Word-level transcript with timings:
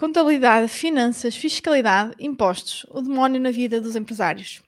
Contabilidade, 0.00 0.66
finanças, 0.68 1.36
fiscalidade, 1.36 2.14
impostos, 2.18 2.86
o 2.88 3.02
demónio 3.02 3.38
na 3.38 3.50
vida 3.50 3.82
dos 3.82 3.94
empresários. 3.94 4.62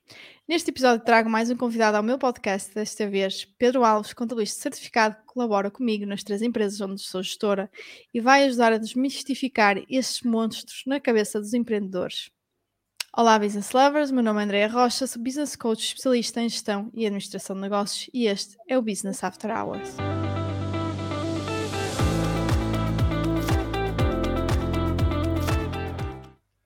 Neste 0.47 0.69
episódio 0.69 1.07
trago 1.07 1.31
mais 1.31 1.51
um 1.51 1.57
convidado 1.57 1.97
ao 1.97 2.03
meu 2.03 2.19
podcast, 2.19 2.75
desta 2.75 3.09
vez 3.09 3.47
Pedro 3.57 3.83
Alves, 3.83 4.13
contabilista 4.13 4.61
certificado, 4.61 5.17
que 5.17 5.25
colabora 5.25 5.71
comigo 5.71 6.05
nas 6.05 6.23
três 6.23 6.43
empresas 6.43 6.79
onde 6.83 7.01
sou 7.01 7.23
gestora 7.23 7.71
e 8.13 8.21
vai 8.21 8.45
ajudar 8.45 8.75
a 8.75 8.77
desmistificar 8.77 9.83
estes 9.89 10.21
monstros 10.21 10.83
na 10.87 11.01
cabeça 11.01 11.41
dos 11.41 11.55
empreendedores. 11.55 12.31
Olá, 13.17 13.39
business 13.39 13.73
lovers, 13.73 14.11
meu 14.11 14.23
nome 14.23 14.43
é 14.43 14.45
Andrea 14.45 14.69
Rocha, 14.69 15.07
sou 15.07 15.23
business 15.23 15.57
coach 15.57 15.83
especialista 15.83 16.43
em 16.43 16.49
gestão 16.51 16.91
e 16.93 17.07
administração 17.07 17.57
de 17.57 17.63
negócios 17.63 18.11
e 18.13 18.27
este 18.27 18.59
é 18.69 18.77
o 18.77 18.83
Business 18.83 19.25
After 19.25 19.51
Hours. 19.51 19.97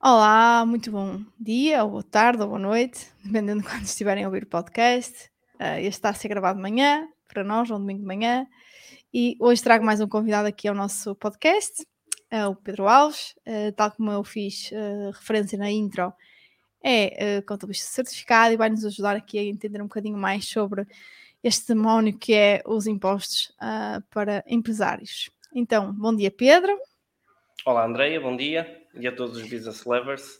Olá, 0.09 0.65
muito 0.65 0.89
bom 0.89 1.21
dia, 1.37 1.83
ou 1.83 1.91
boa 1.91 2.03
tarde, 2.03 2.41
ou 2.41 2.47
boa 2.47 2.57
noite, 2.57 3.11
dependendo 3.25 3.61
de 3.61 3.67
quando 3.67 3.83
estiverem 3.83 4.23
a 4.23 4.27
ouvir 4.27 4.43
o 4.43 4.47
podcast. 4.47 5.29
Uh, 5.55 5.79
este 5.79 5.89
está 5.89 6.11
a 6.11 6.13
ser 6.13 6.29
gravado 6.29 6.55
de 6.55 6.61
manhã, 6.61 7.05
para 7.27 7.43
nós, 7.43 7.69
um 7.69 7.77
domingo 7.77 7.99
de 7.99 8.05
manhã. 8.05 8.47
E 9.13 9.35
hoje 9.37 9.61
trago 9.61 9.83
mais 9.83 9.99
um 9.99 10.07
convidado 10.07 10.47
aqui 10.47 10.65
ao 10.65 10.73
nosso 10.73 11.13
podcast, 11.15 11.85
uh, 12.31 12.47
o 12.47 12.55
Pedro 12.55 12.87
Alves. 12.87 13.35
Uh, 13.45 13.73
tal 13.75 13.91
como 13.91 14.09
eu 14.09 14.23
fiz 14.23 14.69
referência 15.13 15.57
na 15.57 15.69
intro, 15.69 16.13
é 16.81 17.41
contabilista 17.41 17.93
certificado 17.93 18.53
e 18.53 18.57
vai 18.57 18.69
nos 18.69 18.85
ajudar 18.85 19.17
aqui 19.17 19.37
a 19.37 19.43
entender 19.43 19.81
um 19.81 19.87
bocadinho 19.87 20.17
mais 20.17 20.47
sobre 20.47 20.87
este 21.43 21.67
demónio 21.73 22.17
que 22.17 22.33
é 22.33 22.63
os 22.65 22.87
impostos 22.87 23.53
para 24.09 24.41
empresários. 24.47 25.29
Então, 25.53 25.91
bom 25.91 26.15
dia, 26.15 26.31
Pedro. 26.31 26.79
Olá, 27.67 27.83
Andreia, 27.83 28.17
bom 28.21 28.33
dia 28.33 28.81
e 28.93 29.05
a 29.05 29.11
todos 29.13 29.35
os 29.35 29.43
business 29.43 29.83
lovers. 29.83 30.37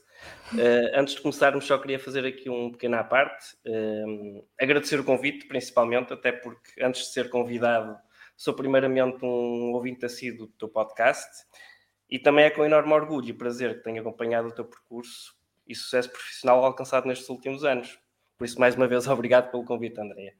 Uh, 0.54 0.96
antes 0.96 1.16
de 1.16 1.22
começarmos, 1.22 1.66
só 1.66 1.78
queria 1.78 2.00
fazer 2.00 2.26
aqui 2.26 2.50
um 2.50 2.72
pequeno 2.72 2.96
à 2.96 3.04
parte. 3.04 3.54
Uh, 3.66 4.48
agradecer 4.58 4.98
o 4.98 5.04
convite, 5.04 5.46
principalmente, 5.46 6.14
até 6.14 6.32
porque 6.32 6.82
antes 6.82 7.02
de 7.02 7.08
ser 7.08 7.30
convidado, 7.30 7.98
sou 8.38 8.54
primeiramente 8.54 9.26
um 9.26 9.74
ouvinte 9.74 10.06
assíduo 10.06 10.48
do 10.48 10.54
teu 10.54 10.70
podcast 10.70 11.30
e 12.10 12.18
também 12.18 12.46
é 12.46 12.50
com 12.50 12.64
enorme 12.64 12.94
orgulho 12.94 13.28
e 13.28 13.34
prazer 13.34 13.76
que 13.76 13.84
tenho 13.84 14.00
acompanhado 14.00 14.48
o 14.48 14.54
teu 14.54 14.64
percurso 14.64 15.36
e 15.68 15.76
sucesso 15.76 16.10
profissional 16.10 16.64
alcançado 16.64 17.10
nestes 17.10 17.28
últimos 17.28 17.66
anos. 17.66 18.00
Por 18.38 18.46
isso, 18.46 18.58
mais 18.58 18.74
uma 18.74 18.88
vez, 18.88 19.06
obrigado 19.12 19.52
pelo 19.52 19.66
convite, 19.66 20.00
Andréia. 20.00 20.34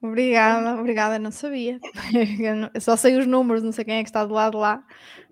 Obrigada, 0.00 0.78
obrigada, 0.78 1.18
não 1.18 1.32
sabia. 1.32 1.80
Eu 2.72 2.80
só 2.80 2.96
sei 2.96 3.16
os 3.16 3.26
números, 3.26 3.62
não 3.64 3.72
sei 3.72 3.84
quem 3.84 3.96
é 3.96 4.02
que 4.02 4.08
está 4.08 4.24
do 4.24 4.32
lado 4.32 4.56
lá, 4.56 4.84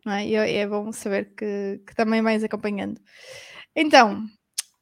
não 0.05 0.13
é? 0.13 0.27
E 0.27 0.35
é 0.35 0.67
bom 0.67 0.91
saber 0.91 1.33
que, 1.37 1.81
que 1.87 1.95
também 1.95 2.21
vais 2.21 2.43
acompanhando. 2.43 3.01
Então, 3.77 4.25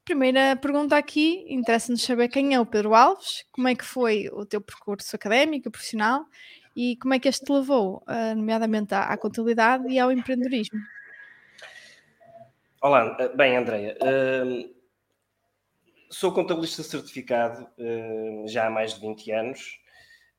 primeira 0.04 0.56
pergunta 0.56 0.96
aqui, 0.96 1.44
interessa-nos 1.48 2.02
saber 2.02 2.28
quem 2.28 2.54
é 2.54 2.60
o 2.60 2.64
Pedro 2.64 2.94
Alves, 2.94 3.44
como 3.52 3.68
é 3.68 3.74
que 3.74 3.84
foi 3.84 4.28
o 4.32 4.46
teu 4.46 4.60
percurso 4.60 5.14
académico, 5.16 5.70
profissional 5.70 6.24
e 6.74 6.96
como 6.96 7.12
é 7.12 7.18
que 7.18 7.28
este 7.28 7.44
te 7.44 7.52
levou, 7.52 8.02
uh, 8.08 8.34
nomeadamente 8.34 8.94
à, 8.94 9.04
à, 9.04 9.16
contabilidade 9.18 9.86
e 9.88 9.98
ao 9.98 10.10
empreendedorismo. 10.10 10.78
Olá, 12.80 13.16
bem, 13.34 13.56
Andreia. 13.56 13.96
Sou 16.10 16.32
contabilista 16.32 16.82
certificado 16.82 17.66
uh, 17.78 18.46
já 18.46 18.66
há 18.66 18.70
mais 18.70 18.94
de 18.94 19.00
20 19.00 19.32
anos. 19.32 19.78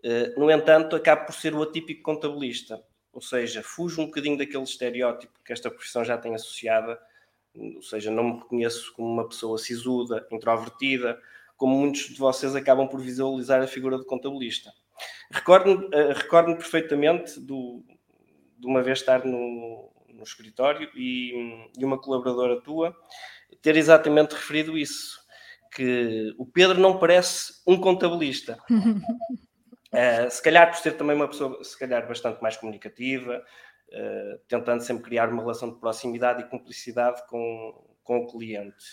Uh, 0.03 0.39
no 0.39 0.51
entanto, 0.51 0.95
acabo 0.95 1.25
por 1.25 1.33
ser 1.33 1.53
o 1.53 1.63
atípico 1.63 2.03
contabilista, 2.03 2.81
ou 3.11 3.21
seja, 3.21 3.63
fujo 3.63 4.01
um 4.01 4.05
bocadinho 4.05 4.37
daquele 4.37 4.63
estereótipo 4.63 5.39
que 5.43 5.51
esta 5.51 5.69
profissão 5.69 6.03
já 6.03 6.17
tem 6.17 6.35
associada, 6.35 6.99
ou 7.55 7.81
seja, 7.81 8.11
não 8.11 8.23
me 8.23 8.39
reconheço 8.39 8.93
como 8.93 9.11
uma 9.11 9.27
pessoa 9.27 9.57
sisuda, 9.57 10.27
introvertida, 10.31 11.19
como 11.57 11.75
muitos 11.75 12.09
de 12.09 12.19
vocês 12.19 12.55
acabam 12.55 12.87
por 12.87 12.99
visualizar 12.99 13.61
a 13.61 13.67
figura 13.67 13.97
de 13.97 14.05
contabilista. 14.05 14.71
Recordo-me 15.31 15.85
uh, 15.85 16.13
recordo 16.13 16.55
perfeitamente 16.55 17.39
do, 17.39 17.83
de 18.57 18.67
uma 18.67 18.81
vez 18.83 18.99
estar 18.99 19.25
no, 19.25 19.91
no 20.07 20.23
escritório 20.23 20.89
e, 20.95 21.67
e 21.77 21.83
uma 21.83 21.99
colaboradora 21.99 22.61
tua 22.61 22.95
ter 23.61 23.75
exatamente 23.77 24.33
referido 24.33 24.77
isso 24.77 25.24
que 25.75 26.33
o 26.37 26.45
Pedro 26.45 26.79
não 26.79 26.97
parece 26.97 27.61
um 27.67 27.77
contabilista. 27.79 28.57
uh, 28.71 30.31
se 30.31 30.41
calhar 30.41 30.71
por 30.71 30.77
ser 30.79 30.93
também 30.93 31.15
uma 31.15 31.27
pessoa, 31.27 31.61
se 31.63 31.77
calhar 31.77 32.07
bastante 32.07 32.41
mais 32.41 32.55
comunicativa, 32.55 33.43
uh, 33.89 34.39
tentando 34.47 34.81
sempre 34.81 35.03
criar 35.03 35.29
uma 35.29 35.41
relação 35.41 35.69
de 35.69 35.79
proximidade 35.79 36.41
e 36.41 36.49
cumplicidade 36.49 37.21
com, 37.27 37.85
com 38.03 38.19
o 38.19 38.27
cliente. 38.27 38.85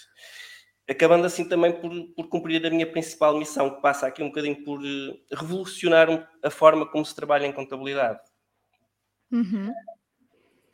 Acabando 0.91 1.25
assim 1.25 1.48
também 1.48 1.72
por, 1.81 1.91
por 2.16 2.28
cumprir 2.28 2.66
a 2.66 2.70
minha 2.70 2.91
principal 2.91 3.38
missão, 3.38 3.70
que 3.70 3.81
passa 3.81 4.09
aqui 4.09 4.20
um 4.20 4.28
bocadinho 4.28 4.64
por 4.64 4.81
uh, 4.81 5.19
revolucionar 5.32 6.28
a 6.43 6.50
forma 6.50 6.84
como 6.84 7.06
se 7.06 7.14
trabalha 7.14 7.47
em 7.47 7.53
contabilidade. 7.53 8.20
Uhum. 9.31 9.72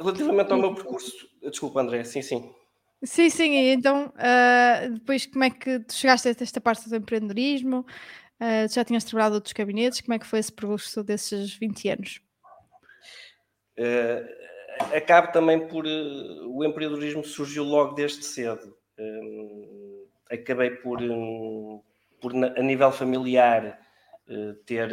Relativamente 0.00 0.52
ao 0.52 0.58
meu 0.58 0.74
percurso, 0.74 1.28
desculpa 1.42 1.80
André, 1.80 2.02
sim, 2.04 2.22
sim. 2.22 2.54
Sim, 3.02 3.30
sim, 3.30 3.54
então 3.70 4.06
uh, 4.16 4.92
depois 4.94 5.24
como 5.24 5.44
é 5.44 5.50
que 5.50 5.78
tu 5.80 5.94
chegaste 5.94 6.28
a 6.28 6.32
esta 6.32 6.60
parte 6.60 6.88
do 6.88 6.96
empreendedorismo? 6.96 7.86
Uh, 8.40 8.72
já 8.72 8.84
tinhas 8.84 9.04
trabalhado 9.04 9.36
outros 9.36 9.52
gabinetes, 9.52 10.00
como 10.00 10.14
é 10.14 10.18
que 10.18 10.26
foi 10.26 10.40
esse 10.40 10.52
percurso 10.52 11.04
desses 11.04 11.54
20 11.54 11.88
anos? 11.90 12.20
Uh, 13.78 14.96
acabo 14.96 15.30
também 15.30 15.68
por 15.68 15.84
o 15.86 16.64
empreendedorismo 16.64 17.24
surgiu 17.24 17.62
logo 17.62 17.94
desde 17.94 18.24
cedo. 18.24 18.76
acabei 20.28 20.70
por, 20.70 21.00
um, 21.00 21.80
por 22.20 22.32
a 22.34 22.62
nível 22.62 22.90
familiar 22.90 23.78
ter, 24.66 24.90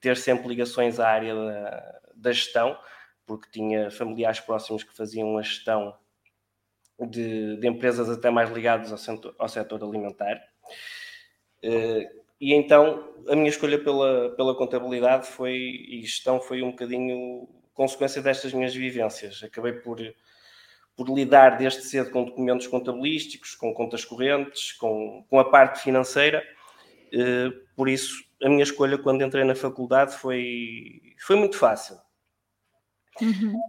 ter 0.00 0.16
sempre 0.16 0.46
ligações 0.46 1.00
à 1.00 1.08
área 1.08 1.34
da, 1.34 2.00
da 2.14 2.32
gestão, 2.32 2.78
porque 3.26 3.50
tinha 3.50 3.90
familiares 3.90 4.38
próximos 4.38 4.84
que 4.84 4.96
faziam 4.96 5.36
a 5.36 5.42
gestão 5.42 5.92
de, 7.00 7.56
de 7.56 7.68
empresas 7.68 8.08
até 8.08 8.30
mais 8.30 8.50
ligadas 8.50 8.92
ao 8.92 8.98
setor, 8.98 9.34
ao 9.38 9.48
setor 9.48 9.82
alimentar. 9.82 10.42
Uh, 11.64 12.22
e 12.40 12.52
então 12.54 13.08
a 13.28 13.36
minha 13.36 13.48
escolha 13.48 13.78
pela, 13.78 14.34
pela 14.36 14.56
contabilidade 14.56 15.28
foi 15.28 15.54
e 15.54 16.02
gestão 16.02 16.40
foi 16.40 16.62
um 16.62 16.70
bocadinho 16.70 17.48
consequência 17.72 18.20
destas 18.20 18.52
minhas 18.52 18.74
vivências. 18.74 19.42
Acabei 19.42 19.72
por, 19.72 19.98
por 20.96 21.08
lidar 21.08 21.56
desde 21.56 21.82
cedo 21.82 22.10
com 22.10 22.24
documentos 22.24 22.66
contabilísticos, 22.66 23.54
com 23.54 23.72
contas 23.72 24.04
correntes, 24.04 24.72
com, 24.72 25.24
com 25.28 25.38
a 25.38 25.48
parte 25.48 25.80
financeira. 25.80 26.42
Uh, 27.14 27.52
por 27.76 27.88
isso, 27.88 28.24
a 28.42 28.48
minha 28.48 28.62
escolha 28.62 28.98
quando 28.98 29.22
entrei 29.22 29.44
na 29.44 29.54
faculdade 29.54 30.16
foi, 30.16 31.00
foi 31.20 31.36
muito 31.36 31.56
fácil. 31.56 31.96
Uhum. 33.20 33.60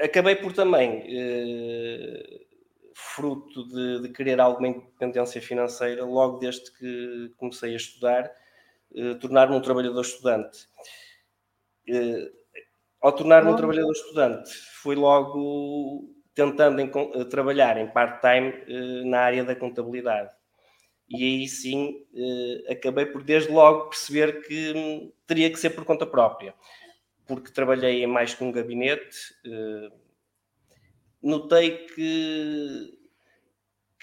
Acabei 0.00 0.36
por 0.36 0.52
também 0.52 1.00
uh, 1.00 2.44
fruto 2.94 3.68
de, 3.68 4.02
de, 4.02 4.08
querer 4.10 4.40
alguma 4.40 4.68
independência 4.68 5.40
financeira 5.40 6.04
logo 6.04 6.38
desde 6.38 6.70
que 6.72 7.32
comecei 7.36 7.72
a 7.74 7.76
estudar, 7.76 8.32
eh, 8.94 9.14
tornar-me 9.14 9.56
um 9.56 9.60
trabalhador 9.60 10.00
estudante. 10.00 10.68
Eh, 11.88 12.32
ao 13.00 13.12
tornar-me 13.12 13.50
um 13.50 13.56
trabalhador 13.56 13.92
estudante, 13.92 14.50
fui 14.82 14.94
logo 14.94 16.14
tentando 16.34 16.80
em, 16.80 16.90
eh, 17.14 17.24
trabalhar 17.24 17.76
em 17.76 17.86
part-time 17.86 18.54
eh, 18.66 19.04
na 19.04 19.20
área 19.20 19.44
da 19.44 19.54
contabilidade. 19.54 20.32
E 21.08 21.22
aí 21.22 21.48
sim 21.48 22.06
eh, 22.14 22.72
acabei 22.72 23.06
por 23.06 23.22
desde 23.22 23.52
logo 23.52 23.90
perceber 23.90 24.42
que 24.42 24.72
hum, 24.74 25.12
teria 25.26 25.50
que 25.50 25.58
ser 25.58 25.70
por 25.70 25.84
conta 25.84 26.06
própria, 26.06 26.54
porque 27.26 27.52
trabalhei 27.52 28.02
em 28.02 28.06
mais 28.06 28.34
que 28.34 28.42
um 28.42 28.50
gabinete 28.50 29.34
eh, 29.46 29.92
notei 31.24 31.86
que, 31.86 32.98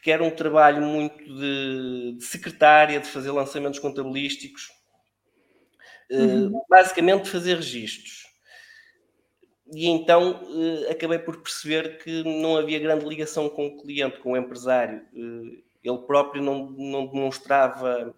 que 0.02 0.12
era 0.12 0.24
um 0.24 0.32
trabalho 0.32 0.82
muito 0.82 1.24
de, 1.24 2.16
de 2.18 2.24
secretária, 2.24 3.00
de 3.00 3.08
fazer 3.08 3.32
lançamentos 3.32 3.80
contabilísticos, 3.80 4.70
eh, 6.10 6.18
uhum. 6.18 6.58
uh, 6.58 6.66
basicamente 6.68 7.30
fazer 7.30 7.56
registros. 7.56 8.26
E 9.74 9.88
então 9.88 10.42
uh, 10.44 10.92
acabei 10.92 11.20
por 11.20 11.38
perceber 11.42 12.00
que 12.00 12.24
não 12.24 12.58
havia 12.58 12.80
grande 12.80 13.06
ligação 13.06 13.48
com 13.48 13.68
o 13.68 13.82
cliente, 13.82 14.20
com 14.20 14.32
o 14.32 14.38
empresário. 14.38 15.06
Uh, 15.14 15.64
ele 15.84 15.98
próprio 16.06 16.44
não, 16.44 16.70
não 16.72 17.08
demonstrava 17.08 18.16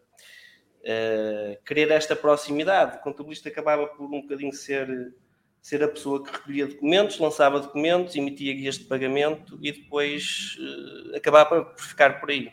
querer 1.65 1.89
esta 1.91 2.13
proximidade. 2.13 2.97
O 2.97 2.99
contabilista 2.99 3.47
acabava 3.47 3.87
por 3.87 4.03
um 4.03 4.21
bocadinho 4.21 4.51
ser 4.51 5.15
ser 5.63 5.81
a 5.81 5.87
pessoa 5.87 6.21
que 6.21 6.29
recolhia 6.29 6.67
documentos, 6.67 7.17
lançava 7.17 7.57
documentos, 7.57 8.17
emitia 8.17 8.53
guias 8.53 8.77
de 8.77 8.83
pagamento 8.83 9.57
e 9.61 9.71
depois 9.71 10.57
uh, 10.59 11.15
acabava 11.15 11.63
por 11.63 11.81
ficar 11.81 12.19
por 12.19 12.29
aí. 12.29 12.51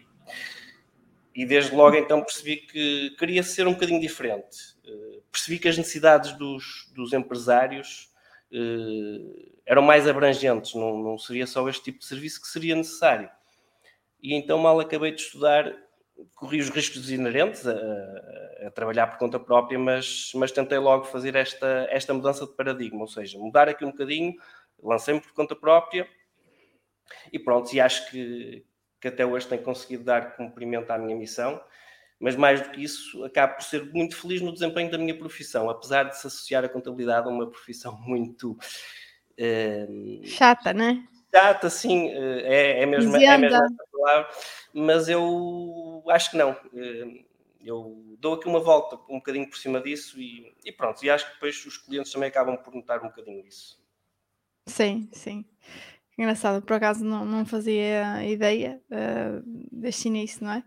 E 1.34 1.44
desde 1.44 1.74
logo 1.74 1.96
então 1.96 2.22
percebi 2.22 2.58
que 2.58 3.10
queria 3.18 3.42
ser 3.42 3.66
um 3.66 3.72
bocadinho 3.72 4.00
diferente. 4.00 4.76
Uh, 4.86 5.22
percebi 5.32 5.58
que 5.58 5.66
as 5.66 5.76
necessidades 5.76 6.38
dos, 6.38 6.88
dos 6.94 7.12
empresários 7.12 8.12
uh, 8.52 9.60
eram 9.66 9.82
mais 9.82 10.06
abrangentes, 10.06 10.72
não, 10.76 10.96
não 10.96 11.18
seria 11.18 11.48
só 11.48 11.68
este 11.68 11.82
tipo 11.82 11.98
de 11.98 12.04
serviço 12.04 12.40
que 12.40 12.46
seria 12.46 12.76
necessário. 12.76 13.28
E 14.22 14.34
então, 14.34 14.56
mal 14.56 14.78
acabei 14.78 15.10
de 15.10 15.20
estudar, 15.20 15.74
corri 16.34 16.60
os 16.60 16.70
riscos 16.70 17.10
inerentes 17.10 17.66
a, 17.66 17.72
a, 18.66 18.70
trabalhar 18.70 19.06
por 19.06 19.18
conta 19.18 19.38
própria, 19.38 19.78
mas, 19.78 20.32
mas 20.34 20.52
tentei 20.52 20.78
logo 20.78 21.04
fazer 21.04 21.34
esta, 21.34 21.86
esta 21.90 22.14
mudança 22.14 22.46
de 22.46 22.52
paradigma, 22.52 23.00
ou 23.00 23.08
seja, 23.08 23.38
mudar 23.38 23.68
aqui 23.68 23.84
um 23.84 23.90
bocadinho, 23.90 24.34
lancei-me 24.82 25.20
por 25.20 25.32
conta 25.32 25.54
própria 25.54 26.06
e 27.32 27.38
pronto, 27.38 27.72
e 27.74 27.80
acho 27.80 28.10
que, 28.10 28.64
que 29.00 29.08
até 29.08 29.24
hoje 29.24 29.46
tenho 29.46 29.62
conseguido 29.62 30.04
dar 30.04 30.36
cumprimento 30.36 30.90
à 30.90 30.98
minha 30.98 31.16
missão, 31.16 31.60
mas 32.18 32.36
mais 32.36 32.60
do 32.60 32.70
que 32.70 32.82
isso, 32.82 33.24
acabo 33.24 33.54
por 33.54 33.64
ser 33.64 33.84
muito 33.92 34.16
feliz 34.16 34.40
no 34.40 34.52
desempenho 34.52 34.90
da 34.90 34.98
minha 34.98 35.16
profissão, 35.16 35.70
apesar 35.70 36.04
de 36.04 36.18
se 36.18 36.26
associar 36.26 36.64
a 36.64 36.68
contabilidade 36.68 37.26
a 37.26 37.30
uma 37.30 37.50
profissão 37.50 37.98
muito... 38.06 38.58
Uh, 39.38 40.26
Chata, 40.26 40.74
né? 40.74 41.02
Chata, 41.34 41.70
sim, 41.70 42.08
eh, 42.08 42.42
é, 42.44 42.82
é, 42.82 42.86
mesmo, 42.86 43.16
é 43.16 43.38
mesmo 43.38 43.56
essa 43.56 43.89
palavra, 44.00 44.28
mas 44.72 45.08
eu 45.08 46.02
acho 46.08 46.30
que 46.30 46.36
não. 46.36 46.52
Uh, 46.52 47.24
eu 47.62 48.16
dou 48.18 48.34
aqui 48.34 48.48
uma 48.48 48.60
volta 48.60 48.96
um 49.08 49.18
bocadinho 49.18 49.48
por 49.48 49.58
cima 49.58 49.80
disso 49.80 50.18
e, 50.20 50.52
e 50.64 50.72
pronto, 50.72 51.04
e 51.04 51.10
acho 51.10 51.26
que 51.26 51.34
depois 51.34 51.64
os 51.66 51.76
clientes 51.76 52.10
também 52.10 52.28
acabam 52.28 52.56
por 52.56 52.74
notar 52.74 53.00
um 53.00 53.08
bocadinho 53.08 53.46
isso. 53.46 53.78
Sim, 54.66 55.08
sim. 55.12 55.44
Engraçado, 56.16 56.62
por 56.62 56.74
acaso 56.74 57.04
não, 57.04 57.24
não 57.24 57.46
fazia 57.46 58.24
ideia 58.24 58.80
uh, 58.90 59.42
deste 59.72 60.08
início, 60.08 60.44
não 60.44 60.52
é? 60.52 60.64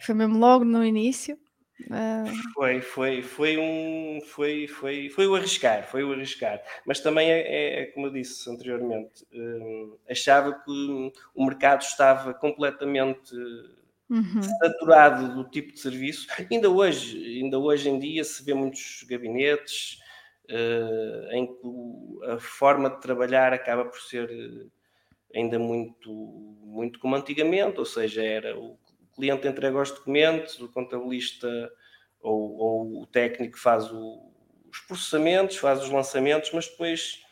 Foi 0.00 0.14
mesmo 0.14 0.38
logo 0.38 0.64
no 0.64 0.84
início. 0.84 1.38
Uh... 1.82 2.52
Foi, 2.54 2.80
foi, 2.80 3.22
foi 3.22 3.58
um, 3.58 4.18
foi, 4.24 4.66
foi, 4.66 5.10
foi 5.10 5.26
o 5.26 5.34
arriscar, 5.34 5.86
foi 5.86 6.02
o 6.02 6.12
arriscar. 6.12 6.62
Mas 6.86 7.00
também 7.00 7.30
é, 7.30 7.40
é, 7.40 7.80
é 7.82 7.86
como 7.86 8.06
eu 8.06 8.12
disse 8.12 8.48
anteriormente, 8.50 9.24
uh, 9.34 9.98
achava 10.08 10.52
que 10.52 11.12
o 11.34 11.44
mercado 11.44 11.82
estava 11.82 12.32
completamente 12.32 13.34
uhum. 14.08 14.42
saturado 14.42 15.34
do 15.34 15.48
tipo 15.50 15.72
de 15.72 15.80
serviço. 15.80 16.26
Ainda 16.50 16.70
hoje, 16.70 17.42
ainda 17.42 17.58
hoje 17.58 17.90
em 17.90 17.98
dia 17.98 18.24
se 18.24 18.42
vê 18.42 18.54
muitos 18.54 19.04
gabinetes 19.08 20.00
uh, 20.50 21.32
em 21.32 21.46
que 21.46 22.24
a 22.30 22.38
forma 22.38 22.88
de 22.88 23.00
trabalhar 23.02 23.52
acaba 23.52 23.84
por 23.84 24.00
ser 24.00 24.30
ainda 25.34 25.58
muito, 25.58 26.10
muito 26.62 26.98
como 26.98 27.14
antigamente, 27.14 27.78
ou 27.78 27.84
seja, 27.84 28.22
era 28.24 28.58
o 28.58 28.78
cliente 29.16 29.48
entrega 29.48 29.80
os 29.80 29.90
documentos, 29.90 30.60
o 30.60 30.68
contabilista 30.68 31.48
ou, 32.20 32.56
ou 32.56 33.02
o 33.02 33.06
técnico 33.06 33.58
faz 33.58 33.90
o, 33.90 34.30
os 34.70 34.78
processamentos, 34.80 35.56
faz 35.56 35.82
os 35.82 35.90
lançamentos, 35.90 36.50
mas 36.52 36.68
depois 36.68 37.24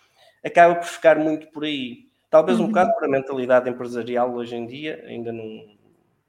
acaba 0.44 0.74
por 0.76 0.86
ficar 0.86 1.18
muito 1.18 1.46
por 1.48 1.64
aí. 1.64 2.08
Talvez 2.30 2.58
um 2.58 2.62
uhum. 2.62 2.68
bocado 2.68 2.92
por 2.94 3.04
a 3.04 3.08
mentalidade 3.08 3.70
empresarial 3.70 4.34
hoje 4.34 4.56
em 4.56 4.66
dia, 4.66 5.04
ainda 5.06 5.32
não, 5.32 5.76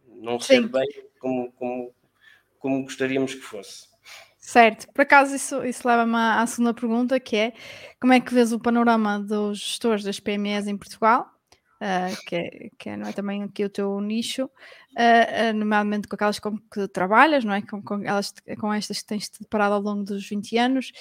não 0.08 0.40
ser 0.40 0.68
bem 0.68 0.88
como, 1.20 1.52
como, 1.54 1.94
como 2.60 2.84
gostaríamos 2.84 3.34
que 3.34 3.42
fosse. 3.42 3.88
Certo, 4.38 4.88
por 4.94 5.02
acaso 5.02 5.36
isso, 5.36 5.66
isso 5.66 5.88
leva-me 5.88 6.16
à 6.16 6.46
segunda 6.46 6.74
pergunta, 6.74 7.20
que 7.20 7.36
é 7.36 7.54
como 8.00 8.14
é 8.14 8.20
que 8.20 8.32
vês 8.32 8.54
o 8.54 8.60
panorama 8.60 9.18
dos 9.18 9.58
gestores 9.58 10.04
das 10.04 10.20
PMEs 10.20 10.68
em 10.68 10.78
Portugal 10.78 11.36
uh, 11.82 12.26
que, 12.26 12.36
é, 12.36 12.70
que 12.78 12.90
é, 12.90 12.98
não 12.98 13.08
é 13.08 13.14
também 13.14 13.44
aqui 13.44 13.64
o 13.64 13.70
teu 13.70 14.00
nicho, 14.00 14.50
uh, 14.96 15.54
nomeadamente 15.54 16.08
com 16.08 16.16
aquelas 16.16 16.40
com 16.40 16.58
que 16.58 16.88
trabalhas, 16.88 17.44
não 17.44 17.54
é? 17.54 17.62
Com, 17.62 17.82
com, 17.82 18.04
elas, 18.04 18.34
com 18.60 18.74
estas 18.74 19.02
que 19.02 19.08
tens 19.08 19.30
deparado 19.40 19.76
ao 19.76 19.82
longo 19.82 20.04
dos 20.04 20.28
20 20.28 20.58
anos, 20.58 20.92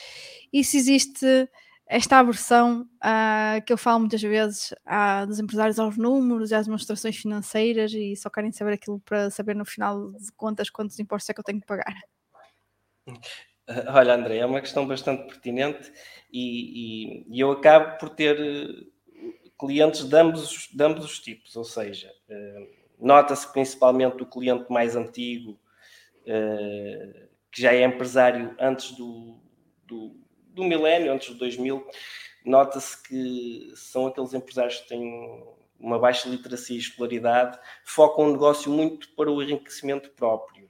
e 0.53 0.63
se 0.65 0.77
existe 0.77 1.49
esta 1.87 2.19
aversão 2.19 2.89
uh, 2.97 3.63
que 3.65 3.73
eu 3.73 3.77
falo 3.77 4.01
muitas 4.01 4.23
vezes 4.23 4.73
uh, 4.73 5.27
dos 5.27 5.39
empresários 5.39 5.79
aos 5.79 5.97
números 5.97 6.51
e 6.51 6.55
às 6.55 6.67
demonstrações 6.67 7.17
financeiras 7.17 7.93
e 7.93 8.17
só 8.17 8.31
querem 8.31 8.51
saber 8.53 8.75
aquilo 8.75 9.01
para 9.01 9.31
saber 9.31 9.55
no 9.55 9.67
final 9.67 10.13
de 10.13 10.33
contas 10.33 10.71
quantos 10.71 10.99
impostos 10.99 11.29
é 11.29 11.35
que 11.35 11.41
eu 11.41 11.45
tenho 11.45 11.61
que 11.61 11.67
pagar. 11.67 11.95
Olha, 13.89 14.15
André, 14.15 14.39
é 14.39 14.47
uma 14.47 14.61
questão 14.61 14.87
bastante 14.87 15.27
pertinente 15.27 15.93
e, 16.33 17.25
e, 17.31 17.37
e 17.37 17.41
eu 17.41 17.53
acabo 17.53 17.99
por 17.99 18.11
ter 18.11 18.37
clientes 19.59 20.05
de 20.05 20.17
ambos, 20.17 20.69
de 20.73 20.85
ambos 20.85 21.05
os 21.05 21.21
tipos, 21.21 21.55
ou 21.57 21.65
seja, 21.65 22.13
eh, 22.29 22.69
nota-se 22.99 23.51
principalmente 23.53 24.23
o 24.23 24.27
cliente 24.27 24.71
mais 24.71 24.97
antigo, 24.97 25.59
eh, 26.27 27.29
que 27.51 27.63
já 27.63 27.73
é 27.73 27.85
empresário 27.85 28.55
antes 28.59 28.93
do, 28.93 29.39
do, 29.85 30.17
do 30.49 30.65
milénio, 30.65 31.13
antes 31.13 31.29
do 31.31 31.39
2000, 31.39 31.87
nota-se 32.45 33.03
que 33.03 33.73
são 33.77 34.07
aqueles 34.07 34.35
empresários 34.35 34.81
que 34.81 34.89
têm 34.89 35.45
uma 35.79 35.99
baixa 35.99 36.29
literacia 36.29 36.77
e 36.77 36.81
escolaridade, 36.81 37.59
focam 37.85 38.27
o 38.27 38.33
negócio 38.33 38.71
muito 38.73 39.09
para 39.11 39.31
o 39.31 39.43
enriquecimento 39.43 40.11
próprio, 40.11 40.69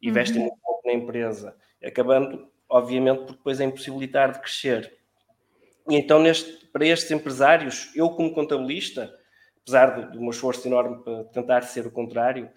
investem 0.00 0.42
uhum. 0.42 0.48
muito 0.48 0.60
pouco 0.62 0.86
na 0.86 0.94
empresa, 0.94 1.56
acabando, 1.82 2.48
obviamente, 2.68 3.24
por 3.24 3.32
depois 3.32 3.60
a 3.60 3.64
impossibilitar 3.64 4.32
de 4.32 4.40
crescer. 4.40 4.96
E 5.88 5.96
então, 5.96 6.20
neste, 6.20 6.66
para 6.66 6.86
estes 6.86 7.10
empresários, 7.10 7.90
eu 7.94 8.10
como 8.10 8.32
contabilista, 8.32 9.14
apesar 9.64 10.10
do 10.10 10.20
meu 10.20 10.30
esforço 10.30 10.68
enorme 10.68 11.02
para 11.02 11.24
tentar 11.24 11.62
ser 11.62 11.86
o 11.86 11.90
contrário, 11.90 12.50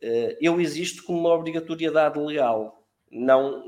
eh, 0.00 0.36
eu 0.40 0.60
existo 0.60 1.04
como 1.04 1.18
uma 1.18 1.34
obrigatoriedade 1.34 2.18
legal, 2.18 2.86
não, 3.10 3.64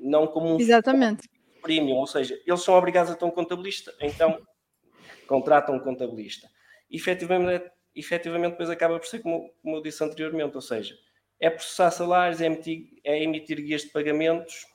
não 0.00 0.26
como 0.26 0.54
um 0.54 0.60
Exatamente. 0.60 1.28
premium, 1.62 1.96
ou 1.96 2.06
seja, 2.06 2.38
eles 2.46 2.62
são 2.62 2.74
obrigados 2.74 3.10
a 3.10 3.14
ter 3.14 3.24
um 3.24 3.30
contabilista, 3.30 3.92
então 4.00 4.38
contratam 5.26 5.76
um 5.76 5.80
contabilista. 5.80 6.48
E, 6.90 6.96
efetivamente, 6.96 7.70
efetivamente 7.94 8.52
depois 8.52 8.70
acaba 8.70 8.98
por 8.98 9.06
ser 9.06 9.20
como, 9.20 9.50
como 9.62 9.76
eu 9.76 9.82
disse 9.82 10.04
anteriormente, 10.04 10.54
ou 10.54 10.62
seja, 10.62 10.94
é 11.40 11.50
processar 11.50 11.90
salários, 11.90 12.40
é 12.40 12.46
emitir, 12.46 13.00
é 13.02 13.22
emitir 13.22 13.60
guias 13.62 13.82
de 13.82 13.88
pagamentos, 13.88 14.66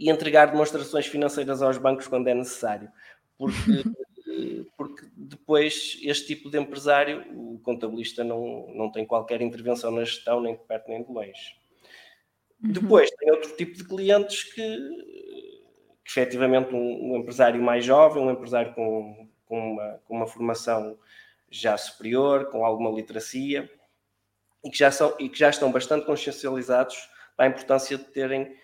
e 0.00 0.08
entregar 0.08 0.46
demonstrações 0.46 1.06
financeiras 1.06 1.60
aos 1.60 1.76
bancos 1.76 2.08
quando 2.08 2.26
é 2.26 2.34
necessário. 2.34 2.90
Porque, 3.36 3.52
porque 4.90 5.06
depois 5.16 5.98
este 6.02 6.26
tipo 6.26 6.50
de 6.50 6.58
empresário, 6.58 7.24
o 7.34 7.58
contabilista 7.60 8.24
não, 8.24 8.68
não 8.74 8.90
tem 8.90 9.06
qualquer 9.06 9.40
intervenção 9.40 9.90
na 9.90 10.04
gestão, 10.04 10.40
nem 10.40 10.54
de 10.54 10.60
perto 10.60 10.88
nem 10.88 11.02
de 11.02 11.12
longe. 11.12 11.56
Uhum. 12.62 12.72
Depois 12.72 13.10
tem 13.10 13.30
outro 13.30 13.56
tipo 13.56 13.76
de 13.76 13.84
clientes 13.84 14.44
que, 14.44 14.62
que 16.04 16.10
efetivamente 16.10 16.74
um, 16.74 17.12
um 17.12 17.16
empresário 17.16 17.62
mais 17.62 17.84
jovem, 17.84 18.22
um 18.22 18.30
empresário 18.30 18.74
com, 18.74 19.28
com, 19.46 19.72
uma, 19.72 20.00
com 20.04 20.16
uma 20.16 20.26
formação 20.26 20.98
já 21.50 21.76
superior, 21.76 22.50
com 22.50 22.64
alguma 22.64 22.90
literacia, 22.90 23.70
e 24.64 24.70
que 24.70 24.78
já, 24.78 24.90
são, 24.90 25.16
e 25.18 25.28
que 25.28 25.38
já 25.38 25.50
estão 25.50 25.72
bastante 25.72 26.04
consciencializados 26.04 26.96
para 27.36 27.46
a 27.46 27.48
importância 27.48 27.96
de 27.96 28.04
terem 28.04 28.54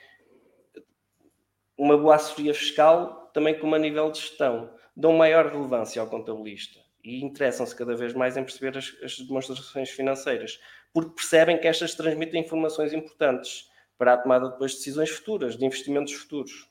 uma 1.77 1.97
boa 1.97 2.15
assessoria 2.15 2.55
fiscal, 2.55 3.31
também 3.33 3.59
como 3.59 3.75
a 3.75 3.79
nível 3.79 4.11
de 4.11 4.21
gestão, 4.21 4.71
dão 4.97 5.13
maior 5.13 5.47
relevância 5.53 6.01
ao 6.01 6.09
contabilista 6.09 6.81
e 7.05 7.23
interessam-se 7.23 7.77
cada 7.77 7.95
vez 7.95 8.15
mais 8.15 8.37
em 8.37 8.43
perceber 8.43 8.77
as, 8.77 8.97
as, 9.03 9.19
demonstrações 9.19 9.91
financeiras, 9.91 10.59
porque 10.93 11.15
percebem 11.15 11.59
que 11.59 11.69
estas 11.69 11.95
transmitem 11.95 12.43
informações 12.43 12.93
importantes 12.93 13.71
para 13.97 14.15
a 14.15 14.17
tomada 14.17 14.49
depois 14.49 14.73
de 14.73 14.79
decisões 14.79 15.11
futuras, 15.11 15.57
de 15.57 15.65
investimentos 15.65 16.13
futuros. 16.15 16.69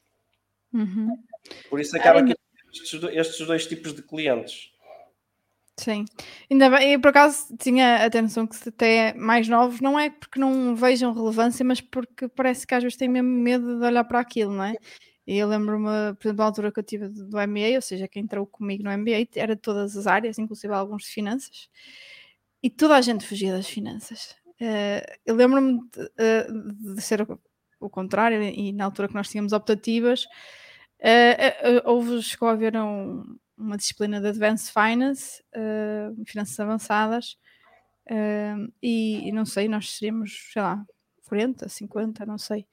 Uhum. 0.73 1.17
Por 1.69 1.79
isso 1.79 1.95
acaba 1.95 2.23
que 2.23 2.35
estes, 2.73 3.01
estes 3.13 3.47
dois 3.47 3.65
tipos 3.65 3.93
de 3.93 4.01
clientes. 4.01 4.71
Sim, 5.77 6.05
ainda 6.49 6.69
bem, 6.69 6.93
e 6.93 6.97
por 6.97 7.09
acaso 7.09 7.55
tinha 7.57 8.05
atenção 8.05 8.47
que 8.47 8.55
se 8.55 8.69
até 8.69 9.13
mais 9.13 9.47
novos, 9.47 9.81
não 9.81 9.99
é 9.99 10.09
porque 10.09 10.39
não 10.39 10.73
vejam 10.75 11.13
relevância, 11.13 11.65
mas 11.65 11.81
porque 11.81 12.29
parece 12.29 12.65
que 12.65 12.73
às 12.73 12.81
vezes 12.81 12.97
têm 12.97 13.09
mesmo 13.09 13.29
medo 13.29 13.79
de 13.79 13.85
olhar 13.85 14.03
para 14.05 14.19
aquilo, 14.19 14.53
não 14.53 14.63
é? 14.63 14.75
E 15.27 15.37
eu 15.37 15.47
lembro-me, 15.47 16.13
por 16.15 16.27
exemplo, 16.27 16.43
a 16.43 16.45
altura 16.45 16.71
que 16.71 16.79
eu 16.79 16.83
tive 16.83 17.07
do 17.09 17.37
MBA, 17.37 17.75
ou 17.75 17.81
seja, 17.81 18.07
quem 18.07 18.23
entrou 18.23 18.45
comigo 18.45 18.83
no 18.83 18.95
MBA 18.95 19.27
era 19.35 19.55
de 19.55 19.61
todas 19.61 19.97
as 19.97 20.05
áreas, 20.05 20.37
inclusive 20.37 20.73
alguns 20.73 21.03
de 21.03 21.09
finanças, 21.09 21.67
e 22.61 22.69
toda 22.69 22.95
a 22.95 23.01
gente 23.01 23.25
fugia 23.25 23.51
das 23.51 23.67
finanças. 23.67 24.35
Uh, 24.61 25.05
eu 25.25 25.35
lembro-me 25.35 25.81
de, 25.89 26.01
uh, 26.01 26.95
de, 26.95 27.01
ser 27.01 27.27
o, 27.79 27.89
contrário, 27.89 28.41
e 28.41 28.71
na 28.71 28.85
altura 28.85 29.07
que 29.07 29.15
nós 29.15 29.29
tínhamos 29.29 29.51
optativas, 29.51 30.25
uh, 30.25 31.81
houve, 31.85 32.21
chegou 32.21 32.47
a 32.47 32.51
haver 32.51 32.75
um, 32.77 33.37
uma 33.57 33.77
disciplina 33.77 34.21
de 34.21 34.27
Advanced 34.27 34.71
Finance, 34.71 35.43
finanças 36.25 36.59
avançadas, 36.59 37.37
e, 38.81 39.31
não 39.31 39.45
sei, 39.45 39.67
nós 39.67 39.91
seríamos, 39.91 40.49
sei 40.53 40.61
lá, 40.61 40.85
40, 41.27 41.67
50, 41.67 42.25
não 42.25 42.37
sei. 42.37 42.67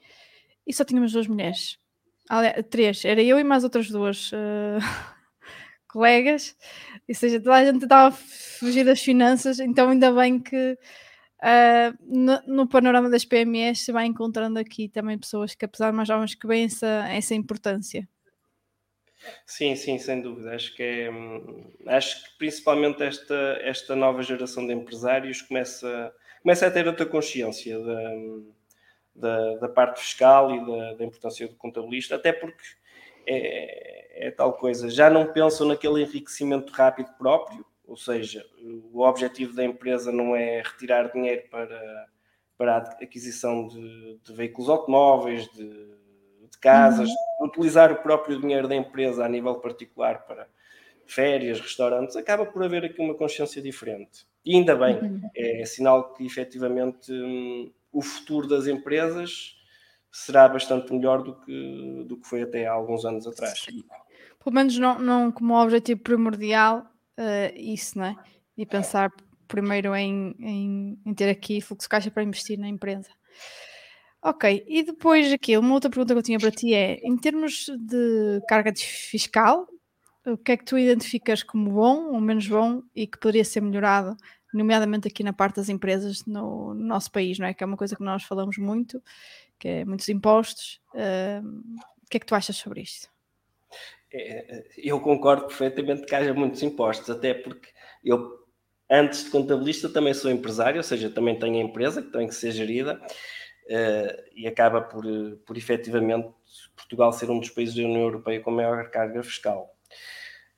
E 0.66 0.72
só 0.72 0.84
tínhamos 0.84 1.12
duas 1.12 1.26
mulheres. 1.26 1.78
Aliás, 2.28 2.64
três, 2.70 3.04
era 3.04 3.22
eu 3.22 3.38
e 3.38 3.44
mais 3.44 3.64
outras 3.64 3.88
duas 3.90 4.32
uh, 4.32 4.78
colegas, 5.88 6.56
ou 7.08 7.14
seja, 7.14 7.38
toda 7.38 7.56
a 7.56 7.64
gente 7.64 7.82
estava 7.84 8.08
a 8.08 8.12
fugir 8.12 8.84
das 8.84 9.02
finanças, 9.02 9.58
então 9.60 9.90
ainda 9.90 10.12
bem 10.12 10.40
que 10.40 10.78
Uh, 11.42 11.98
no, 12.02 12.40
no, 12.46 12.68
panorama 12.68 13.10
das 13.10 13.24
PMEs 13.24 13.80
se 13.80 13.90
vai 13.90 14.06
encontrando 14.06 14.60
aqui 14.60 14.88
também 14.88 15.18
pessoas 15.18 15.56
que, 15.56 15.64
apesar 15.64 15.90
de 15.90 15.96
mais 15.96 16.06
jovens, 16.06 16.36
que 16.36 16.46
veem 16.46 16.66
essa, 16.66 17.04
essa 17.08 17.34
importância. 17.34 18.08
Sim, 19.44 19.74
sim, 19.74 19.98
sem 19.98 20.20
dúvida. 20.20 20.54
Acho 20.54 20.72
que 20.74 20.82
é, 20.82 21.10
hum, 21.10 21.72
acho 21.86 22.22
que 22.22 22.38
principalmente 22.38 23.02
esta, 23.02 23.58
esta 23.62 23.96
nova 23.96 24.22
geração 24.22 24.64
de 24.66 24.72
empresários 24.72 25.42
começa, 25.42 26.14
começa 26.42 26.66
a 26.66 26.70
ter 26.70 26.86
outra 26.86 27.06
consciência 27.06 27.76
da, 27.80 28.10
da, 29.14 29.56
da 29.56 29.68
parte 29.68 30.00
fiscal 30.00 30.54
e 30.54 30.66
da, 30.66 30.94
da, 30.94 31.04
importância 31.04 31.46
do 31.46 31.54
contabilista, 31.54 32.16
até 32.16 32.32
porque 32.32 32.62
é, 33.26 34.28
é 34.28 34.30
tal 34.30 34.54
coisa, 34.54 34.90
já 34.90 35.10
não 35.10 35.32
pensam 35.32 35.66
naquele 35.66 36.02
enriquecimento 36.02 36.72
rápido 36.72 37.10
próprio, 37.18 37.64
ou 37.86 37.96
seja, 37.96 38.44
o 38.92 39.00
objetivo 39.00 39.54
da 39.54 39.64
empresa 39.64 40.10
não 40.10 40.34
é 40.34 40.62
retirar 40.62 41.12
dinheiro 41.12 41.42
para, 41.50 42.08
para 42.56 42.76
a 42.76 42.78
aquisição 43.02 43.68
de, 43.68 44.18
de 44.22 44.32
veículos 44.32 44.70
automóveis, 44.70 45.46
de, 45.52 45.68
de 45.68 46.58
casas, 46.60 47.08
uhum. 47.08 47.46
utilizar 47.46 47.92
o 47.92 47.96
próprio 47.96 48.40
dinheiro 48.40 48.66
da 48.66 48.74
empresa 48.74 49.24
a 49.24 49.28
nível 49.28 49.56
particular 49.56 50.24
para 50.26 50.48
férias, 51.06 51.60
restaurantes, 51.60 52.16
acaba 52.16 52.46
por 52.46 52.62
haver 52.64 52.84
aqui 52.84 53.00
uma 53.00 53.14
consciência 53.14 53.60
diferente. 53.60 54.26
E 54.44 54.56
ainda 54.56 54.74
bem, 54.74 54.96
uhum. 54.96 55.30
é 55.36 55.64
sinal 55.64 56.12
que 56.14 56.24
efetivamente 56.24 57.12
hum, 57.12 57.70
o 57.92 58.00
futuro 58.00 58.48
das 58.48 58.66
empresas 58.66 59.56
será 60.10 60.48
bastante 60.48 60.92
melhor 60.92 61.22
do 61.22 61.34
que, 61.40 62.04
do 62.06 62.16
que 62.18 62.26
foi 62.26 62.42
até 62.42 62.66
há 62.66 62.72
alguns 62.72 63.04
anos 63.04 63.26
atrás. 63.26 63.60
Sim. 63.60 63.82
Pelo 64.42 64.54
menos 64.54 64.76
não, 64.78 64.98
não 64.98 65.32
como 65.32 65.54
objetivo 65.54 66.00
primordial 66.00 66.86
uh, 67.18 67.56
isso, 67.56 67.98
não 67.98 68.06
é? 68.06 68.16
E 68.56 68.66
pensar 68.66 69.10
primeiro 69.48 69.94
em, 69.94 70.34
em, 70.38 70.98
em, 71.04 71.14
ter 71.14 71.30
aqui 71.30 71.60
fluxo 71.60 71.86
de 71.86 71.88
caixa 71.88 72.10
para 72.10 72.22
investir 72.22 72.58
na 72.58 72.68
empresa. 72.68 73.10
Ok, 74.22 74.64
e 74.68 74.82
depois 74.82 75.32
aqui, 75.32 75.56
uma 75.58 75.74
outra 75.74 75.90
pergunta 75.90 76.14
que 76.14 76.18
eu 76.18 76.22
tinha 76.22 76.38
para 76.38 76.50
ti 76.50 76.74
é, 76.74 77.00
em 77.02 77.16
termos 77.16 77.66
de 77.80 78.40
carga 78.48 78.72
fiscal, 78.76 79.66
o 80.24 80.36
que 80.36 80.52
é 80.52 80.56
que 80.56 80.64
tu 80.64 80.78
identificas 80.78 81.42
como 81.42 81.70
bom 81.72 82.12
ou 82.12 82.20
menos 82.20 82.46
bom 82.46 82.82
e 82.94 83.06
que 83.06 83.18
poderia 83.18 83.44
ser 83.44 83.60
melhorado, 83.60 84.16
nomeadamente 84.52 85.08
aqui 85.08 85.22
na 85.22 85.32
parte 85.32 85.56
das 85.56 85.68
empresas 85.68 86.24
no, 86.26 86.74
no 86.74 86.84
nosso 86.84 87.10
país, 87.10 87.38
não 87.38 87.46
é? 87.46 87.54
Que 87.54 87.64
é 87.64 87.66
uma 87.66 87.76
coisa 87.76 87.96
que 87.96 88.02
nós 88.02 88.22
falamos 88.22 88.58
muito, 88.58 89.02
que 89.58 89.68
é 89.68 89.84
muitos 89.84 90.08
impostos. 90.08 90.80
Uh, 90.94 91.76
o 92.04 92.08
que 92.10 92.16
é 92.16 92.20
que 92.20 92.26
tu 92.26 92.34
achas 92.34 92.56
sobre 92.56 92.82
isto? 92.82 93.08
É, 94.12 94.64
eu 94.76 95.00
concordo 95.00 95.46
perfeitamente 95.46 96.04
que 96.04 96.14
haja 96.14 96.34
muitos 96.34 96.62
impostos, 96.62 97.08
até 97.08 97.32
porque 97.32 97.68
eu, 98.04 98.46
antes 98.90 99.24
de 99.24 99.30
contabilista, 99.30 99.88
também 99.88 100.12
sou 100.12 100.30
empresário, 100.30 100.78
ou 100.78 100.82
seja, 100.82 101.08
também 101.08 101.38
tenho 101.38 101.56
a 101.56 101.62
empresa 101.62 102.02
que 102.02 102.12
tem 102.12 102.26
que 102.26 102.34
ser 102.34 102.52
gerida 102.52 103.00
uh, 103.00 104.22
e 104.34 104.46
acaba 104.46 104.82
por, 104.82 105.04
por 105.46 105.56
efetivamente 105.56 106.28
Portugal 106.76 107.12
ser 107.12 107.30
um 107.30 107.38
dos 107.38 107.50
países 107.50 107.74
da 107.74 107.82
União 107.82 108.02
Europeia 108.02 108.40
com 108.40 108.50
maior 108.50 108.90
carga 108.90 109.22
fiscal. 109.22 109.74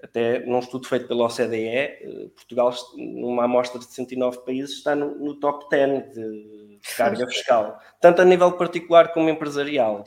Até 0.04 0.40
num 0.40 0.58
estudo 0.58 0.86
feito 0.86 1.08
pela 1.08 1.24
OCDE, 1.24 1.66
eh, 1.66 2.28
Portugal, 2.34 2.74
numa 2.94 3.44
amostra 3.44 3.78
de 3.78 3.86
109 3.86 4.44
países, 4.44 4.76
está 4.76 4.94
no, 4.94 5.14
no 5.14 5.34
top 5.36 5.66
10 5.70 6.12
de, 6.12 6.78
de 6.78 6.94
carga 6.94 7.26
fiscal, 7.26 7.80
tanto 8.02 8.20
a 8.20 8.24
nível 8.26 8.52
particular 8.52 9.14
como 9.14 9.30
empresarial. 9.30 10.04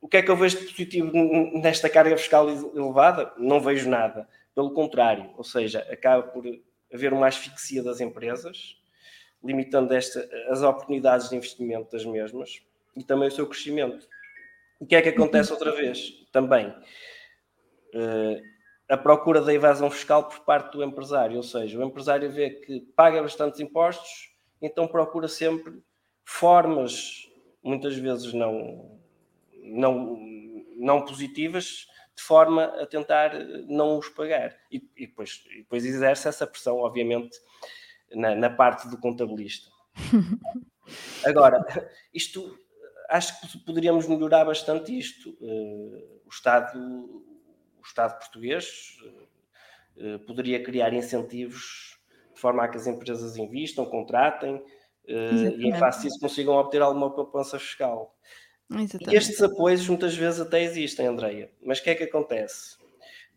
O 0.00 0.08
que 0.08 0.16
é 0.16 0.22
que 0.22 0.28
eu 0.28 0.36
vejo 0.36 0.58
de 0.58 0.64
positivo 0.64 1.12
nesta 1.62 1.88
carga 1.88 2.16
fiscal 2.16 2.50
elevada? 2.50 3.32
Não 3.38 3.60
vejo 3.60 3.88
nada. 3.88 4.28
Pelo 4.52 4.74
contrário, 4.74 5.30
ou 5.36 5.44
seja, 5.44 5.86
acaba 5.88 6.24
por 6.24 6.44
haver 6.92 7.12
uma 7.12 7.28
asfixia 7.28 7.84
das 7.84 8.00
empresas, 8.00 8.76
limitando 9.44 9.94
esta, 9.94 10.28
as 10.48 10.60
oportunidades 10.62 11.30
de 11.30 11.36
investimento 11.36 11.92
das 11.92 12.04
mesmas 12.04 12.60
e 12.96 13.04
também 13.04 13.28
o 13.28 13.32
seu 13.32 13.46
crescimento. 13.46 14.08
O 14.80 14.86
que 14.86 14.96
é 14.96 15.02
que 15.02 15.10
acontece 15.10 15.52
outra 15.52 15.70
vez? 15.70 16.26
Também 16.32 16.66
uh, 16.66 18.52
a 18.88 18.96
procura 18.96 19.40
da 19.40 19.52
evasão 19.52 19.90
fiscal 19.90 20.28
por 20.28 20.40
parte 20.40 20.72
do 20.72 20.84
empresário, 20.84 21.36
ou 21.36 21.42
seja, 21.42 21.78
o 21.78 21.82
empresário 21.82 22.30
vê 22.30 22.50
que 22.50 22.80
paga 22.94 23.22
bastantes 23.22 23.60
impostos, 23.60 24.30
então 24.60 24.86
procura 24.86 25.28
sempre 25.28 25.82
formas, 26.24 27.28
muitas 27.62 27.96
vezes 27.96 28.32
não 28.32 29.00
não, 29.62 30.18
não 30.76 31.04
positivas, 31.04 31.86
de 32.14 32.22
forma 32.22 32.64
a 32.64 32.86
tentar 32.86 33.32
não 33.66 33.98
os 33.98 34.08
pagar. 34.08 34.56
E, 34.70 34.82
e 34.96 35.06
depois, 35.06 35.44
e 35.50 35.58
depois 35.58 35.84
exerce 35.84 36.28
essa 36.28 36.46
pressão, 36.46 36.78
obviamente, 36.78 37.38
na, 38.10 38.34
na 38.34 38.50
parte 38.50 38.88
do 38.88 38.98
contabilista. 38.98 39.70
Agora, 41.24 41.64
isto 42.12 42.58
acho 43.08 43.40
que 43.40 43.58
poderíamos 43.58 44.06
melhorar 44.06 44.44
bastante 44.44 44.96
isto. 44.96 45.30
Uh, 45.40 46.20
o 46.24 46.28
Estado, 46.30 47.24
o 47.82 47.86
Estado 47.86 48.18
português 48.18 48.96
uh, 49.96 50.18
poderia 50.20 50.62
criar 50.62 50.92
incentivos 50.92 51.98
de 52.32 52.40
forma 52.40 52.64
a 52.64 52.68
que 52.68 52.76
as 52.76 52.86
empresas 52.86 53.36
invistam, 53.36 53.84
contratem 53.84 54.56
uh, 54.56 55.58
e 55.58 55.68
em 55.68 55.74
face 55.74 56.02
disso 56.02 56.18
consigam 56.20 56.54
obter 56.54 56.80
alguma 56.80 57.10
poupança 57.10 57.58
fiscal. 57.58 58.16
Exatamente. 58.70 59.12
E 59.12 59.16
estes 59.16 59.42
apoios 59.42 59.86
muitas 59.88 60.14
vezes 60.14 60.40
até 60.40 60.62
existem, 60.62 61.06
Andreia. 61.06 61.50
Mas 61.62 61.78
o 61.78 61.82
que 61.82 61.90
é 61.90 61.94
que 61.94 62.04
acontece? 62.04 62.76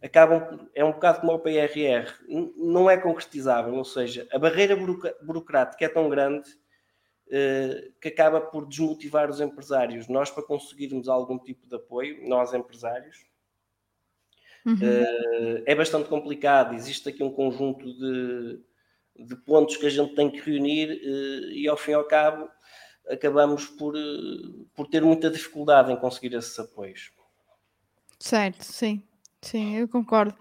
Acabam, 0.01 0.69
é 0.73 0.85
um 0.85 0.91
bocado 0.91 1.21
como 1.21 1.33
o 1.33 1.39
PRR, 1.39 2.13
não 2.55 2.89
é 2.89 2.97
concretizável, 2.97 3.73
ou 3.73 3.83
seja, 3.83 4.27
a 4.31 4.37
barreira 4.37 4.75
burocrática 4.75 5.85
é 5.85 5.89
tão 5.89 6.09
grande 6.09 6.47
que 7.99 8.09
acaba 8.09 8.39
por 8.39 8.67
desmotivar 8.67 9.29
os 9.29 9.41
empresários. 9.41 10.07
Nós, 10.07 10.29
para 10.29 10.43
conseguirmos 10.43 11.09
algum 11.09 11.39
tipo 11.39 11.67
de 11.67 11.75
apoio, 11.75 12.27
nós 12.27 12.53
empresários, 12.53 13.25
uhum. 14.65 14.73
uh, 14.73 15.63
é 15.65 15.75
bastante 15.75 16.09
complicado. 16.09 16.73
Existe 16.73 17.09
aqui 17.09 17.23
um 17.23 17.31
conjunto 17.31 17.85
de, 17.85 18.59
de 19.25 19.35
pontos 19.35 19.77
que 19.77 19.85
a 19.85 19.89
gente 19.89 20.15
tem 20.15 20.29
que 20.29 20.39
reunir 20.39 20.89
uh, 20.89 21.51
e, 21.51 21.67
ao 21.67 21.77
fim 21.77 21.91
e 21.91 21.93
ao 21.95 22.05
cabo, 22.05 22.49
acabamos 23.07 23.67
por, 23.67 23.95
eh, 23.95 24.65
por 24.73 24.87
ter 24.87 25.03
muita 25.03 25.29
dificuldade 25.29 25.91
em 25.91 25.95
conseguir 25.95 26.33
esses 26.33 26.57
apoios. 26.57 27.11
Certo, 28.19 28.63
sim, 28.63 29.03
sim, 29.43 29.77
eu 29.77 29.87
concordo. 29.87 30.33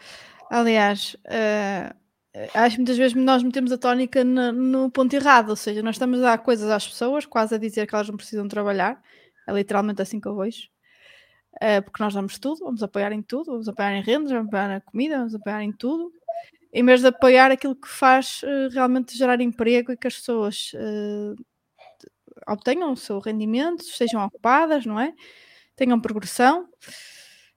Aliás, 0.49 1.15
acho 2.55 2.77
que 2.77 2.81
muitas 2.81 2.97
vezes 2.97 3.15
nós 3.15 3.43
metemos 3.43 3.71
a 3.71 3.77
tónica 3.77 4.25
no, 4.25 4.51
no, 4.51 4.91
ponto 4.91 5.13
errado, 5.15 5.51
ou 5.51 5.57
seja, 5.57 5.83
nós 5.83 5.97
estamos 5.97 6.21
a 6.21 6.23
dar 6.23 6.39
coisas 6.39 6.71
às 6.71 6.89
pessoas, 6.89 7.27
quase 7.27 7.55
a 7.55 7.59
dizer 7.59 7.87
que 7.87 7.95
elas 7.95 8.09
não 8.09 8.17
precisam 8.17 8.49
trabalhar, 8.49 8.99
é 9.47 9.53
literalmente 9.53 10.01
assim 10.01 10.19
que 10.19 10.27
eu 10.27 10.37
vejo. 10.37 10.69
Uh, 11.57 11.83
porque 11.83 12.03
nós 12.03 12.15
damos 12.15 12.39
tudo, 12.39 12.65
vamos 12.65 12.83
apoiar 12.83 13.13
em 13.13 13.23
tudo, 13.23 13.53
vamos 13.53 13.69
apoiar 13.69 13.95
em 13.97 14.03
rendas, 14.03 14.33
vamos 14.33 14.49
apoiar 14.49 14.69
na 14.69 14.81
comida, 14.81 15.19
vamos 15.19 15.35
apoiar 15.35 15.63
em 15.63 15.73
tudo, 15.73 16.13
em 16.73 16.85
vez 16.85 17.01
de 17.01 17.07
apoiar 17.07 17.51
aquilo 17.51 17.77
que 17.77 17.89
faz 17.89 18.43
uh, 18.43 18.73
realmente 18.73 19.17
gerar 19.17 19.41
emprego 19.41 19.93
e 19.93 19.97
que 19.97 20.07
as 20.07 20.17
pessoas 20.17 20.73
obtenham 22.47 22.93
o 22.93 22.97
seu 22.97 23.19
rendimento, 23.21 23.83
estejam 23.83 24.25
ocupadas, 24.25 24.85
não 24.85 25.01
é? 25.01 25.15
Tenham 25.77 26.01
progressão, 26.01 26.69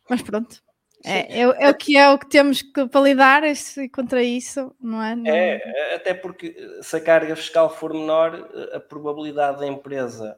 mas 0.10 0.22
pronto. 0.22 0.62
É, 1.06 1.42
é, 1.42 1.42
é, 1.42 1.70
o 1.70 1.76
que 1.76 1.96
é 1.96 2.10
o 2.10 2.18
que 2.18 2.28
temos 2.28 2.62
que 2.62 2.88
para 2.88 3.02
lidar 3.02 3.44
contra 3.94 4.22
isso, 4.24 4.76
não 4.80 5.02
é? 5.02 5.16
Não... 5.16 5.32
É, 5.32 5.96
até 5.96 6.14
porque 6.14 6.56
se 6.82 6.96
a 6.96 7.00
carga 7.00 7.36
fiscal 7.36 7.70
for 7.70 7.94
menor, 7.94 8.50
a 8.74 8.80
probabilidade 8.80 9.60
da 9.60 9.68
empresa 9.68 10.38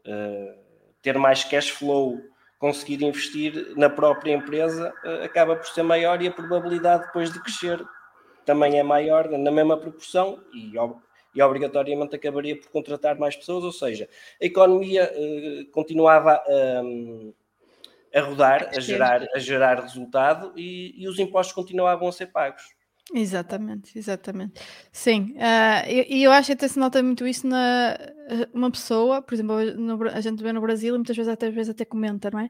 uh, 0.00 0.58
ter 1.00 1.16
mais 1.16 1.44
cash 1.44 1.70
flow, 1.70 2.20
conseguir 2.60 3.02
investir 3.02 3.72
na 3.74 3.90
própria 3.90 4.34
empresa, 4.34 4.94
uh, 5.04 5.24
acaba 5.24 5.56
por 5.56 5.66
ser 5.66 5.82
maior 5.82 6.22
e 6.22 6.28
a 6.28 6.30
probabilidade 6.30 7.06
depois 7.06 7.32
de 7.32 7.42
crescer 7.42 7.82
também 8.44 8.78
é 8.78 8.82
maior, 8.82 9.28
na 9.28 9.50
mesma 9.50 9.76
proporção, 9.76 10.38
e 10.54 10.72
e 11.32 11.40
obrigatoriamente 11.40 12.16
acabaria 12.16 12.58
por 12.58 12.68
contratar 12.70 13.16
mais 13.16 13.36
pessoas, 13.36 13.62
ou 13.62 13.72
seja, 13.72 14.08
a 14.40 14.44
economia 14.44 15.10
uh, 15.12 15.70
continuava 15.70 16.32
a, 16.32 18.18
a 18.18 18.20
rodar, 18.20 18.70
a 18.76 18.80
gerar, 18.80 19.26
a 19.34 19.38
gerar 19.38 19.80
resultado 19.80 20.52
e, 20.56 20.94
e 21.00 21.08
os 21.08 21.18
impostos 21.18 21.54
continuavam 21.54 22.08
a 22.08 22.12
ser 22.12 22.26
pagos. 22.26 22.79
Exatamente, 23.12 23.98
exatamente. 23.98 24.60
Sim, 24.92 25.34
uh, 25.36 25.88
e, 25.88 26.22
eu 26.22 26.30
acho 26.30 26.46
que 26.46 26.52
até 26.52 26.68
se 26.68 26.78
nota 26.78 27.02
muito 27.02 27.26
isso 27.26 27.46
na 27.46 27.98
uma 28.54 28.70
pessoa, 28.70 29.20
por 29.20 29.34
exemplo, 29.34 29.56
no, 29.76 30.08
a 30.08 30.20
gente 30.20 30.42
vê 30.42 30.52
no 30.52 30.60
Brasil 30.60 30.94
e 30.94 30.98
muitas 30.98 31.16
vezes 31.16 31.32
até, 31.32 31.50
vezes 31.50 31.70
até 31.70 31.84
comenta, 31.84 32.30
não 32.30 32.40
é? 32.40 32.48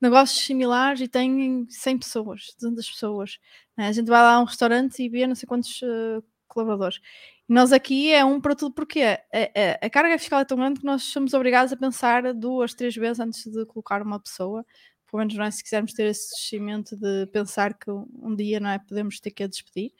Negócios 0.00 0.44
similares 0.44 1.00
e 1.00 1.08
tem 1.08 1.66
100 1.68 1.98
pessoas, 1.98 2.54
200 2.60 2.90
pessoas. 2.90 3.38
É? 3.78 3.86
A 3.86 3.92
gente 3.92 4.08
vai 4.08 4.20
lá 4.20 4.34
a 4.34 4.40
um 4.40 4.44
restaurante 4.44 5.02
e 5.02 5.08
vê 5.08 5.26
não 5.26 5.34
sei 5.34 5.46
quantos 5.46 5.80
uh, 5.82 6.22
colaboradores. 6.48 7.00
Nós 7.48 7.72
aqui 7.72 8.12
é 8.12 8.24
um 8.24 8.40
para 8.40 8.54
tudo, 8.54 8.74
porque 8.74 9.02
a, 9.02 9.20
a, 9.32 9.86
a, 9.86 9.90
carga 9.90 10.18
fiscal 10.18 10.40
é 10.40 10.44
tão 10.44 10.56
grande 10.56 10.80
que 10.80 10.86
nós 10.86 11.02
somos 11.04 11.34
obrigados 11.34 11.72
a 11.72 11.76
pensar 11.76 12.32
duas, 12.34 12.74
três 12.74 12.94
vezes 12.94 13.20
antes 13.20 13.44
de 13.44 13.66
colocar 13.66 14.02
uma 14.02 14.20
pessoa. 14.20 14.64
Pelo 15.10 15.20
menos 15.20 15.34
nós, 15.34 15.56
se 15.56 15.64
quisermos 15.64 15.92
ter 15.92 16.06
esse 16.06 16.30
descimento 16.30 16.96
de 16.96 17.26
pensar 17.26 17.74
que 17.74 17.90
um 17.90 18.34
dia 18.34 18.60
não 18.60 18.70
é, 18.70 18.78
podemos 18.78 19.18
ter 19.20 19.30
que 19.30 19.42
a 19.42 19.48
despedir. 19.48 19.92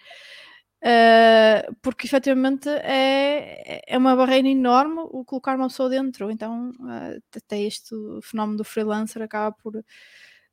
Uh, 0.83 1.75
porque 1.83 2.07
efetivamente 2.07 2.67
é, 2.69 3.83
é 3.87 3.99
uma 3.99 4.17
barreira 4.17 4.49
enorme 4.49 5.01
o 5.11 5.25
colocar 5.25 5.57
uma 5.57 5.69
pessoa 5.69 5.91
dentro. 5.91 6.31
Então, 6.31 6.71
uh, 6.71 7.23
até 7.37 7.61
este 7.61 7.95
fenómeno 8.23 8.59
do 8.59 8.65
freelancer 8.65 9.21
acaba 9.21 9.55
por 9.55 9.85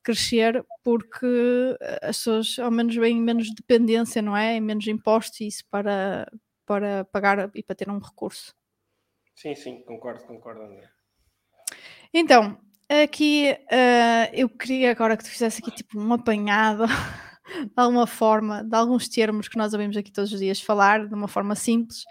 crescer 0.04 0.66
porque 0.84 1.78
as 2.02 2.18
pessoas 2.18 2.60
ao 2.60 2.72
menos 2.72 2.96
veem 2.96 3.22
menos 3.22 3.54
dependência, 3.54 4.22
não 4.22 4.36
é? 4.36 4.56
E 4.56 4.62
menos 4.62 4.88
impostos 4.88 5.42
isso 5.42 5.64
para, 5.70 6.32
para 6.66 7.06
pagar 7.06 7.52
e 7.54 7.62
para 7.62 7.76
ter 7.76 7.90
um 7.90 8.00
recurso. 8.00 8.56
Sim, 9.36 9.54
sim, 9.56 9.82
concordo, 9.84 10.24
concordo, 10.26 10.62
André. 10.62 10.90
Então, 12.14 12.58
aqui 12.90 13.56
uh, 13.72 14.34
eu 14.34 14.50
queria 14.50 14.92
agora 14.92 15.18
que 15.18 15.24
tu 15.24 15.30
fizesse 15.30 15.62
aqui 15.62 15.72
tipo 15.72 16.00
um 16.00 16.14
apanhado 16.14 16.86
de 17.66 17.72
alguma 17.76 18.08
forma, 18.08 18.64
de 18.64 18.76
alguns 18.76 19.08
termos 19.08 19.48
que 19.48 19.58
nós 19.58 19.74
ouvimos 19.74 19.98
aqui 19.98 20.12
todos 20.12 20.32
os 20.32 20.40
dias 20.40 20.62
falar, 20.62 21.08
de 21.08 21.14
uma 21.14 21.28
forma 21.28 21.56
simples, 21.56 22.04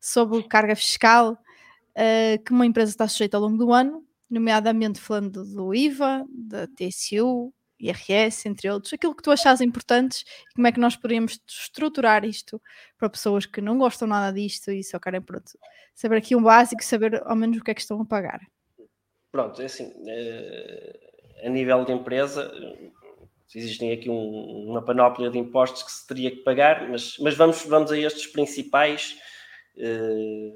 sobre 0.00 0.42
carga 0.44 0.74
fiscal 0.76 1.32
uh, 1.32 2.44
que 2.44 2.52
uma 2.52 2.66
empresa 2.66 2.90
está 2.90 3.08
sujeita 3.08 3.36
ao 3.36 3.42
longo 3.42 3.56
do 3.56 3.72
ano, 3.72 4.04
nomeadamente 4.30 5.00
falando 5.00 5.44
do 5.44 5.74
IVA, 5.74 6.24
da 6.30 6.66
TSU, 6.66 7.52
IRS, 7.80 8.48
entre 8.48 8.68
outros, 8.68 8.92
aquilo 8.92 9.14
que 9.14 9.22
tu 9.22 9.30
achas 9.30 9.60
importantes 9.60 10.24
e 10.50 10.54
como 10.54 10.66
é 10.66 10.72
que 10.72 10.80
nós 10.80 10.96
poderíamos 10.96 11.40
estruturar 11.46 12.24
isto 12.24 12.60
para 12.98 13.08
pessoas 13.08 13.46
que 13.46 13.60
não 13.60 13.78
gostam 13.78 14.08
nada 14.08 14.32
disto 14.32 14.70
e 14.72 14.82
só 14.82 14.98
querem 14.98 15.22
pronto, 15.22 15.52
saber 15.94 16.16
aqui 16.16 16.34
um 16.34 16.42
básico, 16.42 16.82
saber 16.82 17.22
ao 17.24 17.36
menos 17.36 17.58
o 17.58 17.62
que 17.62 17.70
é 17.70 17.74
que 17.74 17.80
estão 17.80 18.00
a 18.00 18.04
pagar. 18.04 18.40
Pronto, 19.30 19.60
é 19.60 19.66
assim, 19.66 19.92
eh, 20.06 20.98
a 21.44 21.48
nível 21.48 21.84
de 21.84 21.92
empresa, 21.92 22.50
existem 23.54 23.92
aqui 23.92 24.08
um, 24.08 24.70
uma 24.70 24.82
panóplia 24.82 25.30
de 25.30 25.38
impostos 25.38 25.82
que 25.82 25.92
se 25.92 26.06
teria 26.06 26.30
que 26.30 26.38
pagar, 26.38 26.88
mas, 26.88 27.16
mas 27.18 27.34
vamos, 27.34 27.64
vamos 27.64 27.90
a 27.92 27.98
estes 27.98 28.26
principais 28.26 29.18
eh, 29.76 30.52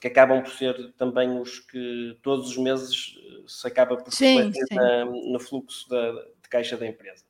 que 0.00 0.08
acabam 0.08 0.42
por 0.42 0.52
ser 0.52 0.92
também 0.92 1.40
os 1.40 1.58
que 1.60 2.16
todos 2.22 2.50
os 2.50 2.56
meses 2.56 3.14
se 3.46 3.66
acaba 3.66 3.96
por 3.96 4.04
refletir 4.04 4.50
no 5.04 5.40
fluxo 5.40 5.88
da, 5.88 6.12
de 6.12 6.48
caixa 6.48 6.76
da 6.76 6.86
empresa. 6.86 7.24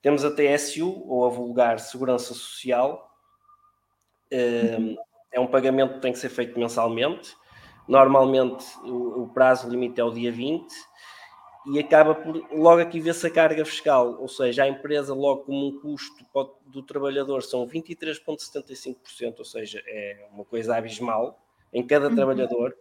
Temos 0.00 0.24
a 0.24 0.30
TSU, 0.30 1.04
ou 1.06 1.26
a 1.26 1.28
vulgar 1.28 1.78
Segurança 1.78 2.32
Social. 2.32 3.14
Uhum. 4.32 4.96
É 5.32 5.38
um 5.38 5.46
pagamento 5.46 5.94
que 5.94 6.00
tem 6.00 6.12
que 6.12 6.18
ser 6.18 6.30
feito 6.30 6.58
mensalmente. 6.58 7.36
Normalmente 7.88 8.64
o, 8.84 9.28
prazo 9.28 9.68
limite 9.68 10.00
é 10.00 10.04
o 10.04 10.10
dia 10.10 10.30
20 10.30 10.72
e 11.66 11.78
acaba 11.78 12.14
por 12.14 12.36
logo 12.52 12.80
aqui 12.80 13.00
ver-se 13.00 13.26
a 13.26 13.30
carga 13.30 13.64
fiscal, 13.64 14.16
ou 14.20 14.28
seja, 14.28 14.64
a 14.64 14.68
empresa 14.68 15.12
logo 15.14 15.42
como 15.42 15.66
um 15.66 15.80
custo 15.80 16.24
do 16.66 16.82
trabalhador 16.82 17.42
são 17.42 17.66
23,75%, 17.66 19.38
ou 19.38 19.44
seja, 19.44 19.82
é 19.86 20.26
uma 20.32 20.44
coisa 20.44 20.76
abismal 20.76 21.38
em 21.72 21.86
cada 21.86 22.08
uhum. 22.08 22.14
trabalhador, 22.14 22.74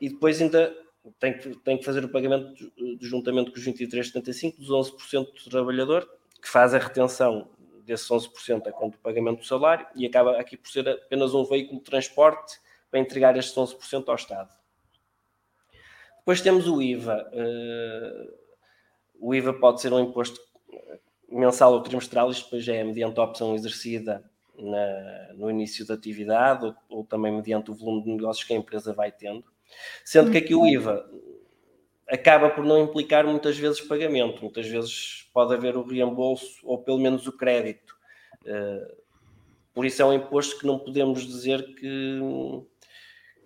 e 0.00 0.08
depois 0.08 0.40
ainda 0.42 0.74
tem 1.18 1.38
que, 1.38 1.56
tem 1.58 1.78
que 1.78 1.84
fazer 1.84 2.04
o 2.04 2.08
pagamento 2.08 2.52
de, 2.54 3.06
juntamento 3.06 3.52
com 3.52 3.58
os 3.58 3.64
23,75% 3.64 4.56
dos 4.56 4.68
11% 4.68 5.44
do 5.44 5.50
trabalhador, 5.50 6.08
que 6.42 6.48
faz 6.48 6.74
a 6.74 6.78
retenção 6.78 7.48
desses 7.84 8.08
11% 8.08 8.66
a 8.66 8.72
conta 8.72 8.96
do 8.96 9.02
pagamento 9.02 9.38
do 9.38 9.46
salário, 9.46 9.86
e 9.94 10.04
acaba 10.04 10.38
aqui 10.38 10.56
por 10.56 10.68
ser 10.68 10.88
apenas 10.88 11.34
um 11.34 11.44
veículo 11.44 11.78
de 11.78 11.84
transporte 11.84 12.58
para 12.90 13.00
entregar 13.00 13.36
estes 13.36 13.54
11% 13.54 14.04
ao 14.08 14.14
Estado. 14.14 14.50
Depois 16.18 16.40
temos 16.40 16.66
o 16.66 16.82
IVA. 16.82 17.30
Uh, 17.32 18.34
o 19.20 19.34
IVA 19.34 19.52
pode 19.54 19.80
ser 19.80 19.92
um 19.92 20.00
imposto 20.00 20.40
mensal 21.28 21.72
ou 21.72 21.82
trimestral, 21.82 22.30
isto 22.30 22.44
depois 22.44 22.66
é 22.68 22.82
mediante 22.82 23.18
a 23.18 23.24
opção 23.24 23.54
exercida 23.54 24.24
na, 24.58 25.34
no 25.34 25.50
início 25.50 25.86
da 25.86 25.94
atividade 25.94 26.66
ou, 26.66 26.74
ou, 26.88 27.04
também 27.04 27.32
mediante 27.32 27.70
o 27.70 27.74
volume 27.74 28.04
de 28.04 28.10
negócios 28.10 28.44
que 28.44 28.54
a 28.54 28.56
empresa 28.56 28.92
vai 28.92 29.10
tendo. 29.12 29.44
Sendo 30.04 30.30
que 30.30 30.38
aqui 30.38 30.54
o 30.54 30.66
IVA 30.66 31.08
acaba 32.08 32.50
por 32.50 32.64
não 32.64 32.80
implicar 32.80 33.26
muitas 33.26 33.58
vezes 33.58 33.80
pagamento, 33.80 34.40
muitas 34.40 34.66
vezes 34.66 35.28
pode 35.32 35.52
haver 35.52 35.76
o 35.76 35.82
reembolso 35.82 36.58
ou 36.64 36.78
pelo 36.78 36.98
menos 36.98 37.26
o 37.26 37.36
crédito. 37.36 37.96
Uh, 38.42 38.96
por 39.74 39.84
isso 39.84 40.00
é 40.00 40.04
um 40.04 40.12
imposto 40.12 40.58
que 40.58 40.66
não 40.66 40.78
podemos 40.78 41.26
dizer 41.26 41.74
que 41.74 42.18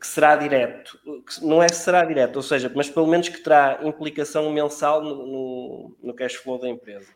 que 0.01 0.07
será 0.07 0.35
direto, 0.35 0.99
que 1.27 1.45
não 1.45 1.63
é 1.63 1.67
que 1.67 1.77
será 1.77 2.05
direto, 2.05 2.37
ou 2.37 2.43
seja, 2.43 2.73
mas 2.75 2.89
pelo 2.89 3.07
menos 3.07 3.29
que 3.29 3.39
terá 3.39 3.81
implicação 3.83 4.51
mensal 4.51 5.03
no, 5.03 5.27
no, 5.27 5.97
no 6.03 6.15
cash 6.15 6.37
flow 6.37 6.59
da 6.59 6.69
empresa. 6.69 7.09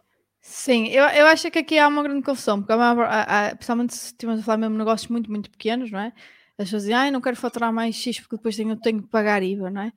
Sim, 0.42 0.88
eu, 0.88 1.04
eu 1.06 1.26
acho 1.26 1.50
que 1.50 1.58
aqui 1.58 1.78
há 1.78 1.88
uma 1.88 2.02
grande 2.02 2.22
confusão, 2.22 2.60
porque 2.60 2.72
há, 2.74 2.90
há, 3.22 3.56
principalmente 3.56 3.94
se 3.94 4.06
estivermos 4.08 4.42
a 4.42 4.44
falar 4.44 4.58
mesmo 4.58 4.74
de 4.74 4.78
negócios 4.78 5.08
muito, 5.08 5.30
muito 5.30 5.50
pequenos, 5.50 5.90
não 5.90 5.98
é? 5.98 6.12
As 6.58 6.66
pessoas 6.66 6.82
dizem, 6.82 6.94
ah, 6.94 7.10
não 7.10 7.22
quero 7.22 7.36
faturar 7.36 7.72
mais 7.72 7.96
X 7.96 8.20
porque 8.20 8.36
depois 8.36 8.54
tenho, 8.54 8.76
tenho 8.76 9.02
que 9.02 9.08
pagar 9.08 9.42
IVA, 9.42 9.70
não 9.70 9.80
é? 9.82 9.92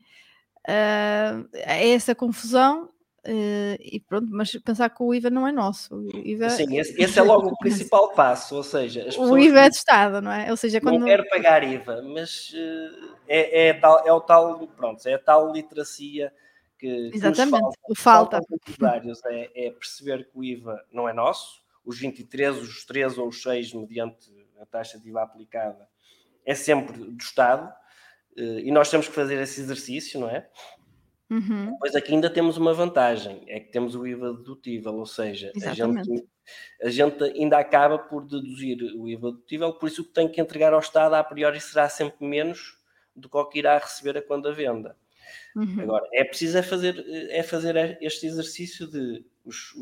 Uh, 0.69 1.49
é 1.53 1.89
essa 1.89 2.15
confusão 2.15 2.89
Uh, 3.27 3.75
e 3.81 3.99
pronto, 3.99 4.27
mas 4.31 4.53
pensar 4.63 4.89
que 4.89 5.03
o 5.03 5.13
IVA 5.13 5.29
não 5.29 5.45
é 5.45 5.51
nosso. 5.51 6.01
IVA... 6.13 6.49
Sim, 6.49 6.77
esse, 6.77 6.95
esse 7.01 7.19
é 7.19 7.21
logo 7.21 7.49
o 7.49 7.57
principal 7.57 8.13
passo, 8.13 8.55
ou 8.55 8.63
seja, 8.63 9.05
o 9.17 9.37
IVA 9.37 9.65
é 9.65 9.69
de 9.69 9.75
Estado, 9.75 10.21
não 10.21 10.31
é? 10.31 10.49
Ou 10.49 10.55
seja, 10.55 10.79
quando... 10.79 10.99
não 10.99 11.05
quero 11.05 11.27
pagar 11.27 11.61
IVA, 11.61 12.01
mas 12.03 12.53
uh, 12.53 13.15
é, 13.27 13.67
é, 13.67 13.73
tal, 13.73 14.07
é 14.07 14.13
o 14.13 14.21
tal, 14.21 14.65
pronto, 14.69 15.05
é 15.05 15.15
a 15.15 15.19
tal 15.19 15.51
literacia 15.51 16.31
que, 16.79 17.11
Exatamente, 17.13 17.77
que 17.85 17.95
falta. 17.95 18.39
falta. 18.79 19.19
É, 19.29 19.67
é 19.67 19.71
perceber 19.71 20.29
que 20.29 20.31
o 20.33 20.41
IVA 20.41 20.81
não 20.89 21.09
é 21.09 21.11
nosso, 21.11 21.61
os 21.83 21.99
23, 21.99 22.59
os 22.59 22.85
3 22.85 23.17
ou 23.17 23.27
os 23.27 23.41
6, 23.41 23.73
mediante 23.73 24.31
a 24.61 24.65
taxa 24.65 24.97
de 24.97 25.09
IVA 25.09 25.23
aplicada, 25.23 25.85
é 26.45 26.55
sempre 26.55 26.97
do 26.97 27.21
Estado, 27.21 27.69
uh, 28.37 28.59
e 28.59 28.71
nós 28.71 28.89
temos 28.89 29.09
que 29.09 29.13
fazer 29.13 29.37
esse 29.41 29.59
exercício, 29.59 30.17
não 30.17 30.29
é? 30.29 30.47
Uhum. 31.29 31.71
Depois 31.71 31.93
aqui 31.93 32.13
ainda 32.13 32.29
temos 32.29 32.57
uma 32.57 32.73
vantagem, 32.73 33.43
é 33.47 33.59
que 33.59 33.69
temos 33.69 33.95
o 33.95 34.07
IVA 34.07 34.33
dedutível, 34.33 34.95
ou 34.95 35.05
seja, 35.05 35.51
a 35.65 35.73
gente, 35.73 36.25
a 36.81 36.89
gente, 36.89 37.23
ainda 37.23 37.57
acaba 37.57 37.99
por 37.99 38.25
deduzir 38.25 38.81
o 38.95 39.07
IVA 39.09 39.31
dedutível, 39.31 39.73
por 39.73 39.87
isso 39.87 40.01
o 40.01 40.05
que 40.05 40.13
tem 40.13 40.29
que 40.29 40.39
entregar 40.39 40.73
ao 40.73 40.79
Estado 40.79 41.15
a 41.15 41.23
priori 41.23 41.59
será 41.59 41.89
sempre 41.89 42.25
menos 42.25 42.77
do 43.13 43.27
que 43.27 43.37
o 43.37 43.45
que 43.45 43.59
irá 43.59 43.77
receber 43.77 44.17
a 44.17 44.21
quando 44.21 44.47
a 44.47 44.53
venda. 44.53 44.95
Uhum. 45.53 45.81
Agora, 45.81 46.07
é 46.13 46.23
preciso 46.23 46.57
é 46.57 46.63
fazer, 46.63 47.03
é 47.29 47.43
fazer 47.43 47.97
este 48.01 48.25
exercício 48.25 48.87
de 48.87 49.25
os, 49.43 49.73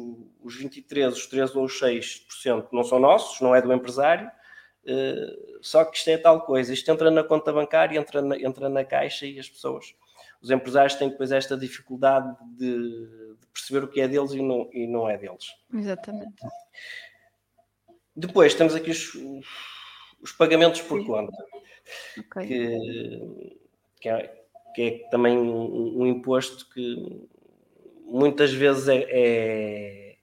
os 0.41 0.55
23, 0.55 1.13
os 1.13 1.27
3 1.27 1.55
ou 1.55 1.65
os 1.65 1.79
6% 1.79 2.67
não 2.71 2.84
são 2.84 2.99
nossos, 2.99 3.39
não 3.41 3.55
é 3.55 3.62
do 3.62 3.73
empresário, 3.73 4.27
uh, 4.27 5.60
só 5.62 5.86
que 5.86 5.97
isto 5.97 6.08
é 6.10 6.17
tal 6.17 6.41
coisa, 6.41 6.73
isto 6.73 6.89
entra 6.89 7.12
na 7.12 7.23
conta 7.23 7.53
bancária, 7.53 7.99
entra 7.99 8.21
na, 8.21 8.36
entra 8.39 8.69
na 8.69 8.84
caixa 8.84 9.27
e 9.27 9.38
as 9.38 9.49
pessoas 9.49 9.93
os 10.41 10.52
empresários 10.52 10.95
têm 10.95 11.10
depois 11.10 11.32
esta 11.32 11.58
dificuldade 11.58 12.36
de, 12.58 12.78
de 13.39 13.48
perceber 13.54 13.84
o 13.84 13.88
que 13.88 14.02
é 14.02 14.08
deles 14.08 14.32
e 14.32 14.41
não, 14.41 14.69
e 14.71 14.88
não 14.88 15.10
é 15.10 15.17
deles. 15.17 15.54
Exatamente. 15.74 16.36
Depois 18.15 18.54
temos 18.54 18.76
aqui 18.76 18.91
os, 18.91 19.13
os 20.21 20.32
pagamentos 20.32 20.82
por 20.82 21.06
conta, 21.06 21.36
okay. 22.17 22.48
que, 22.48 23.58
que, 24.00 24.10
é, 24.10 24.43
que, 24.74 24.82
é, 24.82 25.10
também 25.10 25.38
um, 25.38 26.02
um, 26.02 26.08
imposto 26.08 26.69
que 26.69 27.28
muitas 28.06 28.54
vezes 28.54 28.88
é, 28.88 29.06
é, 29.10 30.15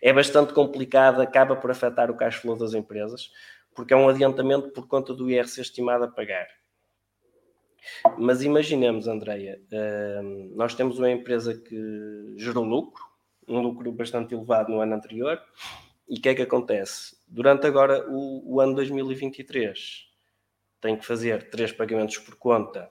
é 0.00 0.12
bastante 0.12 0.52
complicado, 0.52 1.20
acaba 1.20 1.56
por 1.56 1.70
afetar 1.70 2.10
o 2.10 2.16
cash 2.16 2.36
flow 2.36 2.56
das 2.56 2.72
empresas, 2.72 3.32
porque 3.74 3.92
é 3.92 3.96
um 3.96 4.08
adiantamento 4.08 4.70
por 4.70 4.86
conta 4.86 5.12
do 5.12 5.28
IRC 5.28 5.60
estimado 5.60 6.04
a 6.04 6.08
pagar. 6.08 6.46
Mas 8.18 8.42
imaginemos, 8.42 9.08
Andreia, 9.08 9.60
hum, 10.22 10.52
nós 10.54 10.74
temos 10.74 10.98
uma 10.98 11.10
empresa 11.10 11.54
que 11.54 12.34
gerou 12.36 12.64
lucro, 12.64 13.04
um 13.48 13.60
lucro 13.60 13.90
bastante 13.92 14.34
elevado 14.34 14.70
no 14.70 14.80
ano 14.80 14.94
anterior, 14.94 15.40
e 16.08 16.18
o 16.18 16.20
que 16.20 16.28
é 16.28 16.34
que 16.34 16.42
acontece? 16.42 17.16
Durante 17.28 17.66
agora 17.66 18.06
o, 18.08 18.54
o 18.54 18.60
ano 18.60 18.74
2023 18.74 20.06
tem 20.80 20.96
que 20.96 21.06
fazer 21.06 21.50
três 21.50 21.72
pagamentos 21.72 22.18
por 22.18 22.36
conta 22.36 22.90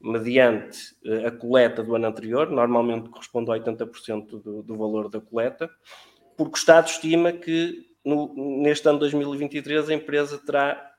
mediante 0.00 0.78
eh, 1.04 1.26
a 1.26 1.30
coleta 1.30 1.82
do 1.82 1.94
ano 1.94 2.06
anterior, 2.06 2.50
normalmente 2.50 3.08
corresponde 3.08 3.50
a 3.50 3.54
80% 3.54 4.42
do, 4.42 4.62
do 4.62 4.76
valor 4.76 5.08
da 5.08 5.20
coleta, 5.20 5.70
porque 6.36 6.54
o 6.54 6.58
Estado 6.58 6.88
estima 6.88 7.32
que 7.32 7.86
no, 8.04 8.60
neste 8.62 8.88
ano 8.88 8.98
2023 8.98 9.88
a 9.88 9.94
empresa 9.94 10.38
terá 10.38 10.92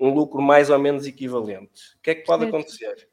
um 0.00 0.12
lucro 0.12 0.40
mais 0.40 0.70
ou 0.70 0.78
menos 0.78 1.06
equivalente. 1.06 1.96
O 1.98 2.02
que 2.02 2.10
é 2.10 2.14
que 2.14 2.24
pode 2.24 2.44
acontecer? 2.44 3.08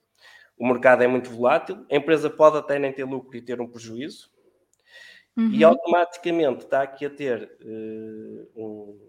O 0.57 0.67
mercado 0.67 1.03
é 1.03 1.07
muito 1.07 1.29
volátil, 1.29 1.85
a 1.91 1.95
empresa 1.95 2.29
pode 2.29 2.57
até 2.57 2.79
nem 2.79 2.93
ter 2.93 3.03
lucro 3.03 3.35
e 3.35 3.41
ter 3.41 3.59
um 3.59 3.67
prejuízo, 3.67 4.31
uhum. 5.35 5.51
e 5.51 5.63
automaticamente 5.63 6.63
está 6.63 6.81
aqui 6.81 7.05
a 7.05 7.09
ter 7.09 7.57
uh, 7.61 8.49
um, 8.55 8.99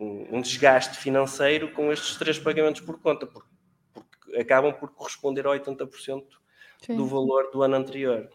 um, 0.00 0.36
um, 0.36 0.40
desgaste 0.40 0.96
financeiro 0.96 1.72
com 1.72 1.92
estes 1.92 2.16
três 2.16 2.38
pagamentos 2.38 2.80
por 2.80 2.98
conta, 3.00 3.26
porque, 3.26 3.50
porque 3.92 4.36
acabam 4.38 4.72
por 4.72 4.90
corresponder 4.94 5.46
a 5.46 5.50
80% 5.50 6.24
Sim. 6.80 6.96
do 6.96 7.06
valor 7.06 7.50
do 7.50 7.62
ano 7.62 7.76
anterior. 7.76 8.30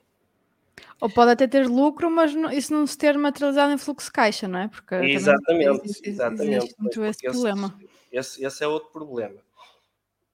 Ou 1.00 1.10
pode 1.10 1.32
até 1.32 1.48
ter 1.48 1.68
lucro, 1.68 2.10
mas 2.10 2.34
não, 2.36 2.52
isso 2.52 2.72
não 2.74 2.86
se 2.86 2.98
ter 2.98 3.18
materializado 3.18 3.74
em 3.74 3.78
fluxo 3.78 4.08
de 4.08 4.14
caixa, 4.14 4.48
não 4.48 4.60
é? 4.60 4.68
Porque 4.68 4.96
exatamente, 4.96 5.86
existe, 5.86 6.10
exatamente. 6.10 6.58
Existe 6.58 6.76
muito 6.80 7.04
esse 7.04 7.24
problema. 7.24 7.76
Esse, 7.80 7.91
esse 8.12 8.64
é 8.64 8.68
outro 8.68 8.92
problema. 8.92 9.42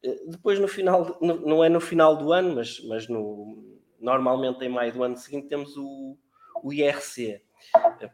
Eh, 0.03 0.19
depois, 0.27 0.59
no 0.59 0.67
final, 0.67 1.17
no, 1.21 1.35
não 1.41 1.63
é 1.63 1.69
no 1.69 1.79
final 1.79 2.15
do 2.15 2.31
ano, 2.33 2.55
mas, 2.55 2.79
mas 2.85 3.07
no, 3.07 3.79
normalmente 3.99 4.63
em 4.63 4.69
maio 4.69 4.93
do 4.93 5.03
ano 5.03 5.17
seguinte 5.17 5.47
temos 5.47 5.75
o, 5.77 6.17
o 6.63 6.73
IRC, 6.73 7.41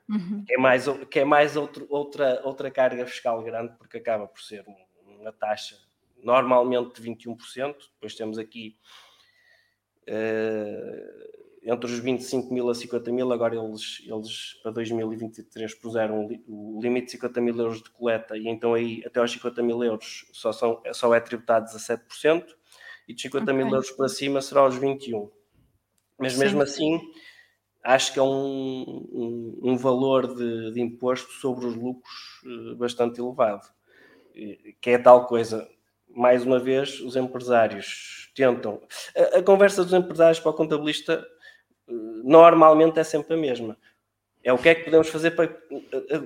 uhum. 0.10 0.44
que 0.46 0.54
é 0.54 0.58
mais, 0.58 0.86
que 1.10 1.20
é 1.20 1.26
mais 1.26 1.56
outro, 1.56 1.86
outra, 1.90 2.42
outra 2.44 2.72
carga 2.72 3.06
fiscal 3.06 3.42
grande, 3.44 3.76
porque 3.78 3.98
acaba 3.98 4.28
por 4.28 4.42
ser 4.42 4.66
uma 5.06 5.32
taxa 5.32 5.78
normalmente 6.24 7.02
de 7.02 7.10
21%, 7.10 7.76
depois 7.96 8.16
temos 8.16 8.38
aqui 8.38 8.78
uh, 10.08 10.93
entre 11.66 11.92
os 11.92 12.00
25 12.00 12.54
mil 12.54 12.70
a 12.70 12.76
50 12.76 13.12
mil, 13.12 13.32
agora 13.32 13.56
eles, 13.56 14.04
eles 14.06 14.60
para 14.62 14.72
2023 14.74 15.74
puseram 15.76 16.28
o 16.48 16.80
limite 16.82 17.06
de 17.06 17.12
50 17.14 17.42
mil 17.42 17.58
euros 17.58 17.82
de 17.82 17.90
coleta 17.90 18.38
e 18.38 18.48
então 18.48 18.74
aí 18.74 19.02
até 19.06 19.20
aos 19.20 19.32
50 19.32 19.64
mil 19.64 19.84
euros 19.84 20.26
só, 20.34 20.52
são, 20.52 20.82
só 20.92 21.14
é 21.16 21.20
tributado 21.22 21.66
17% 21.72 22.46
e 23.08 23.14
de 23.14 23.22
50 23.22 23.44
okay. 23.44 23.56
mil 23.56 23.74
euros 23.74 23.92
para 23.92 24.10
cima 24.10 24.42
será 24.42 24.62
aos 24.62 24.78
21%. 24.78 25.30
Mas 26.18 26.34
Sim. 26.34 26.40
mesmo 26.40 26.62
assim, 26.62 27.00
acho 27.84 28.14
que 28.14 28.20
é 28.20 28.24
um, 28.24 29.08
um, 29.12 29.60
um 29.64 29.78
valor 29.78 30.36
de, 30.36 30.72
de, 30.72 30.82
imposto 30.82 31.32
sobre 31.34 31.66
os 31.66 31.76
lucros 31.76 32.42
eh, 32.46 32.76
bastante 32.76 33.20
elevado, 33.20 33.68
que 34.80 34.92
é 34.92 34.98
tal 34.98 35.26
coisa. 35.26 35.68
Mais 36.16 36.46
uma 36.46 36.60
vez, 36.60 37.00
os 37.02 37.16
empresários 37.16 38.32
tentam. 38.36 38.82
A, 39.18 39.40
a 39.40 39.44
conversa 39.44 39.84
dos 39.84 39.94
empresários 39.94 40.40
para 40.40 40.52
o 40.52 40.54
contabilista 40.54 41.26
normalmente 41.88 43.00
é 43.00 43.04
sempre 43.04 43.34
a 43.34 43.38
mesma. 43.38 43.78
É 44.44 44.52
o 44.52 44.58
que 44.58 44.70
é 44.70 44.76
que 44.76 44.84
podemos 44.84 45.08
fazer 45.08 45.32
para. 45.32 45.48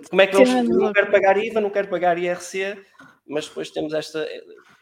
Como 0.10 0.22
é 0.22 0.28
que 0.28 0.34
vamos. 0.34 0.70
Não 0.70 0.92
quero 0.92 1.12
pagar 1.12 1.38
IVA, 1.38 1.62
não 1.62 1.70
quero 1.70 1.88
pagar 1.88 2.18
IRC, 2.18 2.84
mas 3.28 3.48
depois 3.48 3.70
temos 3.70 3.94
esta. 3.94 4.28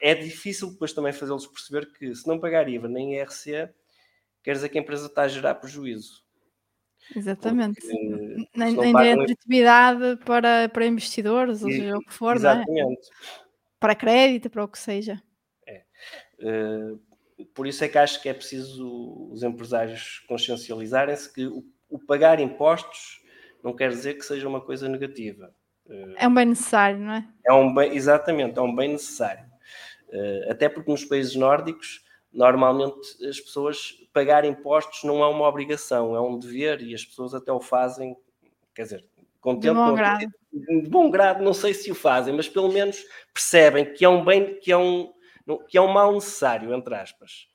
É 0.02 0.14
difícil 0.14 0.72
depois 0.72 0.94
também 0.94 1.12
fazê-los 1.12 1.48
perceber 1.48 1.92
que 1.94 2.16
se 2.16 2.28
não 2.28 2.40
pagar 2.40 2.70
IVA 2.70 2.88
nem 2.88 3.16
IRC, 3.16 3.70
quer 4.42 4.54
dizer 4.54 4.70
que 4.70 4.78
a 4.78 4.82
empresa 4.82 5.08
está 5.08 5.24
a 5.24 5.28
gerar 5.28 5.56
prejuízo. 5.56 6.24
Exatamente. 7.14 7.82
Porque, 7.82 8.48
nem 8.56 8.74
nem 8.74 8.94
tem 8.94 9.14
atratividade 9.14 10.18
para, 10.26 10.70
para 10.70 10.86
investidores, 10.86 11.62
ou 11.62 11.70
seja, 11.70 11.98
o 11.98 12.02
que 12.02 12.14
for, 12.14 12.36
Exatamente. 12.36 12.72
não 12.72 12.92
é? 12.92 12.96
Para 13.80 13.96
crédito, 13.96 14.50
para 14.50 14.64
o 14.64 14.68
que 14.68 14.80
seja. 14.80 15.22
É. 15.68 15.84
Uh, 16.40 17.00
por 17.56 17.66
isso 17.66 17.84
é 17.84 17.88
que 17.88 17.98
acho 17.98 18.22
que 18.22 18.28
é 18.28 18.34
preciso 18.34 19.30
os 19.32 19.42
empresários 19.42 20.24
consciencializarem-se 20.28 21.34
que 21.34 21.48
o, 21.48 21.64
o, 21.90 21.98
pagar 21.98 22.40
impostos 22.40 23.24
não 23.64 23.74
quer 23.74 23.90
dizer 23.90 24.16
que 24.16 24.26
seja 24.26 24.48
uma 24.48 24.60
coisa 24.60 24.90
negativa. 24.90 25.52
É 26.18 26.28
um 26.28 26.34
bem 26.34 26.48
necessário, 26.48 27.00
não 27.00 27.14
é? 27.14 27.28
É 27.46 27.54
um 27.54 27.74
bem, 27.74 27.96
exatamente, 27.96 28.60
é 28.60 28.62
um 28.62 28.76
bem 28.76 28.90
necessário. 28.90 29.46
Eh, 30.12 30.48
até 30.50 30.68
porque 30.68 30.92
nos 30.92 31.06
países 31.06 31.36
nórdicos, 31.36 32.04
normalmente 32.32 33.00
as 33.26 33.40
pessoas 33.40 33.94
pagar 34.12 34.44
impostos 34.44 35.04
não 35.04 35.24
é 35.24 35.28
uma 35.28 35.48
obrigação, 35.48 36.14
é 36.16 36.22
um 36.22 36.38
dever 36.38 36.82
e 36.82 36.94
as 36.94 37.06
pessoas 37.06 37.34
até 37.34 37.52
o 37.52 37.62
fazem, 37.62 38.18
quer 38.74 38.84
dizer, 38.84 39.06
com 39.40 39.58
tempo. 39.58 39.76
De 39.76 39.80
bom 39.80 39.96
grado. 39.96 40.26
De 40.52 40.90
bom 40.90 41.10
grado, 41.10 41.44
não 41.44 41.54
sei 41.54 41.74
se 41.74 41.90
o 41.90 41.96
fazem, 41.96 42.34
mas 42.34 42.50
pelo 42.50 42.72
menos 42.72 43.04
percebem 43.34 43.94
que 43.94 44.04
é 44.04 44.10
um 44.10 44.26
bem, 44.26 44.60
que 44.60 44.72
é 44.72 44.78
um, 44.78 45.14
que 45.68 45.78
é 45.78 45.82
um 45.82 45.92
mal 45.92 46.14
necessário, 46.14 46.74
entre 46.74 46.96
aspas. 46.96 47.48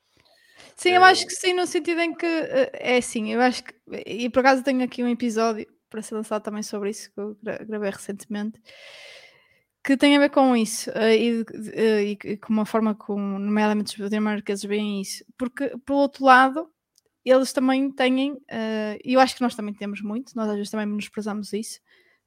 Sim, 0.76 0.90
eu 0.90 1.04
acho 1.04 1.26
que 1.26 1.34
sim, 1.34 1.52
no 1.52 1.66
sentido 1.66 2.00
em 2.00 2.14
que 2.14 2.26
eh, 2.26 2.70
é 2.72 2.96
assim, 2.96 3.32
eu 3.32 3.40
acho 3.40 3.62
que, 3.64 3.74
e 4.06 4.30
por 4.30 4.40
acaso 4.40 4.62
tenho 4.62 4.82
aqui 4.82 5.02
um 5.02 5.08
episódio 5.08 5.66
para 5.88 6.02
ser 6.02 6.14
lançado 6.14 6.42
também 6.42 6.62
sobre 6.62 6.90
isso, 6.90 7.12
que 7.12 7.20
eu 7.20 7.36
gravei 7.42 7.90
recentemente, 7.90 8.60
que 9.84 9.96
tem 9.96 10.16
a 10.16 10.20
ver 10.20 10.30
com 10.30 10.56
isso 10.56 10.90
eh, 10.94 11.16
e, 11.16 11.44
eh, 11.72 12.02
e, 12.04 12.18
e 12.24 12.36
com 12.36 12.52
uma 12.52 12.64
forma 12.64 12.94
como, 12.94 13.38
nomeadamente, 13.38 14.00
os 14.02 14.08
dinamarqueses 14.08 14.64
veem 14.64 15.00
isso, 15.00 15.24
porque, 15.36 15.76
por 15.84 15.94
outro 15.94 16.24
lado, 16.24 16.70
eles 17.24 17.52
também 17.52 17.90
têm, 17.90 18.40
e 19.04 19.12
eu 19.12 19.20
acho 19.20 19.36
que 19.36 19.42
nós 19.42 19.54
também 19.54 19.74
temos 19.74 20.00
muito, 20.00 20.34
nós 20.34 20.48
às 20.48 20.56
vezes 20.56 20.70
também 20.70 20.86
menosprezamos 20.86 21.52
isso, 21.52 21.78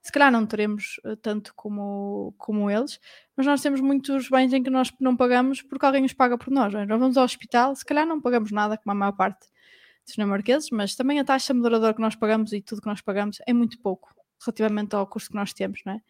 se 0.03 0.11
calhar 0.11 0.29
não 0.29 0.45
teremos 0.45 0.99
uh, 1.05 1.15
tanto 1.15 1.53
como, 1.55 2.35
como 2.37 2.69
eles, 2.69 2.99
mas 3.37 3.45
nós 3.45 3.61
temos 3.61 3.79
muitos 3.79 4.29
bens 4.29 4.51
em 4.51 4.61
que 4.61 4.69
nós 4.69 4.91
não 4.99 5.15
pagamos 5.15 5.61
porque 5.61 5.85
alguém 5.85 6.03
os 6.03 6.11
paga 6.11 6.37
por 6.37 6.51
nós. 6.51 6.75
É? 6.75 6.85
Nós 6.85 6.99
vamos 6.99 7.17
ao 7.17 7.23
hospital, 7.23 7.73
se 7.73 7.85
calhar 7.85 8.05
não 8.05 8.21
pagamos 8.21 8.51
nada, 8.51 8.77
como 8.77 8.91
a 8.91 8.95
maior 8.95 9.13
parte 9.13 9.47
dos 10.05 10.15
dinamarqueses, 10.15 10.69
mas 10.71 10.93
também 10.93 11.19
a 11.19 11.23
taxa 11.23 11.53
moderadora 11.53 11.93
que 11.93 12.01
nós 12.01 12.15
pagamos 12.15 12.51
e 12.51 12.61
tudo 12.61 12.81
que 12.81 12.87
nós 12.87 12.99
pagamos 12.99 13.37
é 13.47 13.53
muito 13.53 13.79
pouco 13.79 14.13
relativamente 14.45 14.93
ao 14.93 15.07
custo 15.07 15.29
que 15.29 15.37
nós 15.37 15.53
temos, 15.53 15.79
não 15.85 15.93
é? 15.93 16.01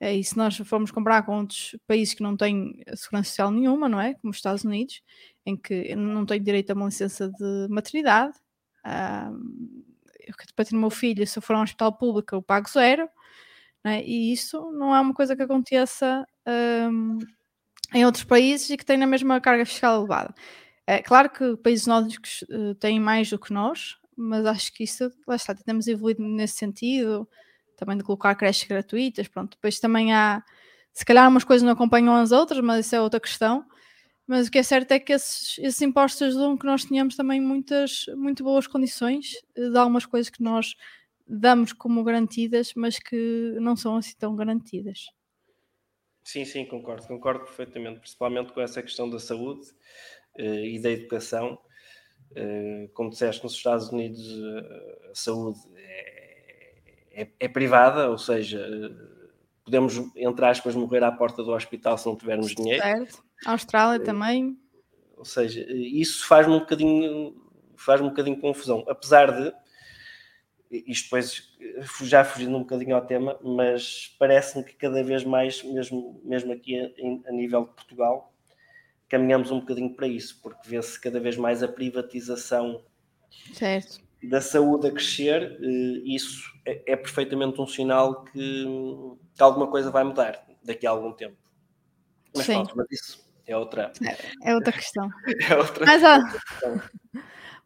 é 0.00 0.16
e 0.16 0.24
se 0.24 0.36
nós 0.36 0.56
formos 0.58 0.90
comprar 0.90 1.22
com 1.22 1.38
outros 1.38 1.76
países 1.86 2.14
que 2.14 2.24
não 2.24 2.36
têm 2.36 2.82
segurança 2.96 3.28
social 3.28 3.52
nenhuma, 3.52 3.88
não 3.88 4.00
é? 4.00 4.14
Como 4.14 4.32
os 4.32 4.38
Estados 4.38 4.64
Unidos, 4.64 5.02
em 5.46 5.56
que 5.56 5.94
não 5.94 6.26
têm 6.26 6.42
direito 6.42 6.70
a 6.70 6.74
uma 6.74 6.86
licença 6.86 7.28
de 7.28 7.68
maternidade, 7.70 8.36
um, 8.84 9.84
eu 10.26 10.34
para 10.54 10.64
ter 10.64 10.74
o 10.74 10.78
meu 10.78 10.90
filho, 10.90 11.26
se 11.26 11.38
eu 11.38 11.42
for 11.42 11.54
a 11.54 11.60
um 11.60 11.62
hospital 11.62 11.92
público, 11.92 12.34
eu 12.34 12.42
pago 12.42 12.68
zero. 12.68 13.08
Né? 13.84 14.04
E 14.04 14.32
isso 14.32 14.70
não 14.72 14.94
é 14.94 15.00
uma 15.00 15.14
coisa 15.14 15.34
que 15.34 15.42
aconteça 15.42 16.26
um, 16.90 17.18
em 17.94 18.04
outros 18.04 18.24
países 18.24 18.68
e 18.70 18.76
que 18.76 18.84
tem 18.84 19.02
a 19.02 19.06
mesma 19.06 19.40
carga 19.40 19.64
fiscal 19.64 19.98
elevada. 19.98 20.34
É 20.86 21.02
claro 21.02 21.30
que 21.30 21.56
países 21.58 21.86
nórdicos 21.86 22.42
uh, 22.50 22.74
têm 22.74 22.98
mais 22.98 23.30
do 23.30 23.38
que 23.38 23.52
nós, 23.52 23.96
mas 24.16 24.44
acho 24.44 24.72
que 24.72 24.84
isso, 24.84 25.10
lá 25.26 25.36
está, 25.36 25.54
temos 25.54 25.86
evoluído 25.86 26.22
nesse 26.22 26.56
sentido, 26.56 27.28
também 27.76 27.96
de 27.96 28.04
colocar 28.04 28.34
creches 28.34 28.68
gratuitas, 28.68 29.28
pronto. 29.28 29.56
Depois 29.56 29.80
também 29.80 30.12
há, 30.12 30.42
se 30.92 31.04
calhar 31.04 31.28
umas 31.28 31.44
coisas 31.44 31.64
não 31.64 31.72
acompanham 31.72 32.14
as 32.14 32.32
outras, 32.32 32.60
mas 32.60 32.86
isso 32.86 32.94
é 32.94 33.00
outra 33.00 33.20
questão. 33.20 33.64
Mas 34.26 34.46
o 34.46 34.50
que 34.50 34.58
é 34.58 34.62
certo 34.62 34.92
é 34.92 35.00
que 35.00 35.12
esses, 35.12 35.58
esses 35.58 35.82
impostos 35.82 36.22
ajudam 36.22 36.56
que 36.56 36.66
nós 36.66 36.84
tenhamos 36.84 37.16
também 37.16 37.40
muitas, 37.40 38.06
muito 38.16 38.44
boas 38.44 38.66
condições 38.66 39.34
eh, 39.56 39.70
de 39.70 39.76
algumas 39.76 40.06
coisas 40.06 40.30
que 40.30 40.42
nós 40.42 40.76
damos 41.30 41.72
como 41.72 42.02
garantidas, 42.02 42.72
mas 42.74 42.98
que 42.98 43.56
não 43.60 43.76
são 43.76 43.96
assim 43.96 44.14
tão 44.18 44.34
garantidas. 44.34 45.06
Sim, 46.24 46.44
sim, 46.44 46.64
concordo, 46.66 47.06
concordo 47.06 47.44
perfeitamente, 47.44 48.00
principalmente 48.00 48.52
com 48.52 48.60
essa 48.60 48.82
questão 48.82 49.08
da 49.08 49.18
saúde 49.18 49.66
uh, 50.38 50.64
e 50.64 50.80
da 50.80 50.90
educação. 50.90 51.58
Uh, 52.32 52.88
como 52.92 53.10
disseste, 53.10 53.42
nos 53.42 53.54
Estados 53.54 53.88
Unidos 53.88 54.20
uh, 54.20 55.10
a 55.10 55.14
saúde 55.14 55.58
é, 55.76 57.22
é, 57.22 57.28
é, 57.40 57.48
privada, 57.48 58.10
ou 58.10 58.18
seja, 58.18 58.64
podemos, 59.64 59.96
entre 60.16 60.44
aspas, 60.44 60.74
morrer 60.74 61.02
à 61.02 61.10
porta 61.10 61.42
do 61.42 61.52
hospital 61.52 61.96
se 61.96 62.06
não 62.06 62.16
tivermos 62.16 62.54
dinheiro. 62.54 62.82
Certo. 62.82 63.24
A 63.46 63.52
Austrália 63.52 64.04
também. 64.04 64.58
Ou 65.16 65.24
seja, 65.24 65.64
isso 65.70 66.26
faz-me 66.26 66.54
um 66.54 66.60
bocadinho 66.60 67.34
faz-me 67.76 68.06
um 68.06 68.10
bocadinho 68.10 68.38
confusão, 68.38 68.84
apesar 68.86 69.32
de 69.32 69.54
isto 70.70 71.04
depois 71.04 71.52
já 72.02 72.24
fugindo 72.24 72.56
um 72.56 72.60
bocadinho 72.60 72.94
ao 72.94 73.04
tema, 73.04 73.38
mas 73.42 74.14
parece-me 74.18 74.64
que 74.64 74.74
cada 74.74 75.02
vez 75.02 75.24
mais, 75.24 75.62
mesmo, 75.64 76.20
mesmo 76.24 76.52
aqui 76.52 76.78
a, 76.78 77.28
a, 77.28 77.32
nível 77.32 77.64
de 77.64 77.72
Portugal, 77.72 78.32
caminhamos 79.08 79.50
um 79.50 79.58
bocadinho 79.60 79.94
para 79.94 80.06
isso, 80.06 80.40
porque 80.40 80.68
vê-se 80.68 81.00
cada 81.00 81.18
vez 81.18 81.36
mais 81.36 81.62
a 81.62 81.68
privatização 81.68 82.84
certo. 83.52 84.00
da 84.22 84.40
saúde 84.40 84.86
a 84.86 84.92
crescer, 84.92 85.58
e 85.60 86.14
isso 86.14 86.52
é, 86.64 86.92
é 86.92 86.96
perfeitamente 86.96 87.60
um 87.60 87.66
sinal 87.66 88.24
que, 88.26 88.64
que, 89.34 89.42
alguma 89.42 89.66
coisa 89.66 89.90
vai 89.90 90.04
mudar 90.04 90.40
daqui 90.62 90.86
a 90.86 90.90
algum 90.90 91.12
tempo. 91.12 91.36
Mas 92.36 92.46
Sim. 92.46 92.52
pronto, 92.52 92.76
mas 92.76 92.86
isso 92.92 93.28
é 93.44 93.56
outra... 93.56 93.92
É, 94.06 94.50
é 94.50 94.54
outra 94.54 94.72
questão. 94.72 95.10
é 95.50 95.56
outra 95.56 95.84
mas, 95.84 96.32
questão. 96.32 96.82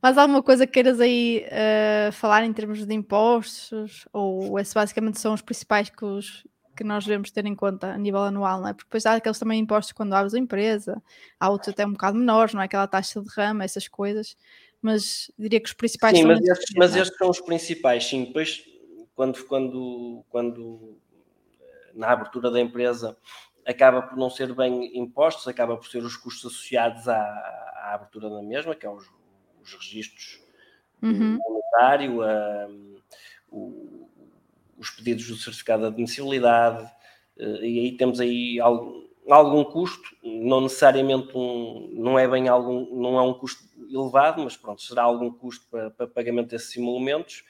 Mais 0.04 0.18
alguma 0.18 0.42
coisa 0.42 0.66
que 0.66 0.74
queiras 0.74 1.00
aí 1.00 1.46
uh, 1.46 2.12
falar 2.12 2.44
em 2.44 2.52
termos 2.52 2.84
de 2.84 2.92
impostos? 2.92 4.06
Ou 4.12 4.58
esses 4.58 4.74
basicamente 4.74 5.18
são 5.18 5.32
os 5.32 5.40
principais 5.40 5.88
que, 5.88 6.04
os, 6.04 6.46
que 6.76 6.84
nós 6.84 7.06
devemos 7.06 7.30
ter 7.30 7.46
em 7.46 7.54
conta 7.54 7.86
a 7.86 7.96
nível 7.96 8.20
anual, 8.20 8.60
não 8.60 8.68
é? 8.68 8.74
Porque 8.74 8.84
depois 8.84 9.06
há 9.06 9.14
aqueles 9.14 9.38
também 9.38 9.58
impostos 9.58 9.94
quando 9.94 10.12
abres 10.12 10.34
a 10.34 10.38
empresa, 10.38 11.02
há 11.40 11.48
outros 11.48 11.70
até 11.70 11.86
um 11.86 11.92
bocado 11.92 12.18
menores, 12.18 12.52
não 12.52 12.60
é? 12.60 12.66
Aquela 12.66 12.86
taxa 12.86 13.22
de 13.22 13.30
rama, 13.34 13.64
essas 13.64 13.88
coisas. 13.88 14.36
Mas 14.82 15.30
diria 15.38 15.58
que 15.58 15.68
os 15.68 15.72
principais 15.72 16.18
sim, 16.18 16.22
são. 16.22 16.32
Mas 16.32 16.48
estes, 16.48 16.74
mas 16.76 16.96
estes 16.96 17.16
são 17.16 17.30
os 17.30 17.40
principais, 17.40 18.04
sim. 18.04 18.26
Depois, 18.26 18.62
quando, 19.14 19.42
quando, 19.46 20.22
quando 20.28 20.98
eh, 21.58 21.92
na 21.94 22.10
abertura 22.10 22.50
da 22.50 22.60
empresa 22.60 23.16
acaba 23.66 24.02
por 24.02 24.18
não 24.18 24.28
ser 24.28 24.54
bem 24.54 24.98
impostos, 24.98 25.48
acaba 25.48 25.78
por 25.78 25.86
ser 25.86 26.02
os 26.02 26.14
custos 26.14 26.52
associados 26.52 27.08
à, 27.08 27.16
à 27.16 27.94
abertura 27.94 28.28
da 28.28 28.42
mesma, 28.42 28.74
que 28.74 28.84
é 28.84 28.90
os 28.90 29.08
os 29.64 29.74
registros 29.74 30.40
uhum. 31.02 31.38
monetário, 31.38 32.22
a, 32.22 32.68
o, 33.50 34.08
os 34.78 34.90
pedidos 34.90 35.26
do 35.26 35.36
certificado 35.36 35.82
de 35.82 35.88
admissibilidade, 35.88 36.90
eh, 37.38 37.66
e 37.66 37.78
aí 37.80 37.96
temos 37.96 38.20
aí 38.20 38.60
algum, 38.60 39.04
algum 39.28 39.64
custo, 39.64 40.16
não 40.22 40.60
necessariamente 40.62 41.36
um, 41.36 41.90
não 41.92 42.18
é 42.18 42.28
bem 42.28 42.48
algum, 42.48 43.00
não 43.00 43.18
é 43.18 43.22
um 43.22 43.34
custo 43.34 43.64
elevado, 43.90 44.42
mas 44.42 44.56
pronto, 44.56 44.82
será 44.82 45.02
algum 45.02 45.30
custo 45.30 45.66
para, 45.70 45.90
para 45.90 46.06
pagamento 46.06 46.50
desses 46.50 46.76
emolumentos. 46.76 47.44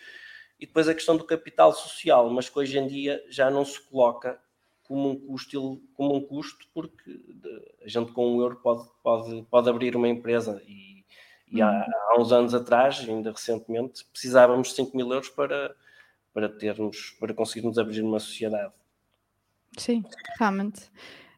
E 0.60 0.66
depois 0.66 0.88
a 0.88 0.94
questão 0.94 1.16
do 1.16 1.24
capital 1.24 1.72
social, 1.72 2.30
mas 2.30 2.48
que 2.48 2.58
hoje 2.58 2.78
em 2.78 2.86
dia 2.86 3.22
já 3.28 3.50
não 3.50 3.64
se 3.64 3.80
coloca 3.80 4.38
como 4.84 5.10
um 5.10 5.16
custo, 5.16 5.82
como 5.94 6.14
um 6.14 6.20
custo 6.20 6.66
porque 6.72 7.20
a 7.82 7.88
gente 7.88 8.12
com 8.12 8.36
um 8.36 8.40
euro 8.40 8.56
pode, 8.56 8.88
pode, 9.02 9.42
pode 9.50 9.68
abrir 9.68 9.96
uma 9.96 10.08
empresa 10.08 10.62
e 10.66 10.93
E 11.54 11.62
há, 11.62 11.70
uhum. 11.70 11.82
há, 12.10 12.20
uns 12.20 12.32
anos 12.32 12.52
atrás, 12.52 13.00
ainda 13.08 13.30
recentemente, 13.30 14.04
precisávamos 14.12 14.68
de 14.68 14.74
5 14.74 14.96
mil 14.96 15.10
euros 15.12 15.28
para, 15.28 15.74
para 16.32 16.48
termos, 16.48 17.16
para 17.20 17.32
conseguirmos 17.32 17.78
abrir 17.78 18.02
uma 18.02 18.18
sociedade. 18.18 18.72
Sim, 19.78 20.04
realmente. 20.38 20.90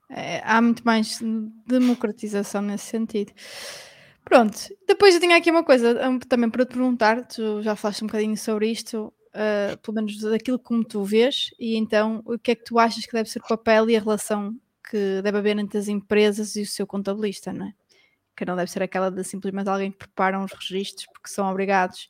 É, 0.09 0.41
há 0.45 0.61
muito 0.63 0.85
mais 0.85 1.21
democratização 1.67 2.63
nesse 2.63 2.87
sentido. 2.87 3.33
Pronto, 4.25 4.59
depois 4.89 5.15
eu 5.15 5.21
tinha 5.21 5.37
aqui 5.37 5.51
uma 5.51 5.63
coisa 5.63 5.95
também 6.29 6.51
para 6.51 6.65
te 6.65 6.71
perguntar, 6.71 7.27
tu 7.27 7.63
já 7.63 7.77
falaste 7.77 8.03
um 8.03 8.07
bocadinho 8.07 8.37
sobre 8.37 8.69
isto, 8.71 9.13
uh, 9.29 9.77
pelo 9.79 9.95
menos 9.95 10.19
daquilo 10.19 10.59
como 10.59 10.83
tu 10.83 11.05
vês, 11.05 11.51
e 11.61 11.77
então 11.77 12.23
o 12.25 12.39
que 12.39 12.53
é 12.53 12.55
que 12.55 12.65
tu 12.65 12.79
achas 12.79 13.05
que 13.05 13.13
deve 13.13 13.29
ser 13.29 13.41
o 13.41 13.47
papel 13.47 13.89
e 13.91 13.97
a 13.97 14.01
relação 14.01 14.53
que 14.91 15.21
deve 15.23 15.39
haver 15.39 15.59
entre 15.59 15.79
as 15.79 15.89
empresas 15.89 16.57
e 16.57 16.63
o 16.63 16.67
seu 16.67 16.87
contabilista, 16.87 17.53
não 17.53 17.67
é? 17.67 17.75
Que 18.37 18.45
não 18.45 18.57
deve 18.57 18.71
ser 18.71 18.83
aquela 18.83 19.11
de 19.11 19.25
simplesmente 19.25 19.69
alguém 19.69 19.91
que 19.91 19.99
prepara 19.99 20.39
uns 20.39 20.53
registros 20.53 21.07
porque 21.07 21.29
são 21.29 21.51
obrigados 21.51 22.09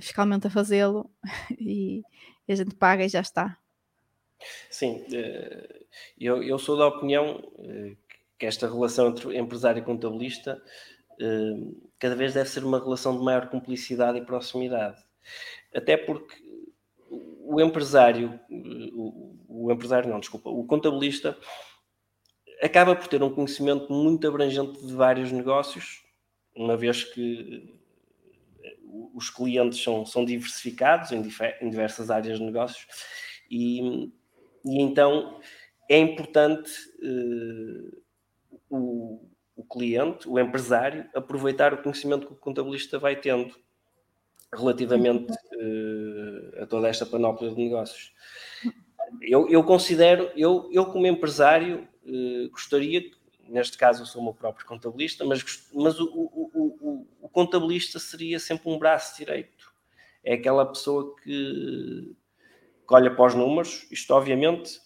fiscalmente 0.00 0.46
a 0.46 0.50
fazê-lo 0.50 1.10
e, 1.58 2.02
e 2.48 2.52
a 2.52 2.56
gente 2.56 2.74
paga 2.74 3.04
e 3.04 3.08
já 3.08 3.20
está. 3.20 3.56
Sim, 4.70 5.04
eh, 5.12 5.84
eu, 6.18 6.42
eu 6.42 6.58
sou 6.58 6.76
da 6.76 6.86
opinião 6.86 7.40
eh, 7.58 7.96
que 8.38 8.46
esta 8.46 8.66
relação 8.66 9.08
entre 9.08 9.36
empresário 9.38 9.80
e 9.80 9.84
contabilista 9.84 10.60
eh, 11.20 11.72
cada 11.98 12.16
vez 12.16 12.34
deve 12.34 12.48
ser 12.48 12.64
uma 12.64 12.80
relação 12.80 13.16
de 13.16 13.24
maior 13.24 13.48
cumplicidade 13.48 14.18
e 14.18 14.24
proximidade. 14.24 15.00
Até 15.74 15.96
porque 15.96 16.34
o 17.08 17.60
empresário, 17.60 18.40
o, 18.50 19.36
o 19.48 19.72
empresário 19.72 20.10
não, 20.10 20.18
desculpa, 20.18 20.50
o 20.50 20.64
contabilista 20.64 21.38
acaba 22.62 22.94
por 22.94 23.08
ter 23.08 23.22
um 23.22 23.34
conhecimento 23.34 23.92
muito 23.92 24.26
abrangente 24.26 24.86
de 24.86 24.94
vários 24.94 25.32
negócios, 25.32 26.02
uma 26.54 26.76
vez 26.76 27.02
que 27.02 27.80
os 29.14 29.30
clientes 29.30 29.82
são, 29.82 30.06
são 30.06 30.24
diversificados 30.24 31.12
em, 31.12 31.22
em 31.60 31.70
diversas 31.70 32.10
áreas 32.10 32.38
de 32.38 32.44
negócios 32.44 32.86
e, 33.50 34.12
e 34.64 34.80
então 34.80 35.40
é 35.88 35.98
importante 35.98 36.70
uh, 37.02 38.02
o, 38.70 39.28
o 39.56 39.64
cliente, 39.64 40.28
o 40.28 40.38
empresário, 40.38 41.08
aproveitar 41.14 41.74
o 41.74 41.82
conhecimento 41.82 42.26
que 42.26 42.32
o 42.32 42.36
contabilista 42.36 42.98
vai 42.98 43.16
tendo 43.16 43.54
relativamente 44.54 45.32
uh, 45.32 46.62
a 46.62 46.66
toda 46.66 46.88
esta 46.88 47.04
panóplia 47.04 47.50
de 47.50 47.56
negócios. 47.56 48.12
Eu, 49.20 49.48
eu 49.48 49.62
considero, 49.64 50.30
eu, 50.36 50.70
eu 50.72 50.86
como 50.86 51.06
empresário, 51.06 51.86
uh, 52.04 52.50
gostaria, 52.50 53.10
neste 53.48 53.76
caso 53.76 54.02
eu 54.02 54.06
sou 54.06 54.20
o 54.20 54.24
meu 54.24 54.34
próprio 54.34 54.66
contabilista, 54.66 55.24
mas, 55.24 55.68
mas 55.72 55.98
o, 56.00 56.04
o, 56.04 56.50
o, 56.54 57.06
o 57.22 57.28
contabilista 57.28 57.98
seria 57.98 58.38
sempre 58.38 58.70
um 58.70 58.78
braço 58.78 59.16
direito. 59.16 59.72
É 60.24 60.34
aquela 60.34 60.64
pessoa 60.66 61.14
que, 61.16 62.14
que 62.86 62.94
olha 62.94 63.14
para 63.14 63.26
os 63.26 63.34
números, 63.34 63.86
isto 63.90 64.12
obviamente 64.14 64.80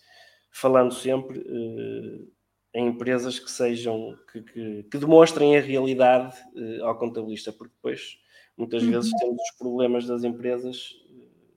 falando 0.50 0.94
sempre 0.94 1.38
uh, 1.40 2.32
em 2.74 2.88
empresas 2.88 3.38
que 3.38 3.50
sejam, 3.50 4.16
que, 4.32 4.42
que, 4.42 4.82
que 4.84 4.98
demonstrem 4.98 5.56
a 5.56 5.60
realidade 5.60 6.36
uh, 6.54 6.84
ao 6.84 6.98
contabilista, 6.98 7.52
porque 7.52 7.74
depois 7.74 8.18
muitas 8.56 8.82
uhum. 8.82 8.90
vezes 8.92 9.10
temos 9.18 9.36
os 9.36 9.58
problemas 9.58 10.06
das 10.06 10.24
empresas 10.24 10.94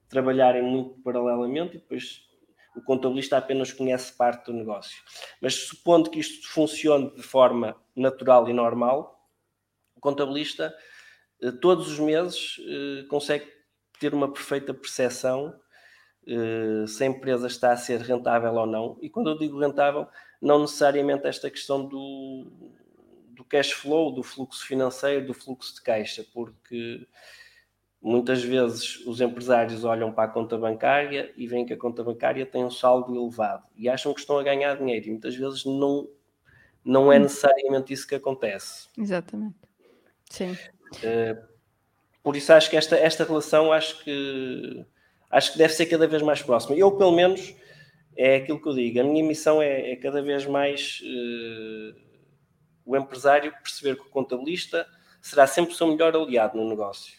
trabalharem 0.09 0.63
muito 0.63 0.99
paralelamente 1.01 1.77
e 1.77 1.79
depois 1.79 2.28
o 2.79 2.83
contabilista 2.83 3.37
apenas 3.37 3.71
conhece 3.71 4.13
parte 4.13 4.45
do 4.45 4.53
negócio. 4.53 5.01
Mas 5.41 5.53
supondo 5.55 6.09
que 6.09 6.19
isto 6.19 6.49
funcione 6.49 7.13
de 7.15 7.21
forma 7.21 7.75
natural 7.95 8.49
e 8.49 8.53
normal, 8.53 9.27
o 9.95 9.99
contabilista 9.99 10.75
uh, 11.43 11.51
todos 11.53 11.91
os 11.91 11.99
meses 11.99 12.57
consegue 13.09 13.47
ter 13.99 14.13
uma 14.13 14.31
perfeita 14.31 14.73
percepção 14.73 15.53
eh, 16.27 16.85
se 16.85 17.03
a 17.03 17.07
empresa 17.07 17.47
está 17.47 17.71
a 17.71 17.77
ser 17.77 18.01
rentável 18.01 18.53
ou 18.53 18.67
não. 18.67 18.97
E 19.01 19.09
quando 19.09 19.31
eu 19.31 19.37
digo 19.37 19.59
rentável, 19.59 20.07
não 20.39 20.59
necessariamente 20.59 21.25
esta 21.27 21.49
questão 21.49 21.85
do, 21.87 22.45
do 23.29 23.43
cash 23.43 23.71
flow, 23.71 24.11
do 24.13 24.21
fluxo 24.21 24.65
financeiro, 24.65 25.25
do 25.25 25.33
fluxo 25.33 25.73
de 25.75 25.81
caixa, 25.81 26.23
porque 26.31 27.07
muitas 28.01 28.43
vezes 28.43 29.05
os 29.05 29.19
empresários 29.19 29.83
olham 29.83 30.11
para 30.11 30.29
a 30.29 30.33
conta 30.33 30.57
bancária 30.57 31.31
e 31.35 31.47
veem 31.47 31.65
que 31.65 31.73
a 31.73 31.77
conta 31.77 32.03
bancária 32.03 32.45
tem 32.45 32.63
um 32.63 32.71
saldo 32.71 33.15
elevado 33.15 33.63
e 33.75 33.89
acham 33.89 34.13
que 34.13 34.21
estão 34.21 34.37
a 34.37 34.43
ganhar 34.43 34.77
dinheiro 34.77 35.07
e 35.07 35.11
muitas 35.11 35.35
vezes 35.35 35.65
não, 35.65 36.07
não 36.83 37.11
é 37.11 37.17
hum. 37.17 37.23
necessariamente 37.23 37.93
isso 37.93 38.07
que 38.07 38.15
acontece. 38.15 38.87
Exatamente. 38.97 39.55
Sim. 40.29 40.51
Uh, 40.51 41.49
por 42.23 42.35
isso 42.35 42.53
acho 42.53 42.69
que 42.69 42.77
esta, 42.77 42.95
esta 42.95 43.23
relação 43.23 43.71
acho 43.71 44.03
que 44.03 44.85
acho 45.29 45.51
que 45.51 45.57
deve 45.57 45.73
ser 45.73 45.85
cada 45.85 46.07
vez 46.07 46.21
mais 46.21 46.41
próxima. 46.41 46.75
Eu, 46.75 46.91
pelo 46.91 47.11
menos, 47.11 47.53
é 48.15 48.37
aquilo 48.37 48.61
que 48.61 48.67
eu 48.67 48.73
digo. 48.73 48.99
A 48.99 49.03
minha 49.03 49.23
missão 49.23 49.61
é, 49.61 49.91
é 49.91 49.95
cada 49.95 50.21
vez 50.21 50.45
mais 50.45 51.01
uh, 51.03 51.95
o 52.85 52.97
empresário 52.97 53.53
perceber 53.61 53.95
que 53.95 54.01
o 54.01 54.09
contabilista 54.09 54.87
será 55.21 55.45
sempre 55.45 55.73
o 55.73 55.75
seu 55.75 55.87
melhor 55.87 56.15
aliado 56.15 56.57
no 56.57 56.67
negócio. 56.67 57.13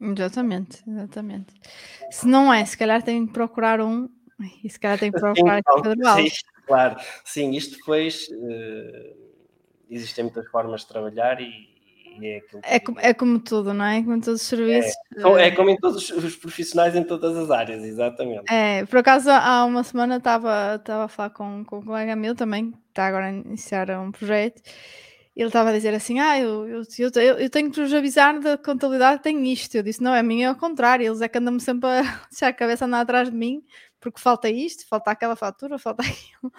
Exatamente, 0.00 0.82
exatamente. 0.86 1.54
Se 2.10 2.26
não 2.26 2.52
é, 2.52 2.64
se 2.64 2.76
calhar 2.76 3.02
tem 3.02 3.26
que 3.26 3.32
procurar 3.32 3.80
um 3.80 4.08
e 4.62 4.68
se 4.68 4.78
calhar 4.78 4.98
tem 4.98 5.12
que 5.12 5.18
procurar 5.18 5.60
então, 5.60 6.16
sim, 6.16 6.28
claro, 6.66 6.96
sim, 7.24 7.52
isto 7.52 7.78
depois 7.78 8.28
uh, 8.28 9.16
existem 9.88 10.24
muitas 10.24 10.46
formas 10.50 10.82
de 10.82 10.88
trabalhar 10.88 11.40
e, 11.40 11.74
é, 12.22 12.42
é, 12.62 12.80
como, 12.80 13.00
é 13.00 13.14
como 13.14 13.38
tudo, 13.40 13.74
não 13.74 13.84
é? 13.84 14.02
Como 14.02 14.20
todos 14.20 14.40
os 14.40 14.46
serviços. 14.46 14.94
É, 15.16 15.48
é 15.48 15.50
como 15.50 15.70
em 15.70 15.76
todos 15.76 16.10
os 16.10 16.36
profissionais 16.36 16.94
em 16.94 17.02
todas 17.02 17.36
as 17.36 17.50
áreas, 17.50 17.82
exatamente. 17.82 18.44
É, 18.52 18.84
por 18.86 18.98
acaso 18.98 19.30
há 19.30 19.64
uma 19.64 19.82
semana 19.82 20.16
estava 20.16 20.80
a 20.86 21.08
falar 21.08 21.30
com, 21.30 21.64
com 21.64 21.78
um 21.78 21.82
colega 21.84 22.14
meu 22.14 22.34
também, 22.34 22.70
que 22.70 22.78
está 22.88 23.06
agora 23.06 23.26
a 23.26 23.32
iniciar 23.32 23.90
um 23.90 24.12
projeto, 24.12 24.62
e 24.62 25.13
ele 25.36 25.48
estava 25.48 25.70
a 25.70 25.72
dizer 25.72 25.94
assim: 25.94 26.20
Ah, 26.20 26.38
eu, 26.38 26.68
eu, 26.68 26.82
eu, 26.98 27.38
eu 27.38 27.50
tenho 27.50 27.70
que 27.70 27.80
vos 27.80 27.92
avisar 27.92 28.38
da 28.40 28.56
contabilidade, 28.56 29.22
tenho 29.22 29.44
isto. 29.44 29.74
Eu 29.74 29.82
disse: 29.82 30.02
Não, 30.02 30.14
é 30.14 30.20
a 30.20 30.22
minha 30.22 30.46
é 30.46 30.48
ao 30.48 30.56
contrário, 30.56 31.06
eles 31.06 31.20
é 31.20 31.28
que 31.28 31.38
andam-me 31.38 31.60
sempre 31.60 31.88
a 31.88 32.02
deixar 32.30 32.48
a 32.48 32.52
cabeça 32.52 32.84
andar 32.84 33.00
atrás 33.00 33.30
de 33.30 33.36
mim 33.36 33.62
porque 34.04 34.20
falta 34.20 34.50
isto, 34.50 34.86
falta 34.86 35.10
aquela 35.10 35.34
fatura, 35.34 35.78
falta 35.78 36.02
aquilo. 36.04 36.52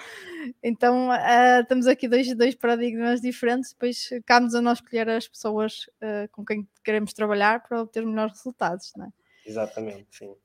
Então 0.63 1.09
uh, 1.09 1.65
temos 1.67 1.85
aqui 1.85 2.07
dois, 2.07 2.35
dois 2.35 2.55
paradigmas 2.55 3.21
diferentes, 3.21 3.71
depois 3.71 4.09
cabe-nos 4.25 4.55
a 4.55 4.61
nós 4.63 4.79
escolher 4.79 5.07
as 5.09 5.27
pessoas 5.27 5.85
uh, 6.01 6.27
com 6.31 6.43
quem 6.43 6.67
queremos 6.83 7.13
trabalhar 7.13 7.61
para 7.61 7.83
obter 7.83 8.03
melhores 8.03 8.33
resultados, 8.33 8.91
não 8.97 9.05
é? 9.05 9.09
Exatamente, 9.45 10.07
sim. 10.09 10.35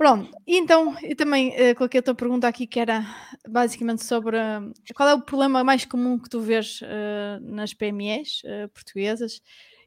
Pronto, 0.00 0.34
e 0.46 0.56
então 0.56 0.96
eu 1.02 1.14
também 1.14 1.50
uh, 1.50 1.74
coloquei 1.76 2.00
a 2.00 2.02
tua 2.02 2.14
pergunta 2.14 2.48
aqui 2.48 2.66
que 2.66 2.80
era 2.80 3.04
basicamente 3.46 4.02
sobre 4.02 4.34
uh, 4.34 4.72
qual 4.94 5.06
é 5.10 5.14
o 5.14 5.20
problema 5.20 5.62
mais 5.62 5.84
comum 5.84 6.18
que 6.18 6.30
tu 6.30 6.40
vês 6.40 6.80
uh, 6.80 7.38
nas 7.42 7.74
PMEs 7.74 8.40
portuguesas 8.72 9.42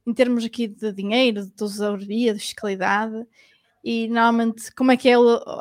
em 0.05 0.13
termos 0.13 0.45
aqui 0.45 0.67
de 0.67 0.93
dinheiro, 0.93 1.43
de 1.43 1.51
tesouraria, 1.53 2.31
de 2.31 2.39
fiscalidade 2.39 3.25
e 3.83 4.07
normalmente 4.07 4.71
como 4.75 4.91
é 4.91 4.97
que 4.97 5.09
é, 5.09 5.15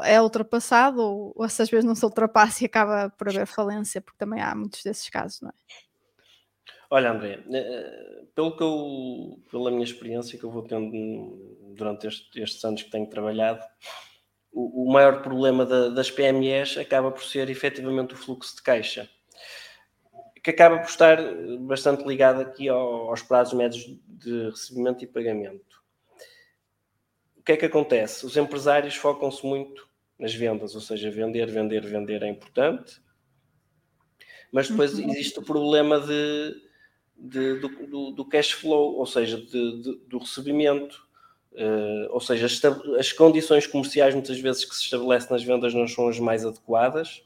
é 0.05 0.21
ultrapassado 0.21 1.01
ou, 1.01 1.33
ou 1.35 1.49
se 1.49 1.62
às 1.62 1.71
vezes 1.71 1.87
não 1.87 1.95
se 1.95 2.05
ultrapassa 2.05 2.62
e 2.62 2.67
acaba 2.67 3.09
por 3.09 3.31
haver 3.31 3.47
falência, 3.47 4.03
porque 4.03 4.19
também 4.19 4.43
há 4.43 4.55
muitos 4.55 4.83
desses 4.83 5.09
casos, 5.09 5.41
não 5.41 5.49
é? 5.49 5.55
Olha, 6.91 7.12
André, 7.12 7.43
pelo 8.35 8.55
que 8.55 8.62
eu, 8.62 9.41
pela 9.51 9.71
minha 9.71 9.83
experiência 9.83 10.38
que 10.38 10.45
eu 10.45 10.51
vou 10.51 10.62
tendo 10.62 11.73
durante 11.75 12.07
este, 12.07 12.43
estes 12.43 12.62
anos 12.67 12.83
que 12.83 12.91
tenho 12.91 13.09
trabalhado, 13.09 13.65
o, 14.53 14.85
o 14.85 14.93
maior 14.93 15.23
problema 15.23 15.65
da, 15.65 15.88
das 15.88 16.11
PMEs 16.11 16.77
acaba 16.79 17.11
por 17.11 17.25
ser 17.25 17.49
efetivamente 17.51 18.15
o 18.15 18.17
fluxo 18.17 18.57
de 18.57 18.62
caixa, 18.62 19.09
que 20.43 20.51
acaba 20.51 20.79
por 20.79 20.88
estar 20.88 21.19
bastante 21.61 22.05
ligado 22.05 22.41
aqui 22.41 22.69
aos 22.69 23.23
prazos 23.23 23.55
médios 23.55 23.85
de 24.07 24.51
recebimento 24.51 25.05
e 25.05 25.07
pagamento 25.07 25.73
o 27.43 27.45
que 27.45 27.53
é 27.53 27.57
que 27.57 27.67
acontece? 27.67 28.25
Os 28.25 28.37
empresários 28.37 28.95
focam-se 28.95 29.45
muito 29.45 29.88
nas 30.17 30.33
vendas, 30.33 30.77
ou 30.77 30.81
seja, 30.81 31.11
vender, 31.11 31.51
vender, 31.51 31.85
vender 31.85 32.23
é 32.23 32.29
importante, 32.29 33.03
mas 34.53 34.71
depois 34.71 34.95
uhum. 34.95 35.11
existe 35.11 35.41
o 35.41 35.43
problema 35.43 35.99
de, 35.99 36.55
de 37.17 37.59
do, 37.59 37.69
do, 37.88 38.11
do, 38.12 38.25
cash 38.29 38.53
flow, 38.53 38.97
ou 38.97 39.07
seja, 39.07 39.38
de, 39.38 39.83
de, 39.83 40.01
do 40.07 40.19
recebimento. 40.19 41.02
Uh, 41.55 42.09
ou 42.09 42.21
seja, 42.21 42.47
as, 42.47 42.61
as, 42.99 43.12
condições 43.12 43.67
comerciais 43.67 44.15
muitas 44.15 44.41
vezes 44.41 44.65
que 44.65 44.75
se 44.75 44.85
estabelecem 44.85 45.31
nas 45.31 45.45
vendas 45.45 45.75
não 45.75 45.87
são 45.87 46.09
as 46.09 46.19
mais 46.19 46.47
adequadas 46.47 47.23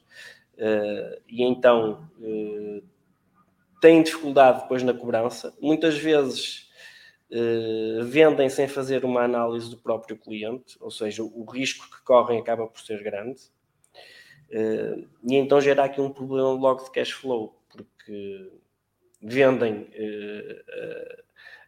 uh, 0.55 1.21
e 1.29 1.43
então 1.43 2.05
uh, 2.19 2.83
têm 3.79 4.03
dificuldade 4.03 4.63
depois 4.63 4.83
na 4.83 4.93
cobrança. 4.93 5.53
Muitas 5.61 5.97
vezes 5.97 6.67
vendem 8.05 8.47
sem 8.47 8.69
fazer 8.69 9.03
uma 9.03 9.21
análise 9.21 9.69
do 9.69 9.75
próprio 9.75 10.15
cliente, 10.15 10.77
ou 10.79 10.89
seja, 10.89 11.21
o 11.21 11.43
risco 11.43 11.85
que 11.91 12.01
correm 12.01 12.39
acaba 12.39 12.65
por 12.65 12.79
ser 12.79 13.03
grande, 13.03 13.41
e 14.49 15.35
então 15.35 15.59
gera 15.59 15.83
aqui 15.83 15.99
um 15.99 16.09
problema 16.09 16.53
logo 16.53 16.85
de 16.85 16.91
cash 16.91 17.11
flow, 17.11 17.53
porque 17.69 18.49
vendem 19.21 19.89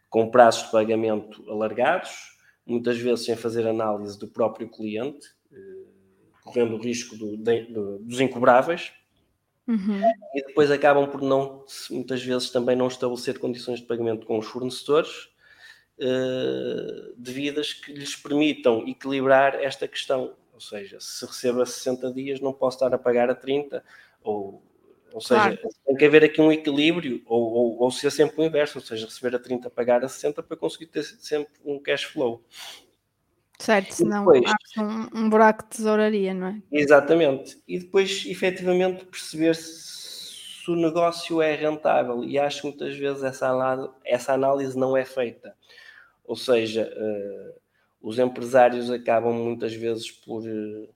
com 0.08 0.30
prazos 0.30 0.64
de 0.64 0.70
pagamento 0.70 1.44
alargados, 1.46 2.39
muitas 2.66 2.98
vezes 2.98 3.24
sem 3.24 3.36
fazer 3.36 3.66
análise 3.66 4.18
do 4.18 4.28
próprio 4.28 4.68
cliente, 4.68 5.26
eh, 5.52 5.80
correndo 6.44 6.74
o 6.74 6.80
risco 6.80 7.16
do, 7.16 7.36
de, 7.36 7.62
do, 7.66 7.98
dos 7.98 8.20
incobráveis. 8.20 8.92
Uhum. 9.66 10.00
E 10.34 10.44
depois 10.46 10.70
acabam 10.70 11.08
por 11.08 11.22
não, 11.22 11.64
muitas 11.90 12.22
vezes, 12.22 12.50
também 12.50 12.74
não 12.74 12.88
estabelecer 12.88 13.38
condições 13.38 13.80
de 13.80 13.86
pagamento 13.86 14.26
com 14.26 14.38
os 14.38 14.46
fornecedores 14.46 15.28
uh, 16.00 17.14
devidas 17.16 17.72
que 17.72 17.92
lhes 17.92 18.16
permitam 18.16 18.86
equilibrar 18.88 19.54
esta 19.54 19.86
questão. 19.86 20.34
Ou 20.52 20.60
seja, 20.60 20.98
se 21.00 21.24
recebo 21.24 21.62
a 21.62 21.66
60 21.66 22.12
dias, 22.12 22.40
não 22.40 22.52
posso 22.52 22.76
estar 22.76 22.92
a 22.92 22.98
pagar 22.98 23.30
a 23.30 23.34
30, 23.34 23.82
ou 24.22 24.62
ou 25.12 25.20
seja, 25.20 25.40
claro. 25.40 25.58
tem 25.86 25.96
que 25.96 26.04
haver 26.04 26.24
aqui 26.24 26.40
um 26.40 26.52
equilíbrio, 26.52 27.22
ou, 27.26 27.52
ou, 27.52 27.78
ou 27.82 27.90
ser 27.90 28.10
sempre 28.10 28.40
o 28.40 28.44
inverso, 28.44 28.78
ou 28.78 28.84
seja, 28.84 29.06
receber 29.06 29.34
a 29.36 29.38
30, 29.38 29.70
pagar 29.70 30.04
a 30.04 30.08
60 30.08 30.42
para 30.42 30.56
conseguir 30.56 30.86
ter 30.86 31.02
sempre 31.02 31.52
um 31.64 31.78
cash 31.78 32.04
flow. 32.04 32.44
Certo, 33.58 33.92
senão 33.92 34.24
depois, 34.24 34.50
um, 34.78 35.20
um, 35.20 35.28
buraco 35.28 35.64
de 35.64 35.76
tesouraria, 35.76 36.32
não 36.32 36.46
é? 36.46 36.62
Exatamente. 36.72 37.62
E 37.68 37.78
depois, 37.78 38.24
efetivamente, 38.26 39.04
perceber 39.04 39.54
se 39.54 40.70
o 40.70 40.74
negócio 40.74 41.42
é 41.42 41.54
rentável. 41.54 42.24
E 42.24 42.38
acho 42.38 42.62
que 42.62 42.68
muitas 42.68 42.96
vezes 42.96 43.22
essa 43.22 43.48
análise, 43.48 43.90
essa 44.04 44.32
análise 44.32 44.78
não 44.78 44.96
é 44.96 45.04
feita. 45.04 45.54
Ou 46.24 46.36
seja, 46.36 46.90
uh, 46.96 47.60
os 48.00 48.18
empresários 48.18 48.90
acabam 48.90 49.34
muitas 49.34 49.74
vezes 49.74 50.10
por. 50.10 50.42
Uh, 50.42 50.88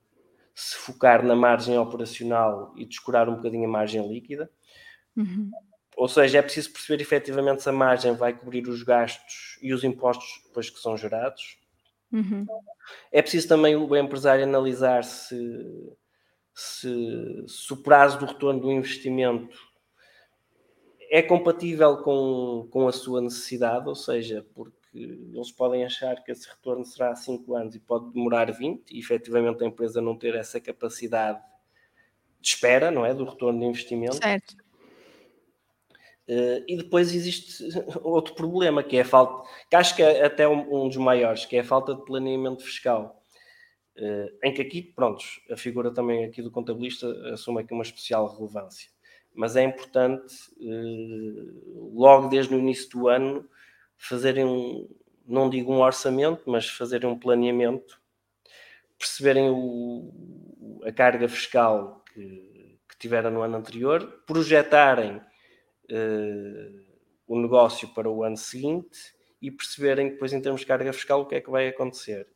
se 0.55 0.77
focar 0.77 1.25
na 1.25 1.35
margem 1.35 1.77
operacional 1.77 2.73
e 2.77 2.85
descurar 2.85 3.29
um 3.29 3.37
bocadinho 3.37 3.65
a 3.65 3.73
margem 3.73 4.07
líquida. 4.07 4.51
Uhum. 5.17 5.51
Ou 5.97 6.09
seja, 6.09 6.39
é 6.39 6.43
preciso 6.43 6.73
perceber 6.73 7.03
efetivamente 7.03 7.63
se 7.63 7.69
a 7.69 7.73
margem 7.73 8.15
vai 8.15 8.33
cobrir 8.33 8.69
os 8.69 8.83
gastos 8.83 9.59
e 9.61 9.73
os 9.73 9.85
impostos 9.85 10.43
depois 10.47 10.71
que 10.71 10.79
são 10.79 10.97
gerados. 10.97 11.59
Uhum. 12.13 12.47
É 13.11 13.21
preciso 13.21 13.49
também 13.49 13.75
o 13.75 13.97
empresário 13.97 14.45
analisar 14.45 15.03
se, 15.03 15.37
se, 16.55 17.45
se, 17.47 17.73
o 17.73 17.77
prazo 17.77 18.19
do 18.19 18.27
retorno 18.27 18.61
do 18.61 18.73
investimento 18.73 19.57
é 21.11 21.23
compatível 21.23 21.99
com, 21.99 22.69
com 22.71 22.87
a 22.89 22.93
sua 22.93 23.21
necessidade, 23.21 23.89
ou 23.89 23.95
seja, 23.95 24.47
porque 24.55 24.84
eles 24.95 25.51
podem 25.51 25.85
achar 25.85 26.23
que 26.23 26.31
esse 26.31 26.49
retorno 26.49 26.85
será 26.85 27.15
5 27.15 27.55
anos 27.55 27.75
e 27.75 27.81
pode 27.81 28.13
demorar 28.13 28.53
20, 28.53 28.91
e 28.91 29.01
efetivamente 29.01 29.65
a 29.65 29.67
empresa 29.67 30.01
não 30.01 30.17
ter 30.17 30.35
essa 30.37 30.61
capacidade 30.61 31.41
de 32.41 32.49
espera, 32.49 32.91
não 32.91 33.05
é? 33.05 33.13
Do 33.13 33.25
retorno 33.25 33.59
de 33.59 33.67
investimento. 33.67 34.17
Certo. 34.17 34.57
Uh, 36.29 36.65
e 36.67 36.77
depois 36.77 37.15
existe 37.15 37.65
outro 38.03 38.35
problema, 38.35 38.83
que 38.83 38.97
é 38.97 39.01
a 39.01 39.05
falta, 39.05 39.49
que 39.69 39.77
acho 39.77 39.95
que 39.97 40.03
é 40.03 40.25
até 40.25 40.49
um, 40.49 40.85
um 40.85 40.89
dos 40.89 40.97
maiores, 40.97 41.45
que 41.45 41.57
é 41.57 41.61
a 41.61 41.65
falta 41.65 41.95
de 41.95 42.05
planeamento 42.05 42.63
fiscal. 42.63 43.21
Uh, 43.97 44.29
em 44.43 44.53
que 44.53 44.63
aqui, 44.63 44.83
prontos, 44.83 45.41
a 45.51 45.57
figura 45.57 45.93
também 45.93 46.25
aqui 46.25 46.43
do 46.43 46.51
contabilista 46.51 47.07
assume 47.33 47.61
aqui 47.61 47.73
uma 47.73 47.83
especial 47.83 48.27
relevância. 48.27 48.91
Mas 49.35 49.57
é 49.57 49.65
importante, 49.65 50.35
uh, 50.59 51.91
logo 51.95 52.29
desde 52.29 52.55
o 52.55 52.59
início 52.59 52.89
do 52.91 53.09
ano, 53.09 53.49
fazerem 54.07 54.45
um, 54.45 54.89
não 55.27 55.49
digo 55.49 55.73
um 55.73 55.81
orçamento, 55.81 56.43
mas 56.47 56.69
fazerem 56.69 57.09
um 57.09 57.19
planeamento, 57.19 58.01
perceberem 58.99 59.51
o, 59.51 60.81
a 60.85 60.93
carga 60.93 61.29
fiscal 61.29 62.05
que, 62.13 62.79
que 62.89 62.99
tiveram 62.99 63.31
no 63.31 63.43
ano 63.43 63.57
anterior, 63.57 64.23
projetarem 64.27 65.17
uh, 65.17 66.85
o 67.27 67.41
negócio 67.41 67.89
para 67.95 68.11
o 68.11 68.23
ano 68.23 68.37
seguinte 68.37 69.15
e 69.41 69.51
perceberem 69.51 70.11
depois, 70.11 70.33
em 70.33 70.41
termos 70.41 70.61
de 70.61 70.67
carga 70.67 70.93
fiscal, 70.93 71.23
o 71.23 71.27
que 71.27 71.37
é 71.37 71.41
que 71.41 71.51
vai 71.51 71.69
acontecer. 71.69 72.27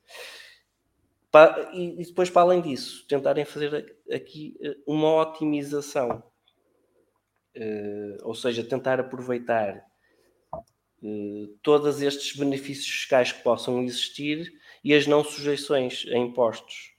e, 1.74 2.04
depois, 2.06 2.30
para 2.30 2.42
além 2.42 2.62
disso, 2.62 3.06
tentarem 3.06 3.44
fazer 3.44 3.96
aqui 4.10 4.56
eh, 4.62 4.76
uma 4.86 5.14
otimização, 5.22 6.22
uh, 7.56 8.16
ou 8.22 8.34
seja, 8.34 8.64
tentar 8.64 9.00
aproveitar 9.00 9.87
todos 11.62 12.02
estes 12.02 12.36
benefícios 12.36 12.88
fiscais 12.88 13.32
que 13.32 13.42
possam 13.42 13.82
existir 13.82 14.52
e 14.82 14.94
as 14.94 15.06
não 15.06 15.22
sujeições 15.22 16.04
a 16.08 16.16
impostos. 16.16 16.92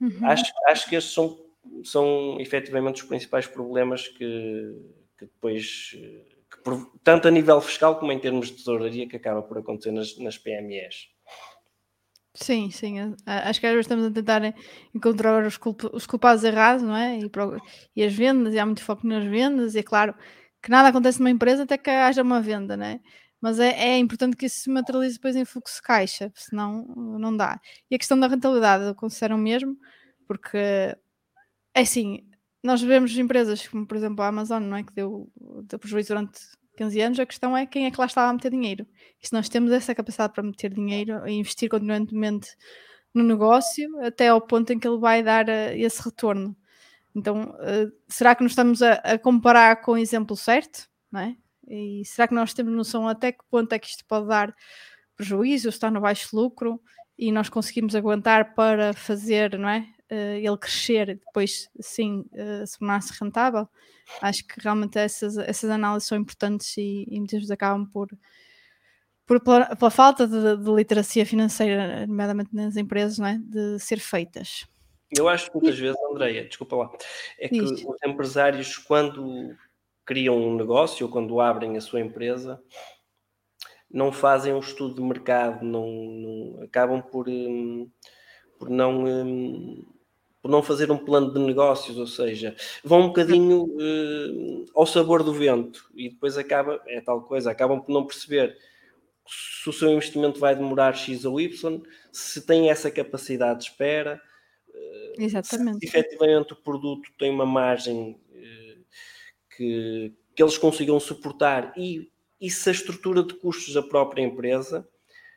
Uhum. 0.00 0.18
Acho, 0.22 0.50
acho 0.68 0.88
que 0.88 0.96
estes 0.96 1.12
são, 1.12 1.38
são 1.84 2.40
efetivamente 2.40 3.02
os 3.02 3.08
principais 3.08 3.46
problemas 3.46 4.08
que, 4.08 4.74
que 5.18 5.26
depois, 5.26 5.90
que, 5.92 6.86
tanto 7.04 7.28
a 7.28 7.30
nível 7.30 7.60
fiscal 7.60 7.98
como 7.98 8.12
em 8.12 8.18
termos 8.18 8.48
de 8.48 8.54
tesouraria, 8.54 9.06
que 9.06 9.16
acaba 9.16 9.42
por 9.42 9.58
acontecer 9.58 9.92
nas, 9.92 10.16
nas 10.18 10.38
PMEs. 10.38 11.10
Sim, 12.32 12.70
sim. 12.70 12.96
Acho 13.26 13.60
que 13.60 13.66
às 13.66 13.72
vezes 13.72 13.86
estamos 13.86 14.06
a 14.06 14.10
tentar 14.10 14.54
encontrar 14.94 15.44
os, 15.44 15.56
culp 15.56 15.82
os 15.92 16.06
culpados 16.06 16.44
errados, 16.44 16.82
não 16.82 16.96
é? 16.96 17.18
E, 17.18 17.30
e, 17.96 18.04
as 18.04 18.14
vendas, 18.14 18.54
e 18.54 18.58
há 18.58 18.64
muito 18.64 18.82
foco 18.82 19.06
nas 19.06 19.24
vendas, 19.24 19.74
e 19.74 19.80
é 19.80 19.82
claro, 19.82 20.14
que 20.62 20.70
nada 20.70 20.88
acontece 20.88 21.18
numa 21.20 21.30
empresa 21.30 21.62
até 21.64 21.78
que 21.78 21.90
haja 21.90 22.22
uma 22.22 22.40
venda, 22.40 22.76
né? 22.76 23.00
Mas 23.40 23.58
é, 23.58 23.70
é 23.70 23.98
importante 23.98 24.36
que 24.36 24.46
isso 24.46 24.60
se 24.60 24.70
materialize 24.70 25.14
depois 25.14 25.34
em 25.36 25.44
fluxo 25.44 25.82
caixa, 25.82 26.30
senão 26.34 26.84
não 27.18 27.34
dá. 27.36 27.58
E 27.90 27.94
a 27.94 27.98
questão 27.98 28.18
da 28.20 28.26
rentabilidade, 28.28 28.94
considero 28.96 29.38
mesmo, 29.38 29.76
porque 30.26 30.58
é 30.58 31.80
assim, 31.80 32.26
nós 32.62 32.82
vemos 32.82 33.16
empresas 33.16 33.66
como, 33.66 33.86
por 33.86 33.96
exemplo, 33.96 34.22
a 34.22 34.28
Amazon, 34.28 34.62
não 34.62 34.76
é? 34.76 34.84
Que 34.84 34.92
deu, 34.92 35.30
deu 35.64 35.78
prejuízo 35.78 36.08
durante 36.08 36.40
15 36.76 37.00
anos, 37.00 37.20
a 37.20 37.26
questão 37.26 37.56
é 37.56 37.66
quem 37.66 37.86
é 37.86 37.90
que 37.90 37.98
lá 38.00 38.06
estava 38.06 38.30
a 38.30 38.32
meter 38.32 38.50
dinheiro. 38.50 38.86
E 39.22 39.26
se 39.26 39.32
nós 39.32 39.48
temos 39.48 39.72
essa 39.72 39.94
capacidade 39.94 40.32
para 40.32 40.42
meter 40.42 40.72
dinheiro 40.72 41.26
e 41.26 41.32
investir 41.32 41.68
continuamente 41.68 42.14
no 43.14 43.22
negócio, 43.24 43.88
até 44.04 44.28
ao 44.28 44.40
ponto 44.40 44.72
em 44.72 44.78
que 44.78 44.86
ele 44.86 44.98
vai 44.98 45.22
dar 45.22 45.48
uh, 45.48 45.72
esse 45.74 46.02
retorno. 46.02 46.56
Então, 47.14 47.50
uh, 47.50 47.92
será 48.08 48.34
que 48.34 48.42
nos 48.42 48.52
estamos 48.52 48.82
a, 48.82 48.94
a, 48.94 49.18
comparar 49.18 49.82
com 49.82 49.92
o 49.92 49.98
exemplo 49.98 50.36
certo? 50.36 50.88
Não 51.10 51.20
é? 51.20 51.36
E 51.68 52.02
será 52.04 52.26
que 52.26 52.34
nós 52.34 52.54
temos 52.54 52.72
noção 52.72 53.06
até 53.08 53.32
que 53.32 53.44
ponto 53.50 53.72
é 53.72 53.78
que 53.78 53.88
isto 53.88 54.04
pode 54.04 54.26
dar 54.26 54.54
prejuízo, 55.16 55.68
está 55.68 55.90
no 55.90 56.00
baixo 56.00 56.34
lucro 56.34 56.80
e 57.18 57.30
nós 57.30 57.48
conseguimos 57.48 57.94
aguentar 57.94 58.54
para 58.54 58.92
fazer, 58.92 59.58
não 59.58 59.68
é? 59.68 59.86
Uh, 60.10 60.38
ele 60.38 60.56
crescer 60.56 61.10
e 61.10 61.14
depois, 61.14 61.68
sim, 61.80 62.24
uh, 62.32 62.66
se 62.66 62.78
tornar-se 62.78 63.12
rentável? 63.22 63.68
Acho 64.20 64.44
que 64.46 64.60
realmente 64.60 64.98
essas, 64.98 65.36
essas 65.38 65.70
análises 65.70 66.08
são 66.08 66.18
importantes 66.18 66.76
e, 66.76 67.06
e 67.08 67.18
muitas 67.18 67.38
vezes 67.38 67.50
acabam 67.50 67.86
por, 67.86 68.08
por 69.26 69.40
pela, 69.40 69.76
pela 69.76 69.90
falta 69.90 70.26
de, 70.26 70.56
de, 70.56 70.70
literacia 70.72 71.24
financeira, 71.24 72.06
nomeadamente 72.06 72.52
nas 72.52 72.76
empresas, 72.76 73.18
não 73.18 73.26
é? 73.26 73.38
de 73.38 73.78
ser 73.78 74.00
feitas. 74.00 74.66
Eu 75.16 75.28
acho 75.28 75.50
que 75.50 75.56
muitas 75.56 75.78
vezes, 75.78 76.00
Andreia, 76.10 76.44
desculpa 76.44 76.76
lá, 76.76 76.92
é 77.38 77.48
que 77.48 77.60
os 77.60 77.82
empresários, 78.04 78.76
quando 78.76 79.56
criam 80.04 80.36
um 80.36 80.56
negócio 80.56 81.06
ou 81.06 81.12
quando 81.12 81.40
abrem 81.40 81.76
a 81.76 81.80
sua 81.80 82.00
empresa, 82.00 82.62
não 83.90 84.12
fazem 84.12 84.52
um 84.52 84.60
estudo 84.60 84.94
de 84.94 85.02
mercado, 85.02 85.64
não, 85.64 85.86
não 85.90 86.62
acabam 86.62 87.02
por, 87.02 87.28
hum, 87.28 87.90
por 88.58 88.70
não. 88.70 89.04
Hum, 89.04 89.84
por 90.42 90.50
não 90.50 90.62
fazer 90.62 90.90
um 90.90 90.96
plano 90.96 91.32
de 91.32 91.38
negócios, 91.38 91.98
ou 91.98 92.06
seja, 92.06 92.56
vão 92.82 93.02
um 93.02 93.06
bocadinho 93.08 93.64
uh, 93.64 94.64
ao 94.74 94.86
sabor 94.86 95.22
do 95.22 95.34
vento 95.34 95.90
e 95.94 96.08
depois 96.08 96.38
acaba, 96.38 96.80
é 96.86 97.00
tal 97.00 97.22
coisa, 97.22 97.50
acabam 97.50 97.78
por 97.78 97.92
não 97.92 98.06
perceber 98.06 98.56
se 99.26 99.68
o 99.68 99.72
seu 99.72 99.90
investimento 99.90 100.40
vai 100.40 100.56
demorar 100.56 100.94
X 100.94 101.24
ou 101.24 101.40
Y, 101.40 101.82
se 102.10 102.40
tem 102.46 102.70
essa 102.70 102.90
capacidade 102.90 103.60
de 103.60 103.66
espera, 103.66 104.20
Exatamente. 105.18 105.80
Se 105.80 105.86
efetivamente 105.86 106.52
o 106.52 106.56
produto 106.56 107.10
tem 107.18 107.30
uma 107.30 107.46
margem 107.46 108.18
eh, 108.34 108.78
que, 109.56 110.14
que 110.34 110.42
eles 110.42 110.56
consigam 110.56 110.98
suportar 110.98 111.72
e, 111.76 112.10
e 112.40 112.50
se 112.50 112.68
a 112.68 112.72
estrutura 112.72 113.22
de 113.22 113.34
custos 113.34 113.74
da 113.74 113.82
própria 113.82 114.22
empresa 114.22 114.88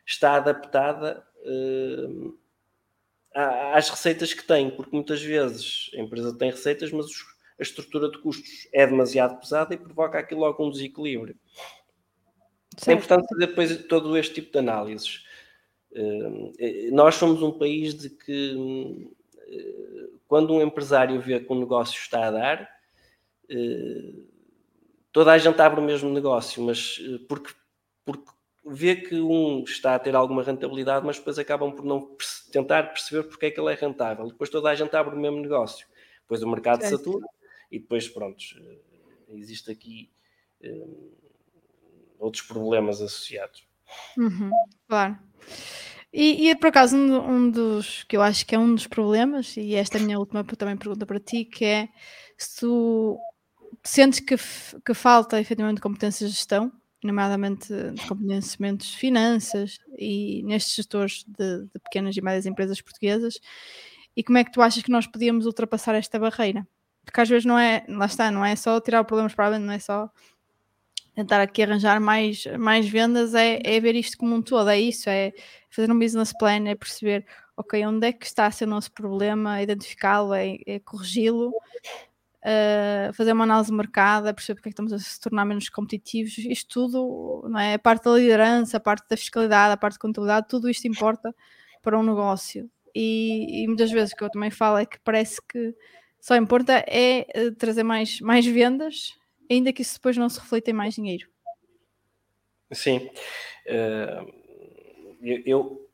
está 0.06 0.34
adaptada 0.34 1.24
uh, 1.44 2.38
às 3.74 3.88
receitas 3.88 4.32
que 4.32 4.46
tem, 4.46 4.70
porque 4.70 4.94
muitas 4.94 5.22
vezes 5.22 5.90
a 5.94 5.98
empresa 5.98 6.36
tem 6.36 6.50
receitas, 6.50 6.92
mas 6.92 7.06
a 7.58 7.62
estrutura 7.62 8.10
de 8.10 8.18
custos 8.18 8.68
é 8.72 8.86
demasiado 8.86 9.38
pesada 9.40 9.74
e 9.74 9.78
provoca 9.78 10.18
aqui 10.18 10.34
logo 10.34 10.64
um 10.64 10.70
desequilíbrio. 10.70 11.36
Certo. 12.76 12.88
É 12.88 12.92
importante 12.92 13.28
fazer 13.28 13.46
depois 13.46 13.86
todo 13.86 14.16
este 14.16 14.34
tipo 14.34 14.52
de 14.52 14.58
análises. 14.58 15.24
Uh, 15.92 16.52
nós 16.92 17.14
somos 17.14 17.42
um 17.42 17.52
país 17.52 17.94
de 17.94 18.10
que 18.10 19.14
quando 20.26 20.52
um 20.52 20.62
empresário 20.62 21.20
vê 21.20 21.40
que 21.40 21.52
um 21.52 21.58
negócio 21.58 21.98
está 21.98 22.26
a 22.26 22.30
dar, 22.30 22.74
eh, 23.48 24.14
toda 25.12 25.32
a 25.32 25.38
gente 25.38 25.60
abre 25.60 25.80
o 25.80 25.84
mesmo 25.84 26.10
negócio, 26.10 26.62
mas 26.62 27.00
eh, 27.00 27.24
porque, 27.28 27.52
porque 28.04 28.30
vê 28.64 28.96
que 28.96 29.14
um 29.20 29.62
está 29.62 29.94
a 29.94 29.98
ter 29.98 30.16
alguma 30.16 30.42
rentabilidade, 30.42 31.04
mas 31.06 31.18
depois 31.18 31.38
acabam 31.38 31.72
por 31.72 31.84
não 31.84 32.16
tentar 32.50 32.84
perceber 32.84 33.28
porque 33.28 33.46
é 33.46 33.50
que 33.50 33.60
ele 33.60 33.72
é 33.72 33.74
rentável. 33.74 34.26
Depois 34.26 34.50
toda 34.50 34.70
a 34.70 34.74
gente 34.74 34.94
abre 34.96 35.14
o 35.14 35.18
mesmo 35.18 35.40
negócio. 35.40 35.86
Depois 36.22 36.42
o 36.42 36.48
mercado 36.48 36.82
é. 36.82 36.88
satura 36.88 37.26
e 37.70 37.78
depois, 37.78 38.08
pronto, 38.08 38.42
eh, 38.56 38.78
existe 39.34 39.70
aqui 39.70 40.10
outros 42.18 42.42
problemas 42.42 43.02
associados. 43.02 43.68
Uhum, 44.16 44.50
claro. 44.88 45.18
E, 46.16 46.48
e, 46.48 46.54
por 46.54 46.68
acaso 46.68 46.96
um, 46.96 47.28
um, 47.28 47.50
dos 47.50 48.04
que 48.04 48.16
eu 48.16 48.22
acho 48.22 48.46
que 48.46 48.54
é 48.54 48.58
um 48.58 48.72
dos 48.72 48.86
problemas, 48.86 49.56
e 49.56 49.74
esta 49.74 49.98
é 49.98 50.00
a 50.00 50.04
minha 50.04 50.16
última 50.16 50.44
também 50.44 50.76
pergunta 50.76 51.04
para 51.04 51.18
ti, 51.18 51.44
que 51.44 51.64
é 51.64 51.88
se 52.38 52.60
tu 52.60 53.18
sentes 53.82 54.20
que, 54.20 54.36
que 54.86 54.94
falta 54.94 55.40
efetivamente 55.40 55.80
competências 55.80 56.30
de 56.30 56.36
gestão, 56.36 56.70
nomeadamente 57.02 57.66
de 57.66 58.06
conhecimentos 58.06 58.92
de 58.92 58.96
finanças 58.96 59.80
e 59.98 60.44
nestes 60.44 60.76
setores 60.76 61.24
de, 61.26 61.62
de, 61.64 61.80
pequenas 61.82 62.16
e 62.16 62.22
médias 62.22 62.46
empresas 62.46 62.80
portuguesas, 62.80 63.40
e 64.16 64.22
como 64.22 64.38
é 64.38 64.44
que 64.44 64.52
tu 64.52 64.62
achas 64.62 64.84
que 64.84 64.92
nós 64.92 65.08
podíamos 65.08 65.46
ultrapassar 65.46 65.96
esta 65.96 66.16
barreira? 66.16 66.64
Porque 67.04 67.20
às 67.20 67.28
vezes 67.28 67.44
não 67.44 67.58
é, 67.58 67.84
lá 67.88 68.06
está, 68.06 68.30
não 68.30 68.44
é 68.44 68.54
só 68.54 68.80
tirar 68.80 69.02
problemas 69.02 69.34
para 69.34 69.56
a 69.56 69.58
não 69.58 69.72
é 69.72 69.80
só 69.80 70.08
tentar 71.14 71.40
aqui 71.40 71.62
arranjar 71.62 72.00
mais, 72.00 72.44
mais 72.58 72.88
vendas, 72.88 73.34
é, 73.34 73.60
é 73.64 73.80
ver 73.80 73.94
isto 73.94 74.18
como 74.18 74.34
um 74.34 74.42
todo, 74.42 74.68
é 74.68 74.78
isso, 74.78 75.08
é 75.08 75.32
fazer 75.70 75.90
um 75.90 75.98
business 75.98 76.32
plan, 76.36 76.68
é 76.68 76.74
perceber, 76.74 77.24
ok, 77.56 77.86
onde 77.86 78.08
é 78.08 78.12
que 78.12 78.26
está 78.26 78.46
a 78.46 78.50
ser 78.50 78.64
o 78.64 78.68
nosso 78.68 78.92
problema, 78.92 79.62
identificá-lo, 79.62 80.34
é, 80.34 80.56
é 80.66 80.80
corrigi-lo, 80.80 81.50
uh, 81.50 83.12
fazer 83.14 83.32
uma 83.32 83.44
análise 83.44 83.70
de 83.70 83.76
mercado, 83.76 84.28
é 84.28 84.32
perceber 84.32 84.56
porque 84.56 84.68
é 84.68 84.70
que 84.70 84.74
estamos 84.74 84.92
a 84.92 84.98
se 84.98 85.20
tornar 85.20 85.44
menos 85.44 85.68
competitivos, 85.68 86.36
isto 86.38 86.68
tudo, 86.68 87.48
não 87.48 87.60
é? 87.60 87.74
a 87.74 87.78
parte 87.78 88.04
da 88.04 88.16
liderança, 88.16 88.76
a 88.76 88.80
parte 88.80 89.08
da 89.08 89.16
fiscalidade, 89.16 89.72
a 89.72 89.76
parte 89.76 89.94
da 89.94 90.00
contabilidade, 90.00 90.48
tudo 90.48 90.68
isto 90.68 90.88
importa 90.88 91.34
para 91.80 91.98
um 91.98 92.02
negócio. 92.02 92.68
E, 92.94 93.62
e 93.62 93.66
muitas 93.66 93.90
vezes 93.90 94.12
o 94.12 94.16
que 94.16 94.24
eu 94.24 94.30
também 94.30 94.50
falo 94.50 94.78
é 94.78 94.86
que 94.86 94.98
parece 95.00 95.40
que 95.48 95.74
só 96.20 96.36
importa 96.36 96.72
é 96.88 97.26
eh, 97.34 97.50
trazer 97.50 97.82
mais, 97.82 98.20
mais 98.20 98.46
vendas 98.46 99.14
ainda 99.50 99.72
que 99.72 99.82
isso 99.82 99.94
depois 99.94 100.16
não 100.16 100.28
se 100.28 100.40
reflita 100.40 100.70
em 100.70 100.74
mais 100.74 100.94
dinheiro. 100.94 101.28
Sim. 102.72 103.10
Uh, 103.66 104.44
eu, 105.46 105.88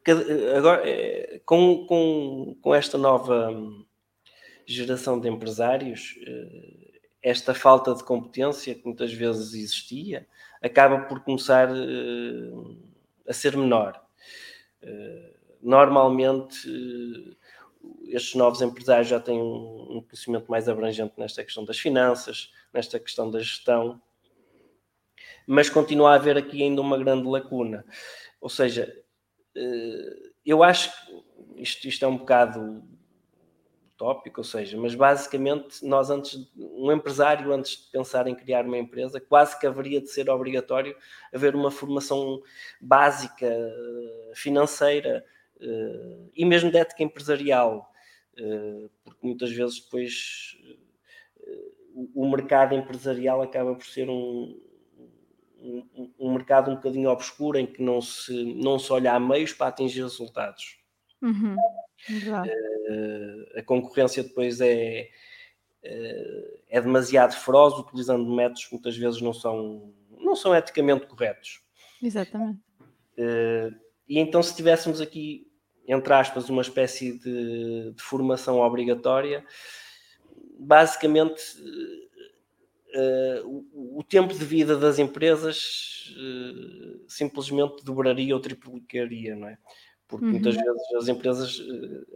agora 0.57 0.89
eh, 0.89 1.41
com, 1.45 1.87
com, 1.87 2.57
com 2.61 2.75
esta 2.75 2.99
nova 2.99 3.55
geração 4.67 5.21
de 5.21 5.29
empresários, 5.29 6.17
uh, 6.27 7.01
esta 7.23 7.55
falta 7.55 7.95
de 7.95 8.03
competência 8.03 8.75
que 8.75 8.85
muitas 8.85 9.13
vezes 9.13 9.55
existia 9.55 10.27
acaba 10.63 11.01
por 11.01 11.21
começar 11.21 11.69
a 13.27 13.33
ser 13.33 13.57
menor. 13.57 14.03
normalmente 15.63 16.69
estes 18.09 18.35
novos 18.35 18.61
empresários 18.61 19.09
já 19.09 19.21
têm 19.21 19.41
um 19.41 20.03
conhecimento 20.07 20.51
mais 20.51 20.69
abrangente 20.69 21.15
nesta 21.17 21.45
questão 21.45 21.65
das 21.65 21.79
finanças, 21.79 22.53
nesta 22.73 22.99
questão 22.99 23.31
da 23.31 23.39
gestão, 23.39 24.01
mas 25.47 25.69
continua 25.69 26.13
a 26.13 26.15
haver 26.15 26.37
aqui 26.37 26.63
ainda 26.63 26.81
uma 26.81 26.99
grande 26.99 27.27
lacuna. 27.27 27.85
Ou 28.41 28.49
seja, 28.49 28.97
eh, 29.55 30.31
eu 30.45 30.63
acho 30.63 30.91
que 31.07 31.63
isto, 31.63 31.89
isto 31.89 32.05
é 32.05 32.09
um 32.09 32.17
bocado 32.17 32.83
tópico, 33.97 34.41
ou 34.41 34.45
seja, 34.45 34.79
mas 34.79 34.95
basicamente 34.95 35.85
nós 35.85 36.09
antes, 36.09 36.51
um 36.57 36.91
empresário 36.91 37.53
antes 37.53 37.85
de 37.85 37.91
pensar 37.91 38.27
em 38.27 38.35
criar 38.35 38.65
uma 38.65 38.79
empresa, 38.79 39.21
quase 39.21 39.59
que 39.59 39.67
haveria 39.67 40.01
de 40.01 40.09
ser 40.09 40.31
obrigatório 40.31 40.97
haver 41.35 41.55
uma 41.55 41.71
formação 41.71 42.41
básica 42.81 43.47
eh, 43.47 44.33
financeira 44.35 45.25
eh, 45.61 46.31
e 46.35 46.45
mesmo 46.47 46.71
de 46.71 46.79
ética 46.79 47.03
empresarial, 47.03 47.91
porque 49.05 49.27
muitas 49.27 49.51
vezes 49.53 49.81
depois 49.81 50.57
o 52.15 52.31
mercado 52.31 52.75
empresarial 52.75 53.43
acaba 53.43 53.75
por 53.75 53.85
ser 53.85 54.09
um, 54.09 54.59
um, 55.61 56.13
um, 56.19 56.33
mercado 56.33 56.71
um 56.71 56.77
bocadinho 56.77 57.11
obscuro 57.11 57.59
em 57.59 57.67
que 57.67 57.83
não 57.83 58.01
se, 58.01 58.55
não 58.55 58.79
se 58.79 58.93
olha 58.93 59.13
a 59.13 59.21
meios 59.21 59.53
para 59.53 59.69
atingir 59.69 60.03
resultados. 60.03 60.79
Uhum. 61.21 61.55
Uh, 62.09 63.59
a 63.59 63.63
concorrência 63.63 64.23
depois 64.23 64.61
é, 64.61 65.09
uh, 65.85 66.61
é 66.69 66.81
demasiado 66.81 67.35
feroz, 67.35 67.75
utilizando 67.75 68.35
métodos 68.35 68.65
que 68.65 68.73
muitas 68.73 68.97
vezes 68.97 69.21
não 69.21 69.35
são, 69.35 69.93
não 70.19 70.35
são 70.35 70.55
eticamente 70.55 71.07
corretos. 71.07 71.61
Exatamente. 72.03 72.61
Uh, 73.19 73.75
e 74.09 74.19
então, 74.19 74.43
se 74.43 74.57
tivéssemos 74.57 75.01
aqui, 75.01 75.47
entre 75.87 76.13
aspas, 76.15 76.49
uma 76.49 76.63
espécie 76.63 77.19
de, 77.19 77.93
de 77.93 78.03
formação 78.03 78.59
obrigatória, 78.61 79.45
basicamente 80.61 81.43
uh, 82.95 83.67
o, 83.73 84.01
o, 84.01 84.05
tempo 84.05 84.35
de 84.35 84.45
vida 84.45 84.77
das 84.77 84.99
empresas 84.99 86.15
uh, 86.17 87.05
simplesmente 87.09 87.83
dobraria 87.83 88.35
ou 88.35 88.41
triplicaria, 88.41 89.35
não 89.35 89.49
é? 89.49 89.59
Porque 90.07 90.27
uhum. 90.27 90.33
muitas 90.33 90.55
vezes 90.55 90.95
as 90.97 91.09
empresas, 91.09 91.59
uh, 91.59 92.07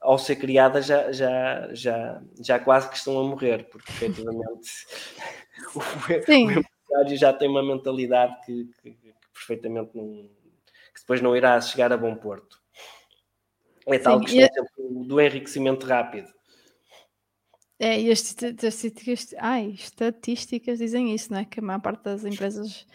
ao 0.00 0.18
ser 0.18 0.36
criadas, 0.36 0.86
já, 0.86 1.12
já, 1.12 1.68
já, 1.74 2.22
já 2.40 2.58
quase 2.58 2.88
que 2.88 2.96
estão 2.96 3.18
a 3.18 3.24
morrer, 3.24 3.68
porque 3.68 3.90
efetivamente 3.92 4.70
o, 5.74 5.78
o, 5.78 6.50
empresário 6.50 7.16
já 7.18 7.32
tem 7.32 7.48
uma 7.48 7.62
mentalidade 7.62 8.34
que, 8.46 8.70
que, 8.82 8.92
que 8.92 9.14
perfeitamente 9.32 9.90
não, 9.94 10.30
que 10.94 11.00
depois 11.00 11.20
não 11.20 11.36
irá 11.36 11.60
chegar 11.60 11.92
a 11.92 11.96
bom 11.96 12.14
porto. 12.14 12.64
É 13.88 13.98
tal 13.98 14.18
Sim, 14.18 14.24
questão 14.24 14.64
e... 14.78 15.06
do 15.06 15.20
enriquecimento 15.20 15.86
rápido. 15.86 16.35
É, 17.78 18.00
e 18.00 18.10
as 18.10 18.20
estatísticas, 18.20 19.34
ai, 19.38 19.68
estatísticas 19.70 20.78
dizem 20.78 21.14
isso, 21.14 21.32
não 21.32 21.40
é? 21.40 21.44
Que 21.44 21.60
a 21.60 21.62
maior 21.62 21.80
parte 21.80 22.04
das 22.04 22.24
empresas, 22.24 22.86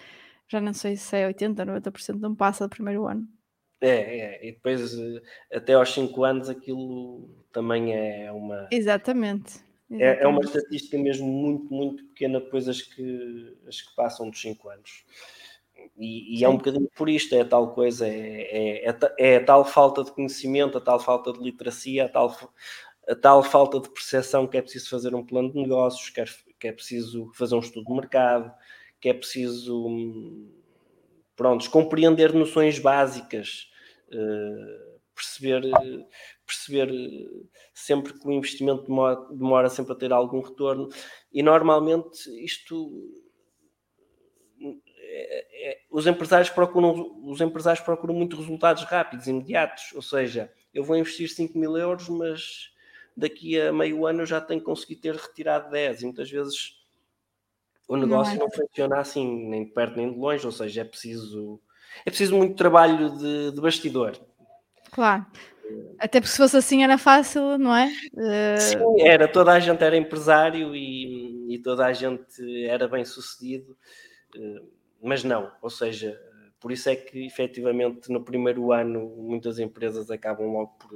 já 0.47 0.59
não 0.59 0.73
sei 0.73 0.95
se 0.95 1.15
é 1.15 1.31
80%, 1.31 1.55
90% 1.55 2.19
não 2.19 2.35
passa 2.35 2.67
do 2.67 2.69
primeiro 2.69 3.07
ano. 3.07 3.27
É, 3.79 3.89
é, 3.89 4.47
e 4.47 4.51
depois 4.51 4.93
eh, 4.97 5.21
até 5.51 5.73
aos 5.73 5.91
5 5.91 6.23
anos 6.23 6.49
aquilo 6.49 7.29
também 7.51 7.93
é 7.93 8.31
uma. 8.31 8.67
Exatamente. 8.71 9.59
Exatamente. 9.89 10.03
É, 10.03 10.23
é 10.23 10.27
uma 10.27 10.41
estatística 10.41 10.97
mesmo 10.97 11.27
muito, 11.27 11.73
muito 11.73 12.05
pequena 12.05 12.39
depois 12.39 12.67
as 12.69 12.81
que, 12.81 13.57
as 13.67 13.81
que 13.81 13.93
passam 13.95 14.29
dos 14.29 14.39
5 14.39 14.69
anos. 14.69 15.03
E, 15.97 16.39
e 16.39 16.43
é 16.43 16.49
um 16.49 16.57
bocadinho 16.57 16.89
por 16.95 17.09
isto, 17.09 17.33
é 17.35 17.43
tal 17.43 17.73
coisa, 17.73 18.07
é, 18.07 18.85
é, 18.85 18.89
é, 18.89 18.97
é, 19.19 19.35
a 19.37 19.43
tal 19.43 19.65
falta 19.65 20.03
de 20.03 20.11
conhecimento, 20.11 20.77
a 20.77 20.81
tal 20.81 20.99
falta 20.99 21.33
de 21.33 21.39
literacia, 21.39 22.05
a 22.05 22.09
tal, 22.09 22.37
a 23.07 23.15
tal 23.15 23.43
falta 23.43 23.79
de 23.79 23.89
percepção 23.89 24.47
que 24.47 24.57
é 24.57 24.61
preciso 24.61 24.89
fazer 24.89 25.13
um 25.15 25.25
plano 25.25 25.51
de 25.51 25.59
negócios, 25.59 26.09
que 26.09 26.21
é, 26.21 26.25
que 26.59 26.67
é 26.67 26.71
preciso 26.71 27.31
fazer 27.33 27.55
um 27.55 27.59
estudo 27.59 27.85
de 27.85 27.93
mercado, 27.93 28.53
que 28.99 29.09
é 29.09 29.13
preciso 29.13 29.87
pronto, 31.35 31.69
compreender 31.71 32.33
noções 32.33 32.77
básicas, 32.77 33.69
uh, 34.09 34.99
perceber, 35.15 35.63
perceber 36.45 36.89
sempre 37.73 38.13
que 38.13 38.27
o 38.27 38.31
investimento 38.31 38.83
demora, 38.83 39.15
demora 39.31 39.69
sempre 39.69 39.93
a 39.93 39.95
ter 39.95 40.13
algum 40.13 40.41
retorno. 40.41 40.89
E 41.31 41.41
normalmente 41.41 42.29
isto 42.43 42.91
é, 45.13 45.71
é, 45.71 45.81
os 45.89 46.07
empresários 46.07 46.49
procuram 46.49 47.19
os 47.23 47.41
empresários 47.41 47.83
procuram 47.83 48.13
muito 48.13 48.37
resultados 48.37 48.83
rápidos, 48.83 49.27
imediatos, 49.27 49.91
ou 49.93 50.01
seja, 50.01 50.51
eu 50.73 50.83
vou 50.83 50.95
investir 50.95 51.29
5 51.29 51.57
mil 51.57 51.75
euros, 51.75 52.07
mas 52.07 52.70
daqui 53.21 53.59
a 53.59 53.71
meio 53.71 54.05
ano 54.05 54.21
eu 54.21 54.25
já 54.25 54.41
tenho 54.41 54.61
conseguido 54.61 55.01
ter 55.01 55.15
retirado 55.15 55.69
10 55.69 56.01
e 56.01 56.05
muitas 56.05 56.29
vezes 56.29 56.81
o 57.87 57.95
negócio 57.95 58.37
não, 58.37 58.45
é. 58.45 58.49
não 58.49 58.51
funciona 58.51 58.99
assim, 58.99 59.49
nem 59.49 59.65
de 59.65 59.71
perto 59.71 59.97
nem 59.97 60.11
de 60.11 60.17
longe, 60.17 60.45
ou 60.45 60.51
seja, 60.51 60.81
é 60.81 60.85
preciso 60.85 61.59
é 62.05 62.09
preciso 62.09 62.35
muito 62.35 62.55
trabalho 62.55 63.17
de, 63.17 63.51
de 63.51 63.61
bastidor. 63.61 64.17
Claro. 64.91 65.25
Até 65.99 66.19
porque 66.19 66.31
se 66.31 66.37
fosse 66.37 66.57
assim 66.57 66.83
era 66.83 66.97
fácil, 66.97 67.57
não 67.57 67.75
é? 67.75 67.89
Sim, 68.57 69.01
era. 69.01 69.27
Toda 69.27 69.53
a 69.53 69.59
gente 69.59 69.81
era 69.83 69.95
empresário 69.95 70.75
e, 70.75 71.53
e 71.53 71.59
toda 71.59 71.85
a 71.85 71.93
gente 71.93 72.65
era 72.65 72.87
bem 72.87 73.05
sucedido, 73.05 73.77
eh, 74.35 74.61
mas 75.01 75.23
não. 75.23 75.51
Ou 75.61 75.69
seja, 75.69 76.19
por 76.59 76.71
isso 76.71 76.89
é 76.89 76.95
que 76.95 77.25
efetivamente 77.25 78.11
no 78.11 78.23
primeiro 78.23 78.71
ano 78.71 79.15
muitas 79.17 79.59
empresas 79.59 80.11
acabam 80.11 80.51
logo 80.51 80.75
por 80.79 80.91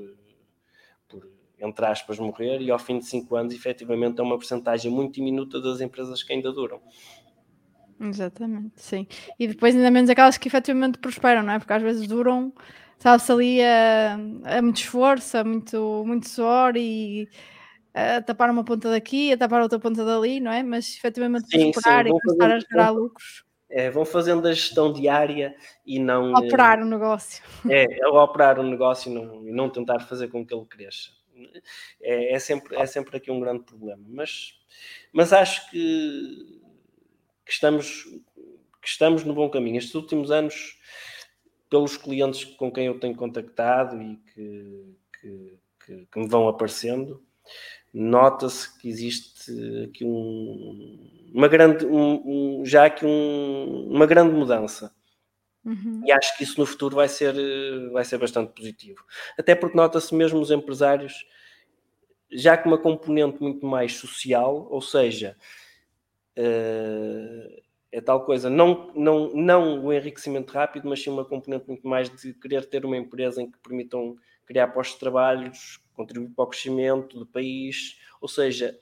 entre 1.59 1.85
aspas, 1.85 2.19
morrer 2.19 2.61
e 2.61 2.69
ao 2.69 2.79
fim 2.79 2.99
de 2.99 3.05
5 3.05 3.35
anos, 3.35 3.53
efetivamente, 3.53 4.19
é 4.19 4.23
uma 4.23 4.37
porcentagem 4.37 4.91
muito 4.91 5.15
diminuta 5.15 5.61
das 5.61 5.81
empresas 5.81 6.21
que 6.21 6.33
ainda 6.33 6.51
duram. 6.51 6.81
Exatamente, 7.99 8.73
sim. 8.75 9.07
E 9.39 9.47
depois 9.47 9.75
ainda 9.75 9.89
menos 9.89 10.09
aquelas 10.09 10.37
que 10.37 10.47
efetivamente 10.47 10.99
prosperam, 10.99 11.43
não 11.43 11.53
é? 11.53 11.59
Porque 11.59 11.73
às 11.73 11.81
vezes 11.81 12.07
duram, 12.07 12.53
sabe-se 12.97 13.31
ali 13.31 13.63
a, 13.63 14.17
a, 14.57 14.61
muito 14.61 14.77
esforço, 14.77 15.37
a 15.37 15.43
muito, 15.43 16.03
muito 16.05 16.27
suor 16.27 16.75
e 16.75 17.29
a 17.93 18.21
tapar 18.21 18.49
uma 18.49 18.65
ponta 18.65 18.89
daqui, 18.89 19.31
a 19.31 19.37
tapar 19.37 19.61
outra 19.61 19.79
ponta 19.79 20.03
dali, 20.03 20.41
não 20.41 20.51
é? 20.51 20.61
Mas 20.61 20.97
efetivamente 20.97 21.47
sim, 21.47 21.71
prosperar 21.71 22.05
sim, 22.05 22.11
e 22.11 22.19
começar 22.19 22.51
a 22.51 22.59
gerar 22.59 22.89
lucros. 22.89 23.45
É, 23.69 23.89
vão 23.89 24.05
fazendo 24.05 24.47
a 24.47 24.53
gestão 24.53 24.91
diária 24.91 25.55
e 25.85 25.97
não... 25.97 26.33
Operar 26.33 26.79
o 26.81 26.85
negócio. 26.85 27.43
É, 27.67 27.85
é 27.99 28.07
operar 28.07 28.59
o 28.59 28.63
negócio 28.63 29.09
e 29.09 29.15
não, 29.15 29.47
e 29.47 29.51
não 29.51 29.69
tentar 29.69 30.01
fazer 30.01 30.27
com 30.27 30.45
que 30.45 30.53
ele 30.53 30.65
cresça 30.65 31.11
é, 32.01 32.33
é, 32.33 32.39
sempre, 32.39 32.75
é 32.75 32.85
sempre 32.85 33.17
aqui 33.17 33.31
um 33.31 33.39
grande 33.39 33.63
problema. 33.63 34.03
Mas, 34.07 34.59
mas 35.11 35.33
acho 35.33 35.69
que, 35.69 36.61
que, 37.45 37.51
estamos, 37.51 38.03
que 38.81 38.87
estamos 38.87 39.23
no 39.23 39.33
bom 39.33 39.49
caminho. 39.49 39.77
Estes 39.77 39.95
últimos 39.95 40.31
anos, 40.31 40.79
pelos 41.69 41.97
clientes 41.97 42.45
com 42.45 42.71
quem 42.71 42.85
eu 42.85 42.99
tenho 42.99 43.15
contactado 43.15 44.01
e 44.01 44.17
que, 44.33 44.95
que, 45.19 45.59
que, 45.85 46.07
que 46.11 46.19
me 46.19 46.27
vão 46.27 46.47
aparecendo, 46.47 47.23
nota-se 47.93 48.77
que 48.79 48.87
existe 48.87 49.51
aqui 49.85 50.05
um, 50.05 51.31
uma 51.33 51.47
grande, 51.47 51.85
um, 51.85 52.59
um, 52.61 52.65
já 52.65 52.85
aqui 52.85 53.05
um, 53.05 53.89
uma 53.91 54.05
grande 54.05 54.33
mudança. 54.33 54.94
Uhum. 55.65 56.03
E 56.05 56.11
acho 56.11 56.37
que 56.37 56.43
isso 56.43 56.59
no 56.59 56.65
futuro 56.65 56.95
vai 56.95 57.09
ser, 57.09 57.33
vai 57.91 58.05
ser 58.05 58.19
bastante 58.19 58.53
positivo. 58.53 59.03
Até 59.37 59.55
porque 59.55 59.75
nota-se 59.75 60.13
mesmo 60.13 60.39
os 60.39 60.51
empresários 60.51 61.25
já 62.31 62.57
com 62.57 62.69
uma 62.69 62.77
componente 62.77 63.41
muito 63.41 63.65
mais 63.65 63.93
social, 63.93 64.67
ou 64.69 64.81
seja, 64.81 65.35
uh, 66.37 67.63
é 67.91 68.01
tal 68.01 68.25
coisa, 68.25 68.49
não, 68.49 68.91
não, 68.93 69.33
não 69.33 69.85
o 69.85 69.93
enriquecimento 69.93 70.51
rápido, 70.51 70.87
mas 70.87 71.01
sim 71.01 71.09
uma 71.09 71.23
componente 71.25 71.67
muito 71.67 71.87
mais 71.87 72.09
de 72.09 72.33
querer 72.33 72.65
ter 72.65 72.85
uma 72.85 72.97
empresa 72.97 73.41
em 73.41 73.49
que 73.49 73.57
permitam 73.59 74.17
criar 74.45 74.67
postos 74.67 74.95
de 74.95 74.99
trabalhos, 74.99 75.79
contribuir 75.93 76.29
para 76.31 76.43
o 76.43 76.47
crescimento 76.47 77.17
do 77.17 77.25
país, 77.25 77.97
ou 78.19 78.27
seja, 78.27 78.77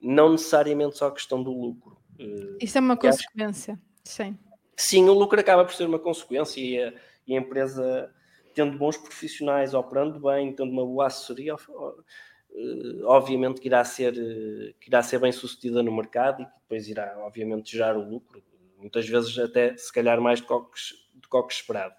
não 0.00 0.32
necessariamente 0.32 0.98
só 0.98 1.06
a 1.06 1.12
questão 1.12 1.42
do 1.42 1.52
lucro. 1.52 1.96
Eh, 2.18 2.58
Isso 2.60 2.76
é 2.76 2.80
uma 2.80 2.96
consequência, 2.96 3.74
acho... 3.74 3.82
sim. 4.04 4.38
Sim, 4.76 5.08
o 5.08 5.14
lucro 5.14 5.40
acaba 5.40 5.64
por 5.64 5.74
ser 5.74 5.86
uma 5.86 5.98
consequência 5.98 6.60
e 6.60 6.82
a, 6.82 6.92
e 7.26 7.34
a 7.34 7.40
empresa, 7.40 8.12
tendo 8.54 8.76
bons 8.76 8.96
profissionais, 8.96 9.72
operando 9.72 10.20
bem, 10.20 10.54
tendo 10.54 10.70
uma 10.70 10.84
boa 10.84 11.06
assessoria, 11.06 11.54
eh, 11.54 13.04
obviamente 13.04 13.60
que 13.60 13.68
irá 13.68 13.82
ser, 13.84 14.14
eh, 14.16 14.74
que 14.78 14.88
irá 14.88 15.02
ser 15.02 15.18
bem 15.18 15.32
sucedida 15.32 15.82
no 15.82 15.94
mercado 15.94 16.42
e 16.42 16.46
que 16.46 16.52
depois 16.60 16.88
irá, 16.88 17.16
obviamente, 17.20 17.72
gerar 17.72 17.96
o 17.96 18.06
lucro, 18.06 18.42
muitas 18.78 19.08
vezes 19.08 19.38
até 19.38 19.76
se 19.76 19.90
calhar 19.92 20.20
mais 20.20 20.40
do 20.40 20.46
que, 20.46 21.42
que 21.42 21.52
esperado. 21.52 21.94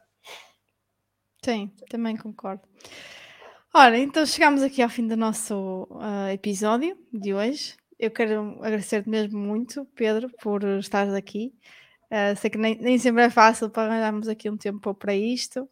Sim, 1.43 1.71
também 1.89 2.15
concordo. 2.15 2.61
Ora, 3.73 3.97
então 3.97 4.25
chegamos 4.25 4.61
aqui 4.63 4.81
ao 4.81 4.89
fim 4.89 5.07
do 5.07 5.15
nosso 5.15 5.87
uh, 5.91 6.29
episódio 6.31 6.97
de 7.13 7.33
hoje. 7.33 7.75
Eu 7.99 8.11
quero 8.11 8.57
agradecer-te 8.61 9.09
mesmo 9.09 9.39
muito, 9.39 9.85
Pedro, 9.95 10.29
por 10.41 10.63
estares 10.79 11.13
aqui. 11.13 11.53
Uh, 12.09 12.35
sei 12.37 12.49
que 12.49 12.57
nem, 12.57 12.75
nem 12.79 12.97
sempre 12.97 13.23
é 13.23 13.29
fácil 13.29 13.69
para 13.69 13.91
arranjarmos 13.91 14.27
aqui 14.27 14.49
um 14.49 14.57
tempo 14.57 14.93
para 14.93 15.13
isto. 15.15 15.69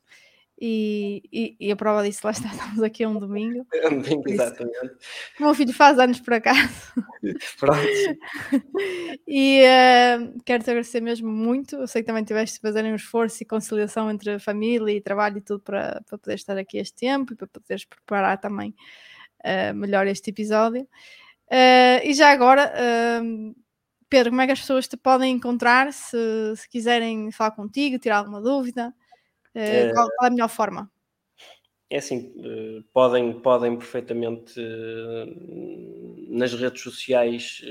E, 0.59 1.21
e, 1.33 1.55
e, 1.59 1.71
a 1.71 1.75
prova 1.75 2.01
disso, 2.01 2.21
lá 2.23 2.31
está, 2.31 2.47
estamos 2.51 2.81
aqui 2.81 3.05
um 3.05 3.19
domingo. 3.19 3.65
É 3.73 3.87
um 3.89 3.99
domingo, 3.99 4.29
exatamente. 4.29 4.95
O 5.39 5.43
meu 5.43 5.53
filho 5.53 5.73
faz 5.73 5.99
anos 5.99 6.19
por 6.19 6.33
acaso. 6.33 6.93
Pronto. 7.59 7.81
e 9.27 9.61
uh, 9.63 10.41
quero-te 10.45 10.69
agradecer 10.69 11.01
mesmo 11.01 11.29
muito. 11.29 11.75
Eu 11.75 11.87
sei 11.87 12.01
que 12.01 12.07
também 12.07 12.23
tiveste 12.23 12.55
de 12.55 12.61
fazer 12.61 12.85
um 12.85 12.95
esforço 12.95 13.43
e 13.43 13.45
conciliação 13.45 14.09
entre 14.09 14.39
família 14.39 14.93
e 14.93 15.01
trabalho 15.01 15.39
e 15.39 15.41
tudo 15.41 15.59
para, 15.59 16.01
para 16.07 16.17
poder 16.17 16.35
estar 16.35 16.57
aqui 16.57 16.77
este 16.77 16.95
tempo 16.95 17.33
e 17.33 17.35
para 17.35 17.47
poderes 17.47 17.83
preparar 17.83 18.39
também 18.39 18.73
uh, 19.43 19.73
melhor 19.75 20.07
este 20.07 20.29
episódio. 20.29 20.87
Uh, 21.51 21.99
e 22.03 22.13
já 22.13 22.31
agora, 22.31 22.73
Pedro, 24.09 24.31
como 24.31 24.41
é 24.41 24.45
que 24.45 24.51
as 24.51 24.59
pessoas 24.59 24.87
te 24.87 24.95
podem 24.95 25.33
encontrar 25.33 25.91
se, 25.91 26.17
se 26.55 26.69
quiserem 26.69 27.31
falar 27.31 27.51
contigo, 27.51 27.99
tirar 27.99 28.19
alguma 28.19 28.41
dúvida? 28.41 28.93
Uh, 29.55 29.93
qual, 29.93 30.07
qual, 30.17 30.25
é 30.25 30.27
a 30.27 30.29
melhor 30.29 30.49
forma? 30.49 30.91
É 31.89 31.97
assim, 31.97 32.33
uh, 32.37 32.83
podem, 32.93 33.39
podem 33.39 33.77
perfeitamente 33.77 34.59
nas 36.29 36.53
redes 36.53 36.81
sociais 36.81 37.61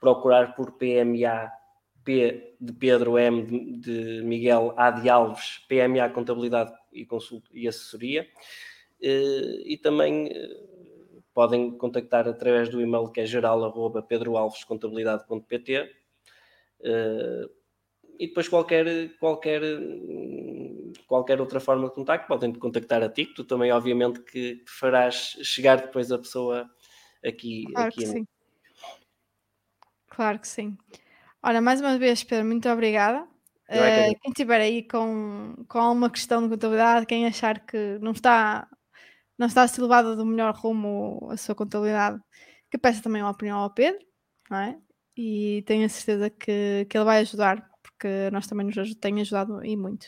procurar 0.00 0.54
por 0.54 0.72
PMA, 0.72 1.50
P 2.04 2.56
de 2.60 2.72
Pedro, 2.72 3.16
M 3.16 3.42
de, 3.46 3.78
de 3.78 4.22
Miguel, 4.22 4.74
A 4.76 4.90
de 4.90 5.08
Alves, 5.08 5.60
PMA 5.68 6.08
Contabilidade 6.10 6.72
e, 6.92 7.06
Consulta, 7.06 7.48
e 7.54 7.68
Assessoria. 7.68 8.26
e 9.00 9.78
também 9.82 10.30
podem 11.34 11.76
contactar 11.78 12.28
através 12.28 12.68
do 12.68 12.80
e-mail 12.80 13.10
que 13.10 13.20
é 13.20 13.26
geral.pedroalvescontabilidade.pt 13.26 16.02
e 18.18 18.28
depois 18.28 18.48
qualquer, 18.48 19.16
qualquer, 19.18 19.62
qualquer 21.06 21.40
outra 21.40 21.58
forma 21.58 21.88
de 21.88 21.94
contacto, 21.94 22.28
podem 22.28 22.52
contactar 22.52 23.02
a 23.02 23.08
ti, 23.08 23.26
que 23.26 23.34
tu 23.34 23.44
também 23.44 23.72
obviamente 23.72 24.20
que 24.20 24.62
farás 24.66 25.36
chegar 25.42 25.80
depois 25.80 26.12
a 26.12 26.18
pessoa 26.18 26.70
aqui. 27.24 27.64
Claro 27.72 27.88
aqui 27.88 27.98
que 27.98 28.06
no... 28.06 28.12
sim. 28.12 28.26
Claro 30.08 30.38
que 30.38 30.46
sim. 30.46 30.76
Olha, 31.42 31.60
mais 31.60 31.80
uma 31.80 31.98
vez, 31.98 32.22
Pedro, 32.22 32.46
muito 32.46 32.68
obrigada. 32.68 33.26
Uh, 33.68 34.14
quem 34.20 34.30
estiver 34.30 34.60
aí 34.60 34.86
com, 34.86 35.56
com 35.66 35.78
alguma 35.78 36.10
questão 36.10 36.42
de 36.42 36.50
contabilidade, 36.50 37.06
quem 37.06 37.26
achar 37.26 37.66
que 37.66 37.98
não 38.00 38.12
está, 38.12 38.68
não 39.38 39.46
está 39.46 39.62
a 39.62 39.68
ser 39.68 39.82
levado 39.82 40.16
do 40.16 40.26
melhor 40.26 40.54
rumo 40.54 41.28
a 41.30 41.36
sua 41.36 41.54
contabilidade, 41.54 42.20
que 42.70 42.78
peça 42.78 43.02
também 43.02 43.22
uma 43.22 43.30
opinião 43.30 43.58
ao 43.58 43.70
Pedro, 43.70 44.04
não 44.50 44.58
é? 44.58 44.78
E 45.16 45.62
tenho 45.66 45.84
a 45.84 45.88
certeza 45.88 46.30
que, 46.30 46.86
que 46.88 46.96
ele 46.96 47.04
vai 47.04 47.20
ajudar 47.20 47.70
porque 47.82 48.30
nós 48.32 48.46
também 48.46 48.66
nos 48.66 48.94
tem 48.96 49.20
ajudado 49.20 49.64
e 49.64 49.76
muito. 49.76 50.06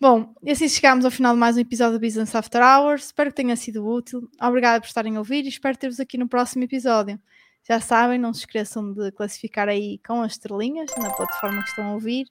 Bom, 0.00 0.34
e 0.42 0.50
assim 0.50 0.68
chegamos 0.68 1.04
ao 1.04 1.10
final 1.10 1.32
de 1.32 1.40
mais 1.40 1.56
um 1.56 1.60
episódio 1.60 1.98
do 1.98 2.04
Business 2.04 2.34
After 2.34 2.60
Hours. 2.62 3.06
Espero 3.06 3.30
que 3.30 3.36
tenha 3.36 3.56
sido 3.56 3.86
útil. 3.86 4.28
Obrigada 4.42 4.80
por 4.80 4.86
estarem 4.86 5.16
a 5.16 5.18
ouvir 5.18 5.44
e 5.44 5.48
espero 5.48 5.78
ter-vos 5.78 5.98
aqui 5.98 6.18
no 6.18 6.28
próximo 6.28 6.64
episódio. 6.64 7.18
Já 7.66 7.80
sabem, 7.80 8.18
não 8.18 8.34
se 8.34 8.40
esqueçam 8.40 8.92
de 8.92 9.10
classificar 9.12 9.68
aí 9.68 9.98
com 10.06 10.20
as 10.20 10.32
estrelinhas 10.32 10.90
na 10.98 11.10
plataforma 11.10 11.62
que 11.62 11.70
estão 11.70 11.86
a 11.86 11.92
ouvir. 11.94 12.26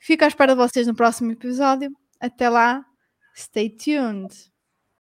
Fico 0.00 0.24
à 0.24 0.26
espera 0.26 0.54
de 0.54 0.58
vocês 0.58 0.86
no 0.86 0.94
próximo 0.96 1.30
episódio. 1.30 1.96
Até 2.18 2.48
lá, 2.48 2.84
stay 3.36 3.70
tuned! 3.70 4.55